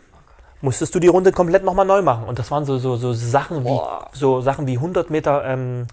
musstest 0.60 0.94
du 0.94 1.00
die 1.00 1.08
Runde 1.08 1.32
komplett 1.32 1.64
nochmal 1.64 1.86
neu 1.86 2.02
machen. 2.02 2.24
Und 2.24 2.38
das 2.38 2.50
waren 2.50 2.64
so, 2.64 2.78
so, 2.78 2.96
so, 2.96 3.12
Sachen, 3.12 3.64
wie, 3.64 3.80
so 4.12 4.40
Sachen 4.40 4.66
wie 4.66 4.76
100 4.76 5.10
Meter, 5.10 5.44
ähm, 5.44 5.86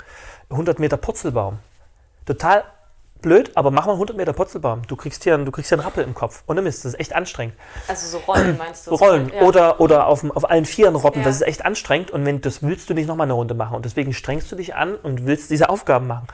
100 0.50 0.80
Meter 0.80 0.98
Purzelbaum. 0.98 1.60
Total 2.26 2.64
blöd, 3.28 3.52
aber 3.56 3.72
mach 3.72 3.86
mal 3.86 3.94
100 3.94 4.16
Meter 4.16 4.32
Purzelbaum. 4.32 4.84
Du 4.88 4.96
kriegst 4.96 5.24
hier, 5.24 5.38
du 5.38 5.52
kriegst 5.52 5.70
hier 5.70 5.78
einen 5.78 5.86
Rappel 5.86 6.04
im 6.04 6.14
Kopf. 6.14 6.44
Ohne 6.48 6.62
Mist, 6.62 6.86
das 6.86 6.94
ist 6.94 7.00
echt 7.00 7.14
anstrengend. 7.14 7.56
Also 7.88 8.08
so 8.08 8.20
Rollen 8.20 8.58
meinst 8.58 8.88
du? 8.88 8.92
Rollen. 8.92 9.32
Ja. 9.34 9.42
Oder, 9.42 9.82
oder 9.82 10.08
auf, 10.08 10.24
auf 10.34 10.50
allen 10.50 10.64
Vieren 10.64 10.96
robben. 10.96 11.20
Ja. 11.20 11.26
Das 11.26 11.36
ist 11.36 11.42
echt 11.42 11.66
anstrengend. 11.66 12.10
Und 12.12 12.26
wenn 12.26 12.40
das 12.40 12.64
willst 12.64 12.90
du 12.90 12.94
nicht 12.94 13.08
nochmal 13.08 13.26
eine 13.26 13.34
Runde 13.34 13.54
machen. 13.54 13.76
Und 13.76 13.84
deswegen 13.84 14.14
strengst 14.14 14.50
du 14.52 14.56
dich 14.56 14.76
an 14.76 14.96
und 14.96 15.26
willst 15.26 15.52
diese 15.52 15.70
Aufgaben 15.70 16.08
machen. 16.08 16.28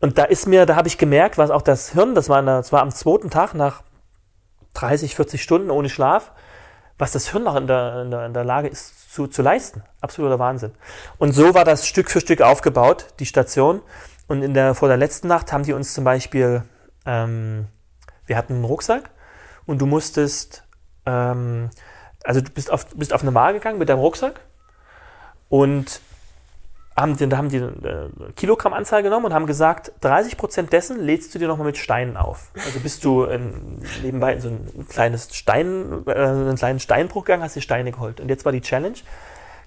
Und 0.00 0.18
da 0.18 0.24
ist 0.24 0.46
mir, 0.46 0.64
da 0.64 0.76
habe 0.76 0.86
ich 0.86 0.96
gemerkt, 0.96 1.38
was 1.38 1.50
auch 1.50 1.62
das 1.62 1.90
Hirn, 1.90 2.14
das 2.14 2.28
war, 2.28 2.40
der, 2.42 2.58
das 2.58 2.72
war 2.72 2.82
am 2.82 2.92
zweiten 2.92 3.30
Tag 3.30 3.54
nach 3.54 3.82
30, 4.74 5.16
40 5.16 5.42
Stunden 5.42 5.70
ohne 5.70 5.88
Schlaf, 5.88 6.30
was 6.98 7.12
das 7.12 7.30
Hirn 7.30 7.44
noch 7.44 7.56
in 7.56 7.66
der, 7.66 8.02
in 8.02 8.10
der, 8.10 8.26
in 8.26 8.34
der 8.34 8.44
Lage 8.44 8.68
ist 8.68 9.12
zu, 9.12 9.26
zu 9.26 9.42
leisten. 9.42 9.82
Absoluter 10.00 10.38
Wahnsinn. 10.38 10.72
Und 11.18 11.32
so 11.32 11.52
war 11.54 11.64
das 11.64 11.86
Stück 11.86 12.10
für 12.10 12.20
Stück 12.20 12.42
aufgebaut, 12.42 13.06
die 13.18 13.26
Station. 13.26 13.82
Und 14.28 14.42
in 14.42 14.54
der, 14.54 14.74
vor 14.74 14.88
der 14.88 14.96
letzten 14.96 15.28
Nacht 15.28 15.52
haben 15.52 15.64
die 15.64 15.72
uns 15.72 15.94
zum 15.94 16.04
Beispiel, 16.04 16.62
ähm, 17.06 17.66
wir 18.26 18.36
hatten 18.36 18.54
einen 18.54 18.64
Rucksack 18.64 19.10
und 19.66 19.80
du 19.80 19.86
musstest, 19.86 20.64
ähm, 21.06 21.70
also 22.24 22.40
du 22.40 22.50
bist 22.50 22.70
auf, 22.70 22.86
bist 22.94 23.12
auf 23.12 23.22
eine 23.22 23.34
Waage 23.34 23.58
gegangen 23.58 23.78
mit 23.78 23.88
deinem 23.88 23.98
Rucksack 23.98 24.40
und 25.48 26.00
haben, 26.96 27.16
da 27.16 27.36
haben 27.36 27.48
die 27.48 27.56
eine 27.56 28.10
äh, 28.28 28.32
Kilogrammanzahl 28.36 29.02
genommen 29.02 29.26
und 29.26 29.34
haben 29.34 29.46
gesagt, 29.46 29.92
30 30.00 30.36
Prozent 30.36 30.72
dessen 30.72 31.00
lädst 31.00 31.34
du 31.34 31.38
dir 31.38 31.48
nochmal 31.48 31.66
mit 31.66 31.78
Steinen 31.78 32.16
auf. 32.16 32.50
Also 32.54 32.80
bist 32.80 33.04
du 33.04 33.24
in, 33.24 33.82
nebenbei 34.02 34.34
in 34.34 34.40
so 34.40 34.48
ein 34.48 34.86
kleines 34.88 35.34
Stein, 35.34 36.04
äh, 36.06 36.12
einen 36.12 36.56
kleinen 36.56 36.80
Steinbruch 36.80 37.24
gegangen, 37.24 37.42
hast 37.42 37.56
dir 37.56 37.62
Steine 37.62 37.92
geholt. 37.92 38.20
Und 38.20 38.28
jetzt 38.28 38.44
war 38.44 38.52
die 38.52 38.60
Challenge, 38.60 38.96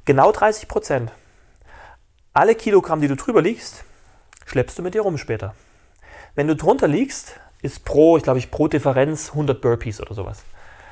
genau 0.06 0.32
30 0.32 0.68
Prozent. 0.68 1.12
Alle 2.34 2.54
Kilogramm, 2.54 3.02
die 3.02 3.08
du 3.08 3.16
drüber 3.16 3.42
liegst, 3.42 3.84
schleppst 4.46 4.78
du 4.78 4.84
mit 4.84 4.94
dir 4.94 5.02
rum 5.02 5.18
später. 5.18 5.54
Wenn 6.36 6.48
du 6.48 6.56
drunter 6.56 6.88
liegst, 6.88 7.40
ist 7.62 7.84
pro, 7.84 8.18
ich 8.18 8.24
glaube 8.24 8.40
ich, 8.40 8.52
pro 8.52 8.68
Differenz 8.68 9.30
100 9.30 9.60
Burpees 9.60 10.00
oder 10.00 10.14
sowas. 10.14 10.44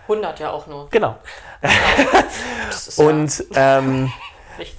100 0.04 0.40
ja 0.40 0.52
auch 0.52 0.68
nur. 0.68 0.90
Genau. 0.90 1.18
genau. 1.62 3.10
und, 3.10 3.46
ähm, 3.56 4.12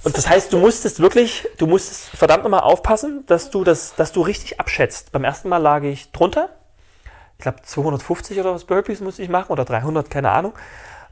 und 0.03 0.17
das 0.17 0.29
heißt, 0.29 0.53
du 0.53 0.59
musstest 0.59 0.99
wirklich, 0.99 1.47
du 1.57 1.67
musstest 1.67 2.09
verdammt 2.09 2.43
nochmal 2.43 2.61
aufpassen, 2.61 3.23
dass 3.27 3.49
du, 3.49 3.63
das, 3.63 3.95
dass 3.95 4.11
du 4.11 4.21
richtig 4.21 4.59
abschätzt. 4.59 5.11
Beim 5.11 5.23
ersten 5.23 5.49
Mal 5.49 5.57
lag 5.57 5.83
ich 5.83 6.11
drunter. 6.11 6.49
Ich 7.37 7.43
glaube 7.43 7.61
250 7.63 8.39
oder 8.39 8.53
was 8.53 8.65
Burpees 8.65 9.01
musste 9.01 9.23
ich 9.23 9.29
machen 9.29 9.51
oder 9.51 9.65
300, 9.65 10.09
keine 10.09 10.31
Ahnung. 10.31 10.53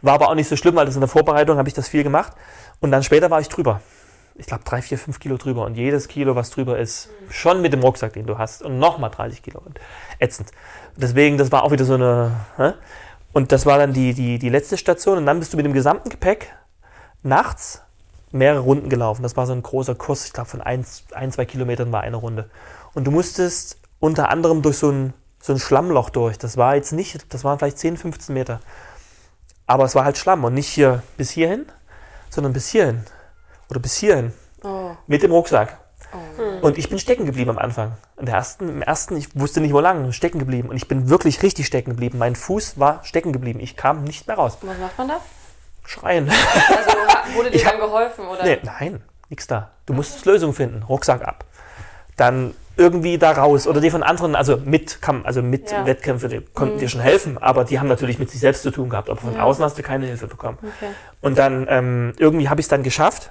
War 0.02 0.13
aber 0.13 0.30
auch 0.30 0.36
nicht 0.36 0.47
so 0.47 0.56
schlimm, 0.56 0.76
weil 0.76 0.86
das 0.86 0.95
in 0.95 1.02
der 1.02 1.10
Vorbereitung 1.10 1.58
habe 1.58 1.67
ich 1.67 1.73
das 1.73 1.88
viel 1.88 2.04
gemacht. 2.04 2.34
Und 2.80 2.91
dann 2.91 3.04
später 3.04 3.30
war 3.30 3.39
ich 3.39 3.49
drüber 3.49 3.82
ich 4.36 4.48
glaube, 4.48 4.63
drei, 4.63 4.82
vier, 4.82 4.98
fünf 4.98 5.19
Kilo 5.19 5.38
drüber. 5.38 5.65
Und 5.65 5.76
jedes 5.76 6.08
Kilo, 6.08 6.36
was 6.36 6.50
drüber 6.50 6.80
ist, 6.80 7.10
schon 7.30 7.62
mit 7.62 7.74
dem 7.74 7.82
Rucksack, 7.82 8.13
den 8.13 8.26
du 8.26 8.38
hast. 8.38 8.63
Und 8.63 8.80
nochmal 8.80 9.12
30 9.12 9.43
Kilo. 9.43 9.62
Und 9.63 9.80
ätzend. 10.19 10.52
Deswegen, 10.98 11.38
das 11.38 11.52
war 11.52 11.63
auch 11.63 11.72
wieder 11.72 11.86
so 11.86 11.93
eine. 11.93 12.32
Hä? 12.58 12.74
Und 13.32 13.52
das 13.52 13.65
war 13.65 13.78
dann 13.78 13.93
die, 13.93 14.13
die, 14.13 14.39
die 14.39 14.50
letzte 14.50 14.78
Station. 14.78 15.17
Und 15.19 15.26
dann 15.26 15.39
bist 15.39 15.54
du 15.54 15.58
mit 15.58 15.65
dem 15.65 15.74
gesamten 15.74 16.10
Gepäck 16.10 16.52
nachts 17.22 17.82
mehrere 18.32 18.62
Runden 18.62 18.89
gelaufen. 18.89 19.22
Das 19.22 19.38
war 19.38 19.46
so 19.46 19.54
ein 19.54 19.62
großer 19.62 19.96
Kurs. 19.96 20.26
Ich 20.26 20.34
glaube, 20.34 20.50
von 20.50 20.62
ein, 20.62 20.84
ein, 21.13 21.32
zwei 21.32 21.46
Kilometern 21.46 21.91
war 21.91 22.02
eine 22.02 22.17
Runde. 22.17 22.50
Und 22.96 23.06
du 23.06 23.12
musstest 23.12 23.78
unter 24.00 24.30
anderem 24.30 24.63
durch 24.63 24.78
so 24.78 24.89
ein, 24.89 25.13
so 25.39 25.54
ein 25.54 25.60
Schlammloch 25.60 26.10
durch. 26.10 26.39
Das 26.39 26.58
war 26.58 26.76
jetzt 26.76 26.91
nicht, 26.91 27.32
das 27.34 27.43
waren 27.43 27.60
vielleicht 27.60 27.78
10, 27.78 27.98
15 27.98 28.34
Meter. 28.34 28.60
Aber 29.67 29.86
es 29.86 29.93
war 29.93 30.06
halt 30.06 30.17
Schlamm 30.17 30.43
und 30.43 30.56
nicht 30.56 30.67
hier 30.67 31.04
bis 31.17 31.30
hierhin, 31.30 31.67
sondern 32.30 32.54
bis 32.54 32.69
hierhin 32.69 33.04
oder 33.74 33.82
bis 33.82 33.98
hierhin 33.98 34.32
oh. 34.64 34.92
mit 35.08 35.24
dem 35.24 35.32
Rucksack. 35.32 35.80
Oh. 36.14 36.68
Und 36.68 36.78
ich 36.78 36.90
bin 36.90 37.00
stecken 37.00 37.26
geblieben 37.26 37.50
am 37.50 37.58
Anfang. 37.58 37.94
In 38.20 38.28
der 38.28 38.36
ersten, 38.36 38.70
Im 38.70 38.82
ersten, 38.82 39.18
ich 39.18 39.36
wusste 39.36 39.62
nicht 39.62 39.74
wo 39.74 39.80
lang, 39.80 40.12
stecken 40.12 40.38
geblieben. 40.38 40.70
Und 40.70 40.78
ich 40.78 40.88
bin 40.88 41.10
wirklich 41.10 41.42
richtig 41.42 41.66
stecken 41.66 41.92
geblieben. 41.92 42.20
Mein 42.20 42.36
Fuß 42.36 42.80
war 42.80 43.04
stecken 43.04 43.34
geblieben. 43.34 43.60
Ich 43.60 43.76
kam 43.76 44.04
nicht 44.04 44.28
mehr 44.28 44.38
raus. 44.38 44.58
Was 44.62 44.78
macht 44.78 44.98
man 44.98 45.08
da? 45.08 45.20
Schreien. 45.86 46.30
Also 46.30 47.36
wurde 47.36 47.50
dir 47.52 47.58
ich 47.58 47.64
dann 47.64 47.80
geholfen? 47.80 48.28
Oder? 48.28 48.44
Nee, 48.44 48.60
nein, 48.64 49.02
nichts 49.30 49.48
da. 49.48 49.72
Du 49.86 49.94
musstest 49.94 50.26
Lösung 50.26 50.54
finden. 50.54 50.84
Rucksack 50.84 51.28
ab. 51.28 51.46
Dann 52.16 52.54
irgendwie 52.76 53.18
da 53.18 53.32
raus 53.32 53.68
oder 53.68 53.82
die 53.82 53.92
von 53.92 54.02
anderen, 54.02 54.36
also 54.36 54.58
mit, 54.58 54.98
also 55.24 55.44
mit 55.44 55.72
ja. 55.72 55.86
Wettkämpfe, 55.86 56.28
die 56.28 56.42
konnten 56.42 56.76
mhm. 56.76 56.80
dir 56.80 56.90
schon 56.90 57.02
helfen, 57.02 57.38
aber 57.38 57.66
die 57.66 57.80
haben 57.80 57.88
natürlich 57.88 58.18
mit 58.18 58.32
sich 58.32 58.40
selbst 58.40 58.64
zu 58.64 58.72
tun 58.72 58.90
gehabt. 58.90 59.10
Aber 59.10 59.20
von 59.20 59.36
ja. 59.36 59.44
außen 59.44 59.64
hast 59.64 59.78
du 59.78 59.84
keine 59.84 60.08
Hilfe 60.08 60.28
bekommen. 60.28 60.58
Okay. 60.60 60.92
Und 61.22 61.38
dann 61.38 61.68
ähm, 61.70 62.14
irgendwie 62.18 62.50
habe 62.50 62.62
ich 62.62 62.66
es 62.66 62.70
dann 62.70 62.84
geschafft 62.84 63.30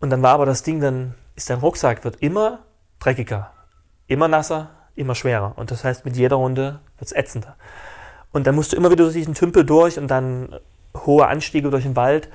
und 0.00 0.10
dann 0.10 0.22
war 0.22 0.34
aber 0.34 0.46
das 0.46 0.62
Ding, 0.62 0.80
dann 0.80 1.14
ist 1.34 1.50
dein 1.50 1.58
Rucksack 1.58 2.04
wird 2.04 2.16
immer 2.16 2.60
dreckiger, 2.98 3.52
immer 4.06 4.28
nasser, 4.28 4.70
immer 4.94 5.14
schwerer. 5.14 5.52
Und 5.56 5.70
das 5.70 5.84
heißt, 5.84 6.04
mit 6.04 6.16
jeder 6.16 6.36
Runde 6.36 6.80
wird 6.98 7.10
es 7.10 7.12
ätzender. 7.12 7.56
Und 8.32 8.46
dann 8.46 8.54
musst 8.54 8.72
du 8.72 8.76
immer 8.76 8.90
wieder 8.90 9.04
durch 9.04 9.14
diesen 9.14 9.34
Tümpel 9.34 9.64
durch 9.64 9.98
und 9.98 10.08
dann 10.08 10.58
hohe 10.96 11.26
Anstiege 11.26 11.70
durch 11.70 11.84
den 11.84 11.96
Wald. 11.96 12.28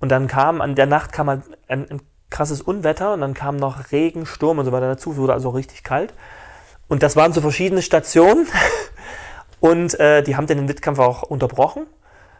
Und 0.00 0.10
dann 0.10 0.26
kam, 0.26 0.60
an 0.60 0.74
der 0.74 0.86
Nacht 0.86 1.12
kam 1.12 1.28
ein, 1.28 1.42
ein, 1.68 1.90
ein 1.90 2.02
krasses 2.30 2.60
Unwetter 2.60 3.14
und 3.14 3.20
dann 3.20 3.34
kam 3.34 3.56
noch 3.56 3.90
Regen, 3.90 4.26
Sturm 4.26 4.58
und 4.58 4.64
so 4.64 4.72
weiter 4.72 4.88
dazu. 4.88 5.12
Es 5.12 5.16
wurde 5.16 5.32
also 5.32 5.50
richtig 5.50 5.82
kalt. 5.82 6.12
Und 6.88 7.02
das 7.02 7.16
waren 7.16 7.32
so 7.32 7.40
verschiedene 7.40 7.82
Stationen. 7.82 8.46
Und 9.60 9.98
äh, 9.98 10.22
die 10.22 10.36
haben 10.36 10.46
den 10.46 10.68
Wettkampf 10.68 11.00
auch 11.00 11.22
unterbrochen, 11.22 11.88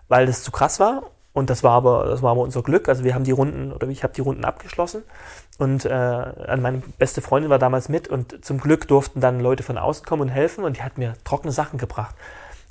weil 0.07 0.27
das 0.27 0.45
zu 0.45 0.53
krass 0.53 0.79
war. 0.79 1.03
Und 1.39 1.51
das 1.51 1.63
war 1.63 1.71
aber, 1.71 2.07
das 2.07 2.21
war 2.21 2.33
aber 2.33 2.41
unser 2.41 2.65
Glück. 2.65 2.89
Also 2.89 3.05
wir 3.05 3.15
haben 3.15 3.23
die 3.23 3.31
Runden, 3.31 3.73
oder 3.73 3.87
ich 3.87 4.03
habe 4.03 4.13
die 4.13 4.23
Runden 4.23 4.45
abgeschlossen. 4.45 5.05
Und 5.57 5.85
äh, 5.85 6.57
meine 6.57 6.83
beste 6.99 7.21
Freundin 7.21 7.49
war 7.49 7.61
damals 7.61 7.89
mit 7.89 8.09
und 8.09 8.45
zum 8.45 8.59
Glück 8.59 8.89
durften 8.89 9.21
dann 9.21 9.39
Leute 9.39 9.63
von 9.63 9.79
außen 9.79 10.05
kommen 10.05 10.23
und 10.23 10.29
helfen 10.31 10.65
und 10.65 10.79
die 10.79 10.83
hat 10.83 10.99
mir 10.99 11.15
trockene 11.23 11.53
Sachen 11.53 11.79
gebracht. 11.79 12.17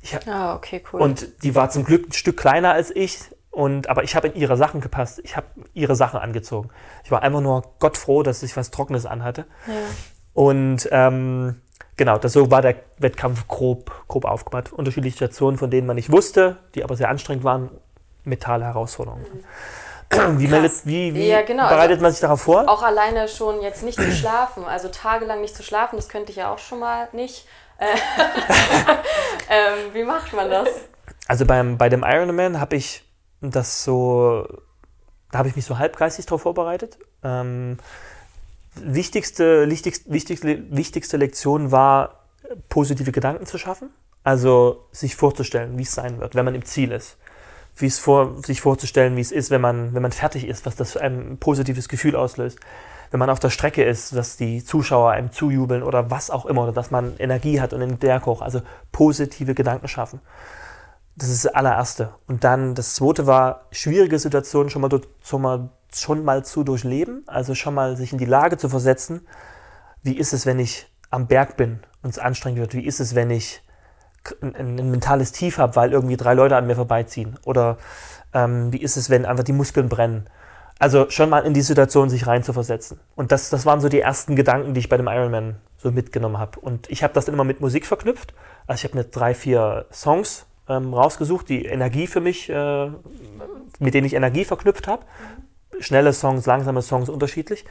Ich, 0.01 0.17
ah, 0.27 0.53
okay, 0.53 0.83
cool. 0.91 0.99
Und 0.99 1.43
die 1.43 1.55
war 1.55 1.69
zum 1.69 1.85
Glück 1.85 2.09
ein 2.09 2.11
Stück 2.11 2.35
kleiner 2.35 2.73
als 2.73 2.93
ich. 2.93 3.19
Und, 3.51 3.87
aber 3.87 4.03
ich 4.03 4.17
habe 4.17 4.27
in 4.27 4.35
ihre 4.35 4.57
Sachen 4.57 4.81
gepasst. 4.81 5.21
Ich 5.23 5.37
habe 5.37 5.47
ihre 5.73 5.95
Sachen 5.95 6.19
angezogen. 6.19 6.69
Ich 7.05 7.11
war 7.11 7.23
einfach 7.23 7.39
nur 7.39 7.63
Gott 7.79 7.97
froh, 7.97 8.21
dass 8.21 8.43
ich 8.43 8.57
was 8.57 8.69
Trockenes 8.69 9.05
anhatte. 9.05 9.45
Ja. 9.65 9.73
Und 10.33 10.89
ähm, 10.91 11.61
genau, 11.95 12.17
das 12.17 12.33
so 12.33 12.51
war 12.51 12.61
der 12.61 12.75
Wettkampf 12.97 13.47
grob, 13.47 14.03
grob 14.09 14.25
aufgebaut. 14.25 14.73
Unterschiedliche 14.73 15.15
Stationen, 15.15 15.57
von 15.57 15.71
denen 15.71 15.87
man 15.87 15.95
nicht 15.95 16.11
wusste, 16.11 16.57
die 16.75 16.83
aber 16.83 16.97
sehr 16.97 17.07
anstrengend 17.07 17.45
waren 17.45 17.69
mentale 18.27 18.65
Herausforderungen. 18.65 19.25
Mhm. 19.31 19.43
Wie, 20.39 20.47
meldet, 20.47 20.85
wie, 20.85 21.13
wie 21.13 21.27
ja, 21.27 21.41
genau. 21.41 21.67
bereitet 21.67 21.95
also 21.95 22.01
man 22.03 22.11
sich 22.11 22.21
darauf 22.21 22.41
vor? 22.41 22.69
Auch 22.69 22.81
alleine 22.81 23.27
schon 23.27 23.61
jetzt 23.61 23.83
nicht 23.83 23.99
zu 23.99 24.11
schlafen, 24.11 24.63
also 24.63 24.87
tagelang 24.87 25.41
nicht 25.41 25.55
zu 25.55 25.63
schlafen, 25.63 25.97
das 25.97 26.07
könnte 26.07 26.31
ich 26.31 26.37
ja 26.37 26.51
auch 26.51 26.59
schon 26.59 26.79
mal 26.79 27.09
nicht. 27.11 27.45
Äh, 27.77 27.87
ähm, 29.49 29.93
wie 29.93 30.03
macht 30.03 30.31
man 30.33 30.49
das? 30.49 30.69
Also 31.27 31.45
beim, 31.45 31.77
bei 31.77 31.89
dem 31.89 32.05
Ironman 32.07 32.59
habe 32.59 32.77
ich 32.77 33.03
das 33.41 33.83
so, 33.83 34.47
da 35.31 35.39
habe 35.39 35.49
ich 35.49 35.57
mich 35.57 35.65
so 35.65 35.77
halbgeistig 35.77 36.25
darauf 36.25 36.43
vorbereitet. 36.43 36.97
Ähm, 37.21 37.77
wichtigste, 38.75 39.69
wichtigste, 39.69 40.09
wichtigste, 40.09 40.63
wichtigste 40.69 41.17
Lektion 41.17 41.71
war, 41.73 42.23
positive 42.69 43.11
Gedanken 43.11 43.45
zu 43.45 43.57
schaffen. 43.57 43.89
Also 44.23 44.87
sich 44.93 45.17
vorzustellen, 45.17 45.77
wie 45.77 45.83
es 45.83 45.91
sein 45.91 46.21
wird, 46.21 46.33
wenn 46.35 46.45
man 46.45 46.55
im 46.55 46.63
Ziel 46.63 46.93
ist 46.93 47.17
wie 47.77 47.85
es 47.85 47.99
vor, 47.99 48.35
sich 48.43 48.61
vorzustellen, 48.61 49.15
wie 49.15 49.21
es 49.21 49.31
ist, 49.31 49.51
wenn 49.51 49.61
man, 49.61 49.93
wenn 49.93 50.01
man 50.01 50.11
fertig 50.11 50.47
ist, 50.47 50.65
was 50.65 50.75
das 50.75 50.93
für 50.93 51.01
ein 51.01 51.37
positives 51.37 51.87
Gefühl 51.87 52.15
auslöst. 52.15 52.59
Wenn 53.11 53.19
man 53.19 53.29
auf 53.29 53.39
der 53.39 53.51
Strecke 53.51 53.83
ist, 53.83 54.15
dass 54.15 54.35
die 54.35 54.63
Zuschauer 54.63 55.11
einem 55.11 55.31
zujubeln 55.31 55.83
oder 55.83 56.11
was 56.11 56.29
auch 56.29 56.45
immer, 56.45 56.63
oder 56.63 56.73
dass 56.73 56.91
man 56.91 57.15
Energie 57.19 57.61
hat 57.61 57.73
und 57.73 57.81
einen 57.81 57.97
Berg 57.97 58.25
hoch. 58.25 58.41
Also 58.41 58.61
positive 58.91 59.53
Gedanken 59.53 59.87
schaffen. 59.87 60.19
Das 61.15 61.29
ist 61.29 61.45
das 61.45 61.53
allererste. 61.53 62.13
Und 62.27 62.43
dann 62.43 62.75
das 62.75 62.95
zweite 62.95 63.25
war, 63.25 63.67
schwierige 63.71 64.19
Situationen 64.19 64.69
schon 64.69 64.81
mal, 64.81 64.89
schon 65.23 65.41
mal, 65.41 65.69
schon 65.93 66.23
mal 66.25 66.43
zu 66.43 66.63
durchleben. 66.63 67.23
Also 67.27 67.55
schon 67.55 67.75
mal 67.75 67.95
sich 67.95 68.11
in 68.11 68.17
die 68.17 68.25
Lage 68.25 68.57
zu 68.57 68.69
versetzen. 68.69 69.25
Wie 70.03 70.17
ist 70.17 70.33
es, 70.33 70.45
wenn 70.45 70.59
ich 70.59 70.87
am 71.09 71.27
Berg 71.27 71.55
bin 71.57 71.79
und 72.01 72.09
es 72.09 72.19
anstrengend 72.19 72.59
wird? 72.59 72.73
Wie 72.73 72.85
ist 72.85 72.99
es, 72.99 73.15
wenn 73.15 73.29
ich 73.29 73.61
ein, 74.41 74.55
ein 74.55 74.91
mentales 74.91 75.31
Tief 75.31 75.57
habe, 75.57 75.75
weil 75.75 75.91
irgendwie 75.91 76.17
drei 76.17 76.33
Leute 76.33 76.55
an 76.55 76.67
mir 76.67 76.75
vorbeiziehen? 76.75 77.37
Oder 77.45 77.77
ähm, 78.33 78.71
wie 78.73 78.81
ist 78.81 78.97
es, 78.97 79.09
wenn 79.09 79.25
einfach 79.25 79.43
die 79.43 79.53
Muskeln 79.53 79.89
brennen? 79.89 80.29
Also 80.79 81.09
schon 81.09 81.29
mal 81.29 81.39
in 81.39 81.53
die 81.53 81.61
Situation 81.61 82.09
sich 82.09 82.27
rein 82.27 82.43
zu 82.43 82.53
versetzen. 82.53 82.99
Und 83.15 83.31
das, 83.31 83.49
das 83.49 83.65
waren 83.65 83.81
so 83.81 83.89
die 83.89 84.01
ersten 84.01 84.35
Gedanken, 84.35 84.73
die 84.73 84.79
ich 84.79 84.89
bei 84.89 84.97
dem 84.97 85.07
Ironman 85.07 85.55
so 85.77 85.91
mitgenommen 85.91 86.37
habe. 86.37 86.59
Und 86.59 86.89
ich 86.89 87.03
habe 87.03 87.13
das 87.13 87.25
dann 87.25 87.33
immer 87.33 87.43
mit 87.43 87.61
Musik 87.61 87.85
verknüpft. 87.85 88.33
Also 88.67 88.79
ich 88.81 88.83
habe 88.91 88.97
mir 88.97 89.05
drei, 89.05 89.33
vier 89.33 89.85
Songs 89.91 90.45
ähm, 90.69 90.93
rausgesucht, 90.93 91.49
die 91.49 91.65
Energie 91.65 92.05
für 92.05 92.21
mich, 92.21 92.49
äh, 92.49 92.91
mit 93.79 93.93
denen 93.93 94.05
ich 94.05 94.13
Energie 94.13 94.45
verknüpft 94.45 94.87
habe. 94.87 95.03
Schnelle 95.79 96.13
Songs, 96.13 96.45
langsame 96.45 96.81
Songs, 96.81 97.09
unterschiedlich. 97.09 97.65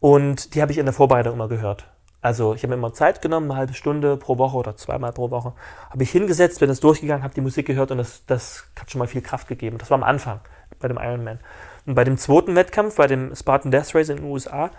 Und 0.00 0.54
die 0.54 0.62
habe 0.62 0.72
ich 0.72 0.78
in 0.78 0.86
der 0.86 0.92
Vorbereitung 0.92 1.34
immer 1.34 1.48
gehört. 1.48 1.88
Also 2.24 2.54
ich 2.54 2.62
habe 2.62 2.68
mir 2.68 2.76
immer 2.76 2.94
Zeit 2.94 3.20
genommen, 3.20 3.50
eine 3.50 3.58
halbe 3.58 3.74
Stunde 3.74 4.16
pro 4.16 4.38
Woche 4.38 4.56
oder 4.56 4.76
zweimal 4.76 5.12
pro 5.12 5.30
Woche. 5.30 5.52
Habe 5.90 6.02
ich 6.02 6.10
hingesetzt, 6.10 6.58
bin 6.58 6.70
das 6.70 6.80
durchgegangen, 6.80 7.22
habe 7.22 7.34
die 7.34 7.42
Musik 7.42 7.66
gehört 7.66 7.90
und 7.90 7.98
das, 7.98 8.24
das 8.24 8.64
hat 8.80 8.90
schon 8.90 9.00
mal 9.00 9.06
viel 9.06 9.20
Kraft 9.20 9.46
gegeben. 9.46 9.76
Das 9.76 9.90
war 9.90 9.98
am 9.98 10.02
Anfang 10.02 10.40
bei 10.80 10.88
dem 10.88 10.96
Ironman. 10.96 11.38
Und 11.84 11.94
bei 11.94 12.02
dem 12.02 12.16
zweiten 12.16 12.56
Wettkampf, 12.56 12.96
bei 12.96 13.08
dem 13.08 13.36
Spartan 13.36 13.70
Death 13.70 13.94
Race 13.94 14.08
in 14.08 14.16
den 14.16 14.24
USA, 14.24 14.70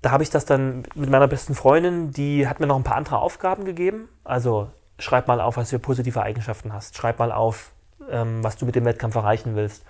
da 0.00 0.10
habe 0.10 0.22
ich 0.22 0.30
das 0.30 0.46
dann 0.46 0.84
mit 0.94 1.10
meiner 1.10 1.28
besten 1.28 1.54
Freundin, 1.54 2.12
die 2.12 2.48
hat 2.48 2.60
mir 2.60 2.66
noch 2.66 2.76
ein 2.76 2.82
paar 2.82 2.96
andere 2.96 3.18
Aufgaben 3.18 3.66
gegeben. 3.66 4.08
Also 4.24 4.70
schreib 4.98 5.28
mal 5.28 5.42
auf, 5.42 5.58
was 5.58 5.68
du 5.68 5.76
für 5.76 5.80
positive 5.80 6.22
Eigenschaften 6.22 6.72
hast. 6.72 6.96
Schreib 6.96 7.18
mal 7.18 7.30
auf, 7.30 7.72
ähm, 8.10 8.42
was 8.42 8.56
du 8.56 8.64
mit 8.64 8.74
dem 8.74 8.86
Wettkampf 8.86 9.16
erreichen 9.16 9.54
willst. 9.54 9.84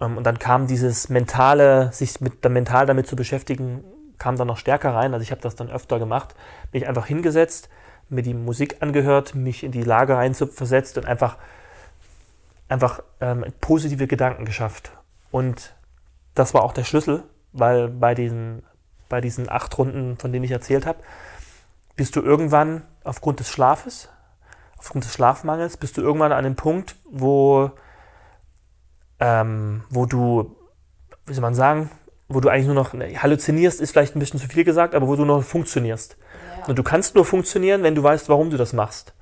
Ähm, 0.00 0.16
und 0.16 0.24
dann 0.24 0.38
kam 0.38 0.66
dieses 0.66 1.10
mentale, 1.10 1.92
sich 1.92 2.22
mit, 2.22 2.42
mental 2.48 2.86
damit 2.86 3.06
zu 3.06 3.16
beschäftigen, 3.16 3.84
kam 4.18 4.36
dann 4.36 4.46
noch 4.46 4.58
stärker 4.58 4.94
rein. 4.94 5.12
Also 5.14 5.22
ich 5.22 5.30
habe 5.30 5.40
das 5.40 5.56
dann 5.56 5.70
öfter 5.70 5.98
gemacht, 5.98 6.34
mich 6.72 6.86
einfach 6.88 7.06
hingesetzt, 7.06 7.68
mir 8.08 8.22
die 8.22 8.34
Musik 8.34 8.76
angehört, 8.80 9.34
mich 9.34 9.64
in 9.64 9.72
die 9.72 9.82
Lage 9.82 10.16
rein 10.16 10.34
versetzt 10.34 10.96
und 10.98 11.06
einfach, 11.06 11.36
einfach 12.68 13.02
ähm, 13.20 13.44
positive 13.60 14.06
Gedanken 14.06 14.44
geschafft. 14.44 14.92
Und 15.30 15.74
das 16.34 16.54
war 16.54 16.62
auch 16.62 16.72
der 16.72 16.84
Schlüssel, 16.84 17.24
weil 17.52 17.88
bei 17.88 18.14
diesen, 18.14 18.62
bei 19.08 19.20
diesen 19.20 19.50
acht 19.50 19.76
Runden, 19.78 20.16
von 20.16 20.32
denen 20.32 20.44
ich 20.44 20.50
erzählt 20.50 20.86
habe, 20.86 20.98
bist 21.96 22.14
du 22.14 22.20
irgendwann 22.20 22.82
aufgrund 23.04 23.40
des 23.40 23.50
Schlafes, 23.50 24.08
aufgrund 24.76 25.04
des 25.04 25.14
Schlafmangels, 25.14 25.78
bist 25.78 25.96
du 25.96 26.02
irgendwann 26.02 26.32
an 26.32 26.38
einem 26.38 26.56
Punkt, 26.56 26.96
wo, 27.10 27.70
ähm, 29.18 29.84
wo 29.90 30.06
du, 30.06 30.56
wie 31.24 31.32
soll 31.32 31.42
man 31.42 31.54
sagen, 31.54 31.90
wo 32.28 32.40
du 32.40 32.48
eigentlich 32.48 32.66
nur 32.66 32.74
noch 32.74 32.92
halluzinierst, 32.92 33.80
ist 33.80 33.92
vielleicht 33.92 34.16
ein 34.16 34.18
bisschen 34.18 34.40
zu 34.40 34.48
viel 34.48 34.64
gesagt, 34.64 34.94
aber 34.94 35.06
wo 35.06 35.16
du 35.16 35.24
noch 35.24 35.42
funktionierst. 35.42 36.16
Ja. 36.60 36.66
Und 36.66 36.78
du 36.78 36.82
kannst 36.82 37.14
nur 37.14 37.24
funktionieren, 37.24 37.82
wenn 37.82 37.94
du 37.94 38.02
weißt, 38.02 38.28
warum 38.28 38.50
du 38.50 38.56
das 38.56 38.72
machst. 38.72 39.14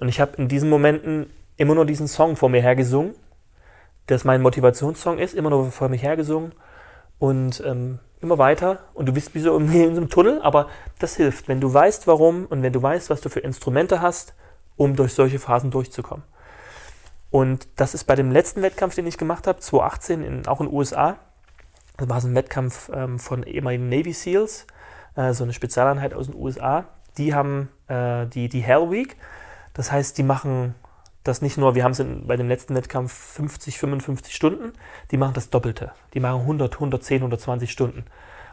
Und 0.00 0.08
ich 0.08 0.20
habe 0.20 0.36
in 0.36 0.48
diesen 0.48 0.68
Momenten 0.68 1.30
immer 1.56 1.74
nur 1.74 1.86
diesen 1.86 2.08
Song 2.08 2.36
vor 2.36 2.48
mir 2.48 2.62
hergesungen, 2.62 3.14
das 4.06 4.24
mein 4.24 4.42
Motivationssong 4.42 5.18
ist, 5.18 5.34
immer 5.34 5.50
nur 5.50 5.70
vor 5.70 5.88
mir 5.88 5.98
hergesungen 5.98 6.52
und 7.18 7.62
ähm, 7.64 7.98
immer 8.20 8.38
weiter. 8.38 8.80
Und 8.94 9.06
du 9.06 9.12
bist 9.12 9.34
wie 9.34 9.40
so 9.40 9.56
in, 9.56 9.70
in 9.72 9.94
so 9.94 10.00
einem 10.00 10.10
Tunnel, 10.10 10.40
aber 10.42 10.68
das 10.98 11.16
hilft, 11.16 11.48
wenn 11.48 11.60
du 11.60 11.72
weißt, 11.72 12.06
warum 12.06 12.46
und 12.46 12.62
wenn 12.62 12.72
du 12.72 12.82
weißt, 12.82 13.10
was 13.10 13.20
du 13.20 13.28
für 13.28 13.40
Instrumente 13.40 14.00
hast, 14.00 14.34
um 14.76 14.96
durch 14.96 15.12
solche 15.14 15.38
Phasen 15.38 15.70
durchzukommen. 15.70 16.24
Und 17.30 17.68
das 17.76 17.94
ist 17.94 18.04
bei 18.04 18.14
dem 18.14 18.32
letzten 18.32 18.62
Wettkampf, 18.62 18.94
den 18.94 19.06
ich 19.06 19.18
gemacht 19.18 19.46
habe, 19.46 19.60
2018, 19.60 20.22
in, 20.22 20.46
auch 20.46 20.60
in 20.60 20.68
den 20.68 20.74
USA, 20.74 21.18
das 21.98 22.08
war 22.08 22.20
so 22.20 22.28
ein 22.28 22.34
Wettkampf 22.34 22.90
ähm, 22.94 23.18
von 23.18 23.42
ehemaligen 23.42 23.88
Navy 23.88 24.12
SEALs, 24.12 24.66
äh, 25.16 25.32
so 25.34 25.44
eine 25.44 25.52
Spezialeinheit 25.52 26.14
aus 26.14 26.26
den 26.26 26.36
USA. 26.36 26.86
Die 27.18 27.34
haben 27.34 27.68
äh, 27.88 28.26
die, 28.26 28.48
die 28.48 28.60
Hell 28.60 28.90
Week. 28.90 29.16
Das 29.74 29.92
heißt, 29.92 30.16
die 30.16 30.22
machen 30.22 30.74
das 31.24 31.42
nicht 31.42 31.58
nur, 31.58 31.74
wir 31.74 31.84
haben 31.84 31.92
es 31.92 32.02
bei 32.26 32.36
dem 32.36 32.48
letzten 32.48 32.74
Wettkampf 32.74 33.12
50, 33.12 33.78
55 33.78 34.34
Stunden, 34.34 34.72
die 35.10 35.16
machen 35.16 35.34
das 35.34 35.50
Doppelte. 35.50 35.92
Die 36.14 36.20
machen 36.20 36.40
100, 36.40 36.74
110, 36.74 37.18
120 37.18 37.70
Stunden. 37.70 38.04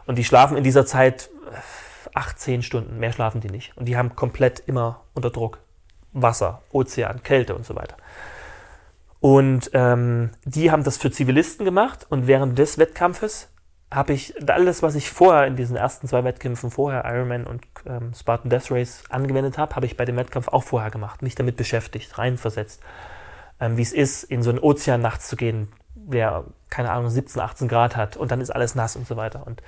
Und 0.06 0.18
die 0.18 0.24
schlafen 0.24 0.56
in 0.56 0.64
dieser 0.64 0.84
Zeit 0.84 1.30
18 2.14 2.60
äh, 2.60 2.62
Stunden, 2.62 2.98
mehr 2.98 3.12
schlafen 3.12 3.40
die 3.40 3.50
nicht. 3.50 3.76
Und 3.76 3.86
die 3.86 3.96
haben 3.96 4.14
komplett 4.14 4.60
immer 4.60 5.02
unter 5.14 5.30
Druck. 5.30 5.58
Wasser, 6.12 6.62
Ozean, 6.72 7.22
Kälte 7.22 7.54
und 7.54 7.64
so 7.64 7.76
weiter. 7.76 7.96
Und 9.26 9.72
ähm, 9.72 10.30
die 10.44 10.70
haben 10.70 10.84
das 10.84 10.98
für 10.98 11.10
Zivilisten 11.10 11.64
gemacht 11.64 12.06
und 12.08 12.28
während 12.28 12.56
des 12.56 12.78
Wettkampfes 12.78 13.48
habe 13.90 14.12
ich 14.12 14.48
alles, 14.48 14.84
was 14.84 14.94
ich 14.94 15.10
vorher 15.10 15.48
in 15.48 15.56
diesen 15.56 15.74
ersten 15.74 16.06
zwei 16.06 16.22
Wettkämpfen 16.22 16.70
vorher, 16.70 17.04
Ironman 17.04 17.44
und 17.44 17.66
ähm, 17.86 18.12
Spartan 18.14 18.50
Death 18.50 18.70
Race, 18.70 19.02
angewendet 19.08 19.58
habe, 19.58 19.74
habe 19.74 19.84
ich 19.84 19.96
bei 19.96 20.04
dem 20.04 20.14
Wettkampf 20.14 20.46
auch 20.46 20.62
vorher 20.62 20.92
gemacht, 20.92 21.22
mich 21.22 21.34
damit 21.34 21.56
beschäftigt, 21.56 22.16
reinversetzt, 22.16 22.80
ähm, 23.58 23.76
wie 23.76 23.82
es 23.82 23.92
ist, 23.92 24.22
in 24.22 24.44
so 24.44 24.50
einen 24.50 24.60
Ozean 24.60 25.00
nachts 25.00 25.26
zu 25.26 25.34
gehen, 25.34 25.72
der, 25.96 26.44
keine 26.70 26.92
Ahnung, 26.92 27.10
17, 27.10 27.42
18 27.42 27.66
Grad 27.66 27.96
hat 27.96 28.16
und 28.16 28.30
dann 28.30 28.40
ist 28.40 28.50
alles 28.50 28.76
nass 28.76 28.94
und 28.94 29.08
so 29.08 29.16
weiter. 29.16 29.44
Und 29.44 29.60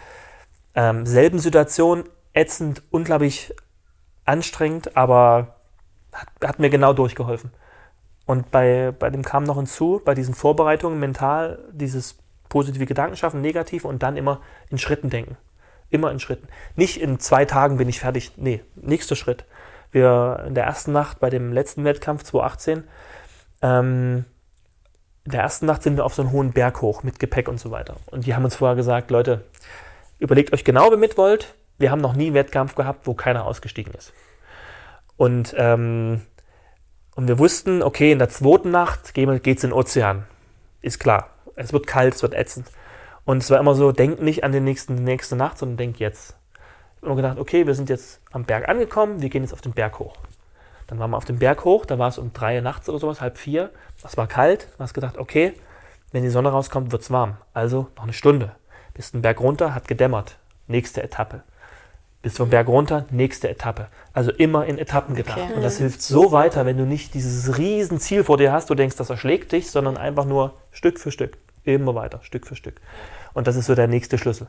ähm, 0.76 1.04
selben 1.04 1.40
Situation, 1.40 2.04
ätzend, 2.32 2.84
unglaublich 2.92 3.52
anstrengend, 4.24 4.96
aber 4.96 5.56
hat, 6.12 6.28
hat 6.44 6.58
mir 6.60 6.70
genau 6.70 6.92
durchgeholfen. 6.92 7.50
Und 8.28 8.50
bei, 8.50 8.92
bei 8.98 9.08
dem 9.08 9.22
kam 9.22 9.44
noch 9.44 9.56
hinzu, 9.56 10.02
bei 10.04 10.12
diesen 10.14 10.34
Vorbereitungen 10.34 11.00
mental 11.00 11.64
dieses 11.72 12.18
positive 12.50 12.84
Gedanken 12.84 13.16
schaffen, 13.16 13.40
negativ 13.40 13.86
und 13.86 14.02
dann 14.02 14.18
immer 14.18 14.42
in 14.68 14.76
Schritten 14.76 15.08
denken. 15.08 15.38
Immer 15.88 16.10
in 16.10 16.20
Schritten. 16.20 16.46
Nicht 16.76 17.00
in 17.00 17.20
zwei 17.20 17.46
Tagen 17.46 17.78
bin 17.78 17.88
ich 17.88 18.00
fertig. 18.00 18.32
Nee, 18.36 18.62
nächster 18.76 19.16
Schritt. 19.16 19.46
Wir 19.92 20.44
in 20.46 20.54
der 20.54 20.64
ersten 20.64 20.92
Nacht 20.92 21.20
bei 21.20 21.30
dem 21.30 21.54
letzten 21.54 21.84
Wettkampf 21.84 22.22
2018, 22.22 22.84
ähm, 23.62 24.26
in 25.24 25.32
der 25.32 25.40
ersten 25.40 25.64
Nacht 25.64 25.82
sind 25.82 25.96
wir 25.96 26.04
auf 26.04 26.12
so 26.12 26.20
einen 26.20 26.32
hohen 26.32 26.52
Berg 26.52 26.82
hoch 26.82 27.02
mit 27.02 27.18
Gepäck 27.18 27.48
und 27.48 27.58
so 27.58 27.70
weiter. 27.70 27.96
Und 28.10 28.26
die 28.26 28.34
haben 28.34 28.44
uns 28.44 28.56
vorher 28.56 28.76
gesagt, 28.76 29.10
Leute, 29.10 29.46
überlegt 30.18 30.52
euch 30.52 30.64
genau, 30.64 30.90
wer 30.90 30.98
mit 30.98 31.16
wollt. 31.16 31.54
Wir 31.78 31.90
haben 31.90 32.02
noch 32.02 32.12
nie 32.12 32.26
einen 32.26 32.34
Wettkampf 32.34 32.74
gehabt, 32.74 33.06
wo 33.06 33.14
keiner 33.14 33.46
ausgestiegen 33.46 33.94
ist. 33.94 34.12
Und 35.16 35.54
ähm, 35.56 36.20
und 37.18 37.26
wir 37.26 37.40
wussten, 37.40 37.82
okay, 37.82 38.12
in 38.12 38.20
der 38.20 38.28
zweiten 38.28 38.70
Nacht 38.70 39.12
geht 39.12 39.28
es 39.28 39.64
in 39.64 39.70
den 39.70 39.72
Ozean. 39.72 40.22
Ist 40.82 41.00
klar. 41.00 41.30
Es 41.56 41.72
wird 41.72 41.88
kalt, 41.88 42.14
es 42.14 42.22
wird 42.22 42.32
ätzend. 42.32 42.70
Und 43.24 43.38
es 43.38 43.50
war 43.50 43.58
immer 43.58 43.74
so, 43.74 43.90
denk 43.90 44.22
nicht 44.22 44.44
an 44.44 44.52
die, 44.52 44.60
nächsten, 44.60 44.96
die 44.96 45.02
nächste 45.02 45.34
Nacht, 45.34 45.58
sondern 45.58 45.78
denk 45.78 45.98
jetzt. 45.98 46.36
Ich 46.54 46.98
habe 46.98 47.06
immer 47.06 47.16
gedacht, 47.16 47.38
okay, 47.40 47.66
wir 47.66 47.74
sind 47.74 47.88
jetzt 47.88 48.20
am 48.30 48.44
Berg 48.44 48.68
angekommen, 48.68 49.20
wir 49.20 49.30
gehen 49.30 49.42
jetzt 49.42 49.52
auf 49.52 49.60
den 49.60 49.72
Berg 49.72 49.98
hoch. 49.98 50.16
Dann 50.86 51.00
waren 51.00 51.10
wir 51.10 51.16
auf 51.16 51.24
dem 51.24 51.40
Berg 51.40 51.64
hoch, 51.64 51.86
da 51.86 51.98
war 51.98 52.08
es 52.08 52.18
um 52.18 52.32
drei 52.32 52.60
nachts 52.60 52.88
oder 52.88 53.00
sowas, 53.00 53.20
halb 53.20 53.36
vier. 53.36 53.72
Es 54.04 54.16
war 54.16 54.28
kalt. 54.28 54.68
Da 54.78 54.84
hast 54.84 54.94
gedacht, 54.94 55.18
okay, 55.18 55.54
Wenn 56.12 56.22
die 56.22 56.30
Sonne 56.30 56.50
rauskommt, 56.50 56.92
wird 56.92 57.02
es 57.02 57.10
warm. 57.10 57.36
Also 57.52 57.88
noch 57.96 58.04
eine 58.04 58.12
Stunde. 58.12 58.54
Bist 58.94 59.12
einen 59.14 59.22
Berg 59.22 59.40
runter, 59.40 59.74
hat 59.74 59.88
gedämmert. 59.88 60.38
Nächste 60.68 61.02
Etappe. 61.02 61.42
Bist 62.20 62.36
vom 62.36 62.50
Berg 62.50 62.66
runter, 62.66 63.04
nächste 63.10 63.48
Etappe. 63.48 63.86
Also 64.12 64.32
immer 64.32 64.66
in 64.66 64.78
Etappen 64.78 65.14
gedacht. 65.14 65.38
Okay. 65.38 65.54
Und 65.54 65.62
das 65.62 65.78
hilft 65.78 66.02
so 66.02 66.32
weiter, 66.32 66.66
wenn 66.66 66.76
du 66.76 66.84
nicht 66.84 67.14
dieses 67.14 67.56
riesen 67.58 68.00
Ziel 68.00 68.24
vor 68.24 68.36
dir 68.36 68.52
hast, 68.52 68.70
du 68.70 68.74
denkst, 68.74 68.96
das 68.96 69.10
erschlägt 69.10 69.52
dich, 69.52 69.70
sondern 69.70 69.96
einfach 69.96 70.24
nur 70.24 70.54
Stück 70.72 70.98
für 70.98 71.12
Stück. 71.12 71.38
Immer 71.62 71.94
weiter, 71.94 72.18
Stück 72.22 72.46
für 72.46 72.56
Stück. 72.56 72.80
Und 73.34 73.46
das 73.46 73.54
ist 73.54 73.66
so 73.66 73.74
der 73.74 73.86
nächste 73.86 74.18
Schlüssel. 74.18 74.48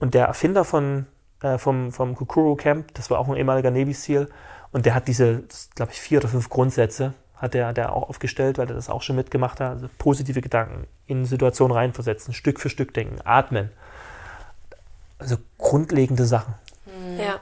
Und 0.00 0.14
der 0.14 0.26
Erfinder 0.26 0.64
von, 0.64 1.06
äh, 1.42 1.58
vom, 1.58 1.92
vom 1.92 2.14
Kukuru 2.14 2.56
Camp, 2.56 2.94
das 2.94 3.10
war 3.10 3.18
auch 3.18 3.28
ein 3.28 3.36
ehemaliger 3.36 3.70
Navy 3.70 3.92
SEAL, 3.92 4.28
und 4.70 4.86
der 4.86 4.94
hat 4.94 5.08
diese, 5.08 5.44
glaube 5.74 5.92
ich, 5.92 6.00
vier 6.00 6.20
oder 6.20 6.28
fünf 6.28 6.48
Grundsätze, 6.48 7.14
hat 7.36 7.54
er 7.54 7.72
der 7.72 7.94
auch 7.94 8.08
aufgestellt, 8.08 8.58
weil 8.58 8.68
er 8.68 8.74
das 8.74 8.90
auch 8.90 9.02
schon 9.02 9.16
mitgemacht 9.16 9.60
hat. 9.60 9.70
Also 9.70 9.88
positive 9.98 10.40
Gedanken, 10.40 10.86
in 11.06 11.24
Situationen 11.24 11.76
reinversetzen, 11.76 12.34
Stück 12.34 12.60
für 12.60 12.68
Stück 12.68 12.92
denken, 12.94 13.18
atmen. 13.24 13.70
Also 15.18 15.36
grundlegende 15.56 16.24
Sachen. 16.24 16.54
Ja, 17.22 17.40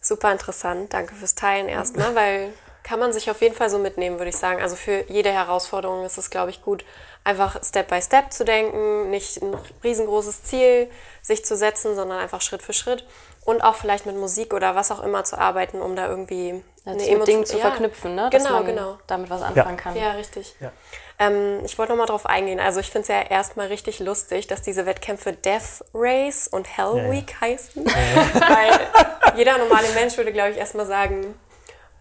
super 0.00 0.32
interessant. 0.32 0.92
Danke 0.92 1.14
fürs 1.14 1.34
Teilen 1.34 1.68
erstmal, 1.68 2.14
weil 2.14 2.52
kann 2.82 2.98
man 2.98 3.12
sich 3.12 3.30
auf 3.30 3.40
jeden 3.40 3.54
Fall 3.54 3.70
so 3.70 3.78
mitnehmen, 3.78 4.18
würde 4.18 4.30
ich 4.30 4.36
sagen. 4.36 4.60
Also 4.60 4.76
für 4.76 5.04
jede 5.08 5.30
Herausforderung 5.30 6.04
ist 6.04 6.18
es, 6.18 6.30
glaube 6.30 6.50
ich, 6.50 6.62
gut, 6.62 6.84
einfach 7.24 7.62
Step 7.64 7.88
by 7.88 8.02
Step 8.02 8.32
zu 8.32 8.44
denken, 8.44 9.10
nicht 9.10 9.40
ein 9.42 9.54
riesengroßes 9.84 10.42
Ziel 10.44 10.90
sich 11.20 11.44
zu 11.44 11.56
setzen, 11.56 11.94
sondern 11.94 12.18
einfach 12.18 12.40
Schritt 12.40 12.62
für 12.62 12.72
Schritt 12.72 13.06
und 13.44 13.62
auch 13.62 13.76
vielleicht 13.76 14.06
mit 14.06 14.16
Musik 14.16 14.52
oder 14.54 14.74
was 14.74 14.90
auch 14.90 15.02
immer 15.02 15.22
zu 15.24 15.38
arbeiten, 15.38 15.80
um 15.80 15.94
da 15.96 16.08
irgendwie 16.08 16.48
Ja, 16.84 16.92
eine 16.92 16.96
das 16.98 17.06
mit 17.06 17.08
Emotio- 17.10 17.24
Dingen 17.26 17.46
zu 17.46 17.56
ja, 17.58 17.62
verknüpfen, 17.62 18.14
ne? 18.16 18.28
dass 18.30 18.42
Genau, 18.42 18.56
man 18.56 18.66
genau. 18.66 18.98
damit 19.06 19.30
was 19.30 19.42
anfangen 19.42 19.76
kann. 19.76 19.94
Ja, 19.96 20.12
richtig. 20.12 20.54
Ja. 20.60 20.72
Ähm, 21.20 21.60
ich 21.64 21.78
wollte 21.78 21.92
noch 21.92 21.98
mal 21.98 22.06
drauf 22.06 22.26
eingehen. 22.26 22.58
Also 22.58 22.80
ich 22.80 22.90
finde 22.90 23.02
es 23.02 23.08
ja 23.08 23.20
erstmal 23.22 23.68
richtig 23.68 24.00
lustig, 24.00 24.48
dass 24.48 24.62
diese 24.62 24.86
Wettkämpfe 24.86 25.32
Death 25.32 25.84
Race 25.94 26.48
und 26.48 26.66
Hell 26.76 26.96
Ja, 26.96 27.02
ja. 27.04 27.10
Week 27.12 27.34
heißen. 27.40 27.84
Weil 27.86 29.36
jeder 29.36 29.58
normale 29.58 29.88
Mensch 29.90 30.16
würde, 30.16 30.32
glaube 30.32 30.50
ich, 30.50 30.56
erstmal 30.56 30.86
sagen, 30.86 31.34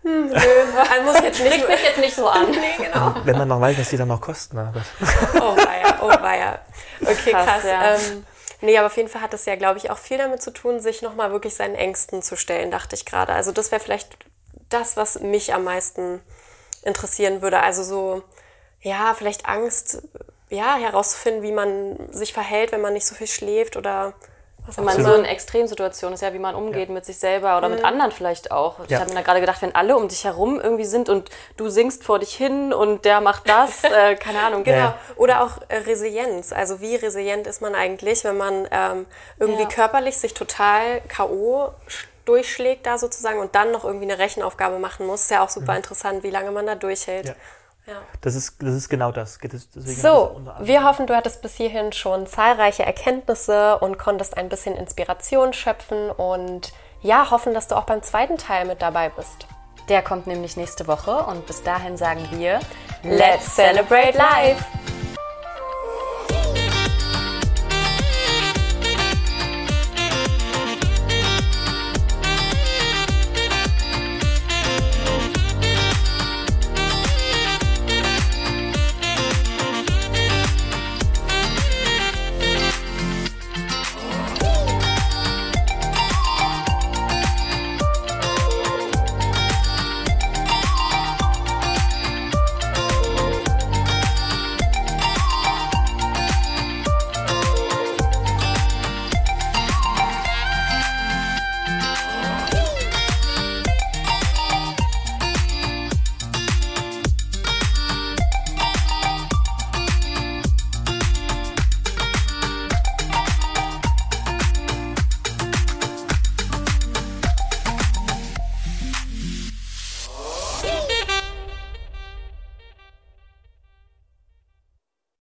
hm, 0.03 0.27
nö, 0.29 0.37
also 0.89 1.03
muss 1.03 1.21
jetzt 1.21 1.39
nicht. 1.39 1.67
mich 1.67 1.83
jetzt 1.83 1.99
nicht 1.99 2.15
so 2.15 2.27
an. 2.27 2.49
nee, 2.51 2.85
genau. 2.85 3.15
Wenn 3.23 3.37
man 3.37 3.47
noch 3.47 3.61
weiß, 3.61 3.77
was 3.77 3.89
die 3.89 3.97
dann 3.97 4.07
noch 4.07 4.21
kosten. 4.21 4.57
Oh 5.35 5.55
weia, 5.55 5.99
oh 6.01 6.09
weia. 6.21 6.59
Okay, 7.01 7.31
Krass, 7.31 7.45
krass. 7.45 7.63
ja. 7.65 7.95
Ähm, 7.95 8.25
nee, 8.61 8.77
aber 8.77 8.87
auf 8.87 8.97
jeden 8.97 9.09
Fall 9.09 9.21
hat 9.21 9.33
es 9.33 9.45
ja, 9.45 9.55
glaube 9.55 9.77
ich, 9.77 9.91
auch 9.91 9.97
viel 9.99 10.17
damit 10.17 10.41
zu 10.41 10.51
tun, 10.51 10.79
sich 10.79 11.01
nochmal 11.03 11.31
wirklich 11.31 11.55
seinen 11.55 11.75
Ängsten 11.75 12.23
zu 12.23 12.35
stellen, 12.35 12.71
dachte 12.71 12.95
ich 12.95 13.05
gerade. 13.05 13.33
Also 13.33 13.51
das 13.51 13.71
wäre 13.71 13.81
vielleicht 13.81 14.17
das, 14.69 14.97
was 14.97 15.19
mich 15.19 15.53
am 15.53 15.63
meisten 15.65 16.21
interessieren 16.83 17.41
würde. 17.43 17.59
Also 17.61 17.83
so, 17.83 18.23
ja, 18.79 19.13
vielleicht 19.15 19.45
Angst, 19.45 20.01
ja, 20.49 20.75
herauszufinden, 20.77 21.43
wie 21.43 21.51
man 21.51 22.11
sich 22.11 22.33
verhält, 22.33 22.71
wenn 22.71 22.81
man 22.81 22.93
nicht 22.93 23.05
so 23.05 23.13
viel 23.15 23.27
schläft 23.27 23.77
oder 23.77 24.13
Wenn 24.67 24.83
auch 24.83 24.87
man 24.93 24.99
immer. 24.99 25.09
so 25.09 25.15
in 25.15 25.25
Extremsituationen 25.25 26.13
ist, 26.13 26.21
ja, 26.21 26.33
wie 26.33 26.39
man 26.39 26.55
umgeht 26.55 26.89
mit 26.89 27.05
sich 27.05 27.17
selber 27.17 27.57
oder 27.57 27.67
Mhm. 27.67 27.75
mit 27.75 27.83
anderen 27.85 28.11
vielleicht 28.11 28.51
auch. 28.51 28.79
Ich 28.83 28.91
Ja. 28.91 28.99
habe 28.99 29.09
mir 29.09 29.15
da 29.15 29.21
gerade 29.21 29.39
gedacht, 29.41 29.61
wenn 29.61 29.73
alle 29.75 29.97
um 29.97 30.07
dich 30.07 30.23
herum 30.23 30.59
irgendwie 30.61 30.85
sind 30.85 31.09
und 31.09 31.29
du 31.57 31.69
singst 31.69 32.03
vor 32.03 32.19
dich 32.19 32.33
hin 32.35 32.71
und 32.73 33.03
der 33.05 33.21
macht 33.21 33.49
das, 33.49 33.83
äh, 33.83 34.15
keine 34.15 34.39
Ahnung. 34.41 34.63
Genau. 34.63 34.77
Ja. 34.77 34.97
Oder 35.15 35.43
auch 35.43 35.57
äh, 35.69 35.77
Resilienz. 35.77 36.53
Also 36.53 36.79
wie 36.79 36.95
resilient 36.95 37.47
ist 37.47 37.61
man 37.61 37.75
eigentlich, 37.75 38.23
wenn 38.23 38.37
man 38.37 38.67
ähm, 38.71 39.05
irgendwie 39.39 39.63
Ja. 39.63 39.67
körperlich 39.69 40.17
sich 40.17 40.33
total 40.33 41.01
K.O. 41.07 41.69
sch- 41.89 42.05
durchschlägt 42.25 42.85
da 42.85 42.97
sozusagen 42.99 43.39
und 43.39 43.55
dann 43.55 43.71
noch 43.71 43.83
irgendwie 43.83 44.05
eine 44.05 44.19
Rechenaufgabe 44.19 44.77
machen 44.77 45.07
muss. 45.07 45.21
Ist 45.23 45.31
ja 45.31 45.43
auch 45.43 45.49
super 45.49 45.75
interessant, 45.75 46.21
wie 46.23 46.29
lange 46.29 46.51
man 46.51 46.65
da 46.67 46.75
durchhält. 46.75 47.35
Ja. 47.91 47.97
Das 48.21 48.35
ist, 48.35 48.61
das 48.61 48.73
ist 48.73 48.89
genau 48.89 49.11
das. 49.11 49.37
Deswegen 49.41 49.85
So, 49.85 50.39
wir 50.61 50.85
hoffen, 50.85 51.07
du 51.07 51.15
hattest 51.15 51.41
bis 51.41 51.55
hierhin 51.55 51.91
schon 51.91 52.25
zahlreiche 52.25 52.85
Erkenntnisse 52.85 53.77
und 53.79 53.97
konntest 53.97 54.37
ein 54.37 54.47
bisschen 54.47 54.77
Inspiration 54.77 55.51
schöpfen 55.51 56.09
und 56.09 56.71
ja, 57.01 57.29
hoffen, 57.31 57.53
dass 57.53 57.67
du 57.67 57.75
auch 57.75 57.83
beim 57.83 58.01
zweiten 58.01 58.37
Teil 58.37 58.65
mit 58.65 58.81
dabei 58.81 59.09
bist. 59.09 59.45
Der 59.89 60.01
kommt 60.01 60.25
nämlich 60.25 60.55
nächste 60.55 60.87
Woche 60.87 61.11
und 61.25 61.45
bis 61.47 61.63
dahin 61.63 61.97
sagen 61.97 62.25
wir, 62.31 62.59
Let's 63.03 63.55
celebrate 63.55 64.17
life! 64.17 64.63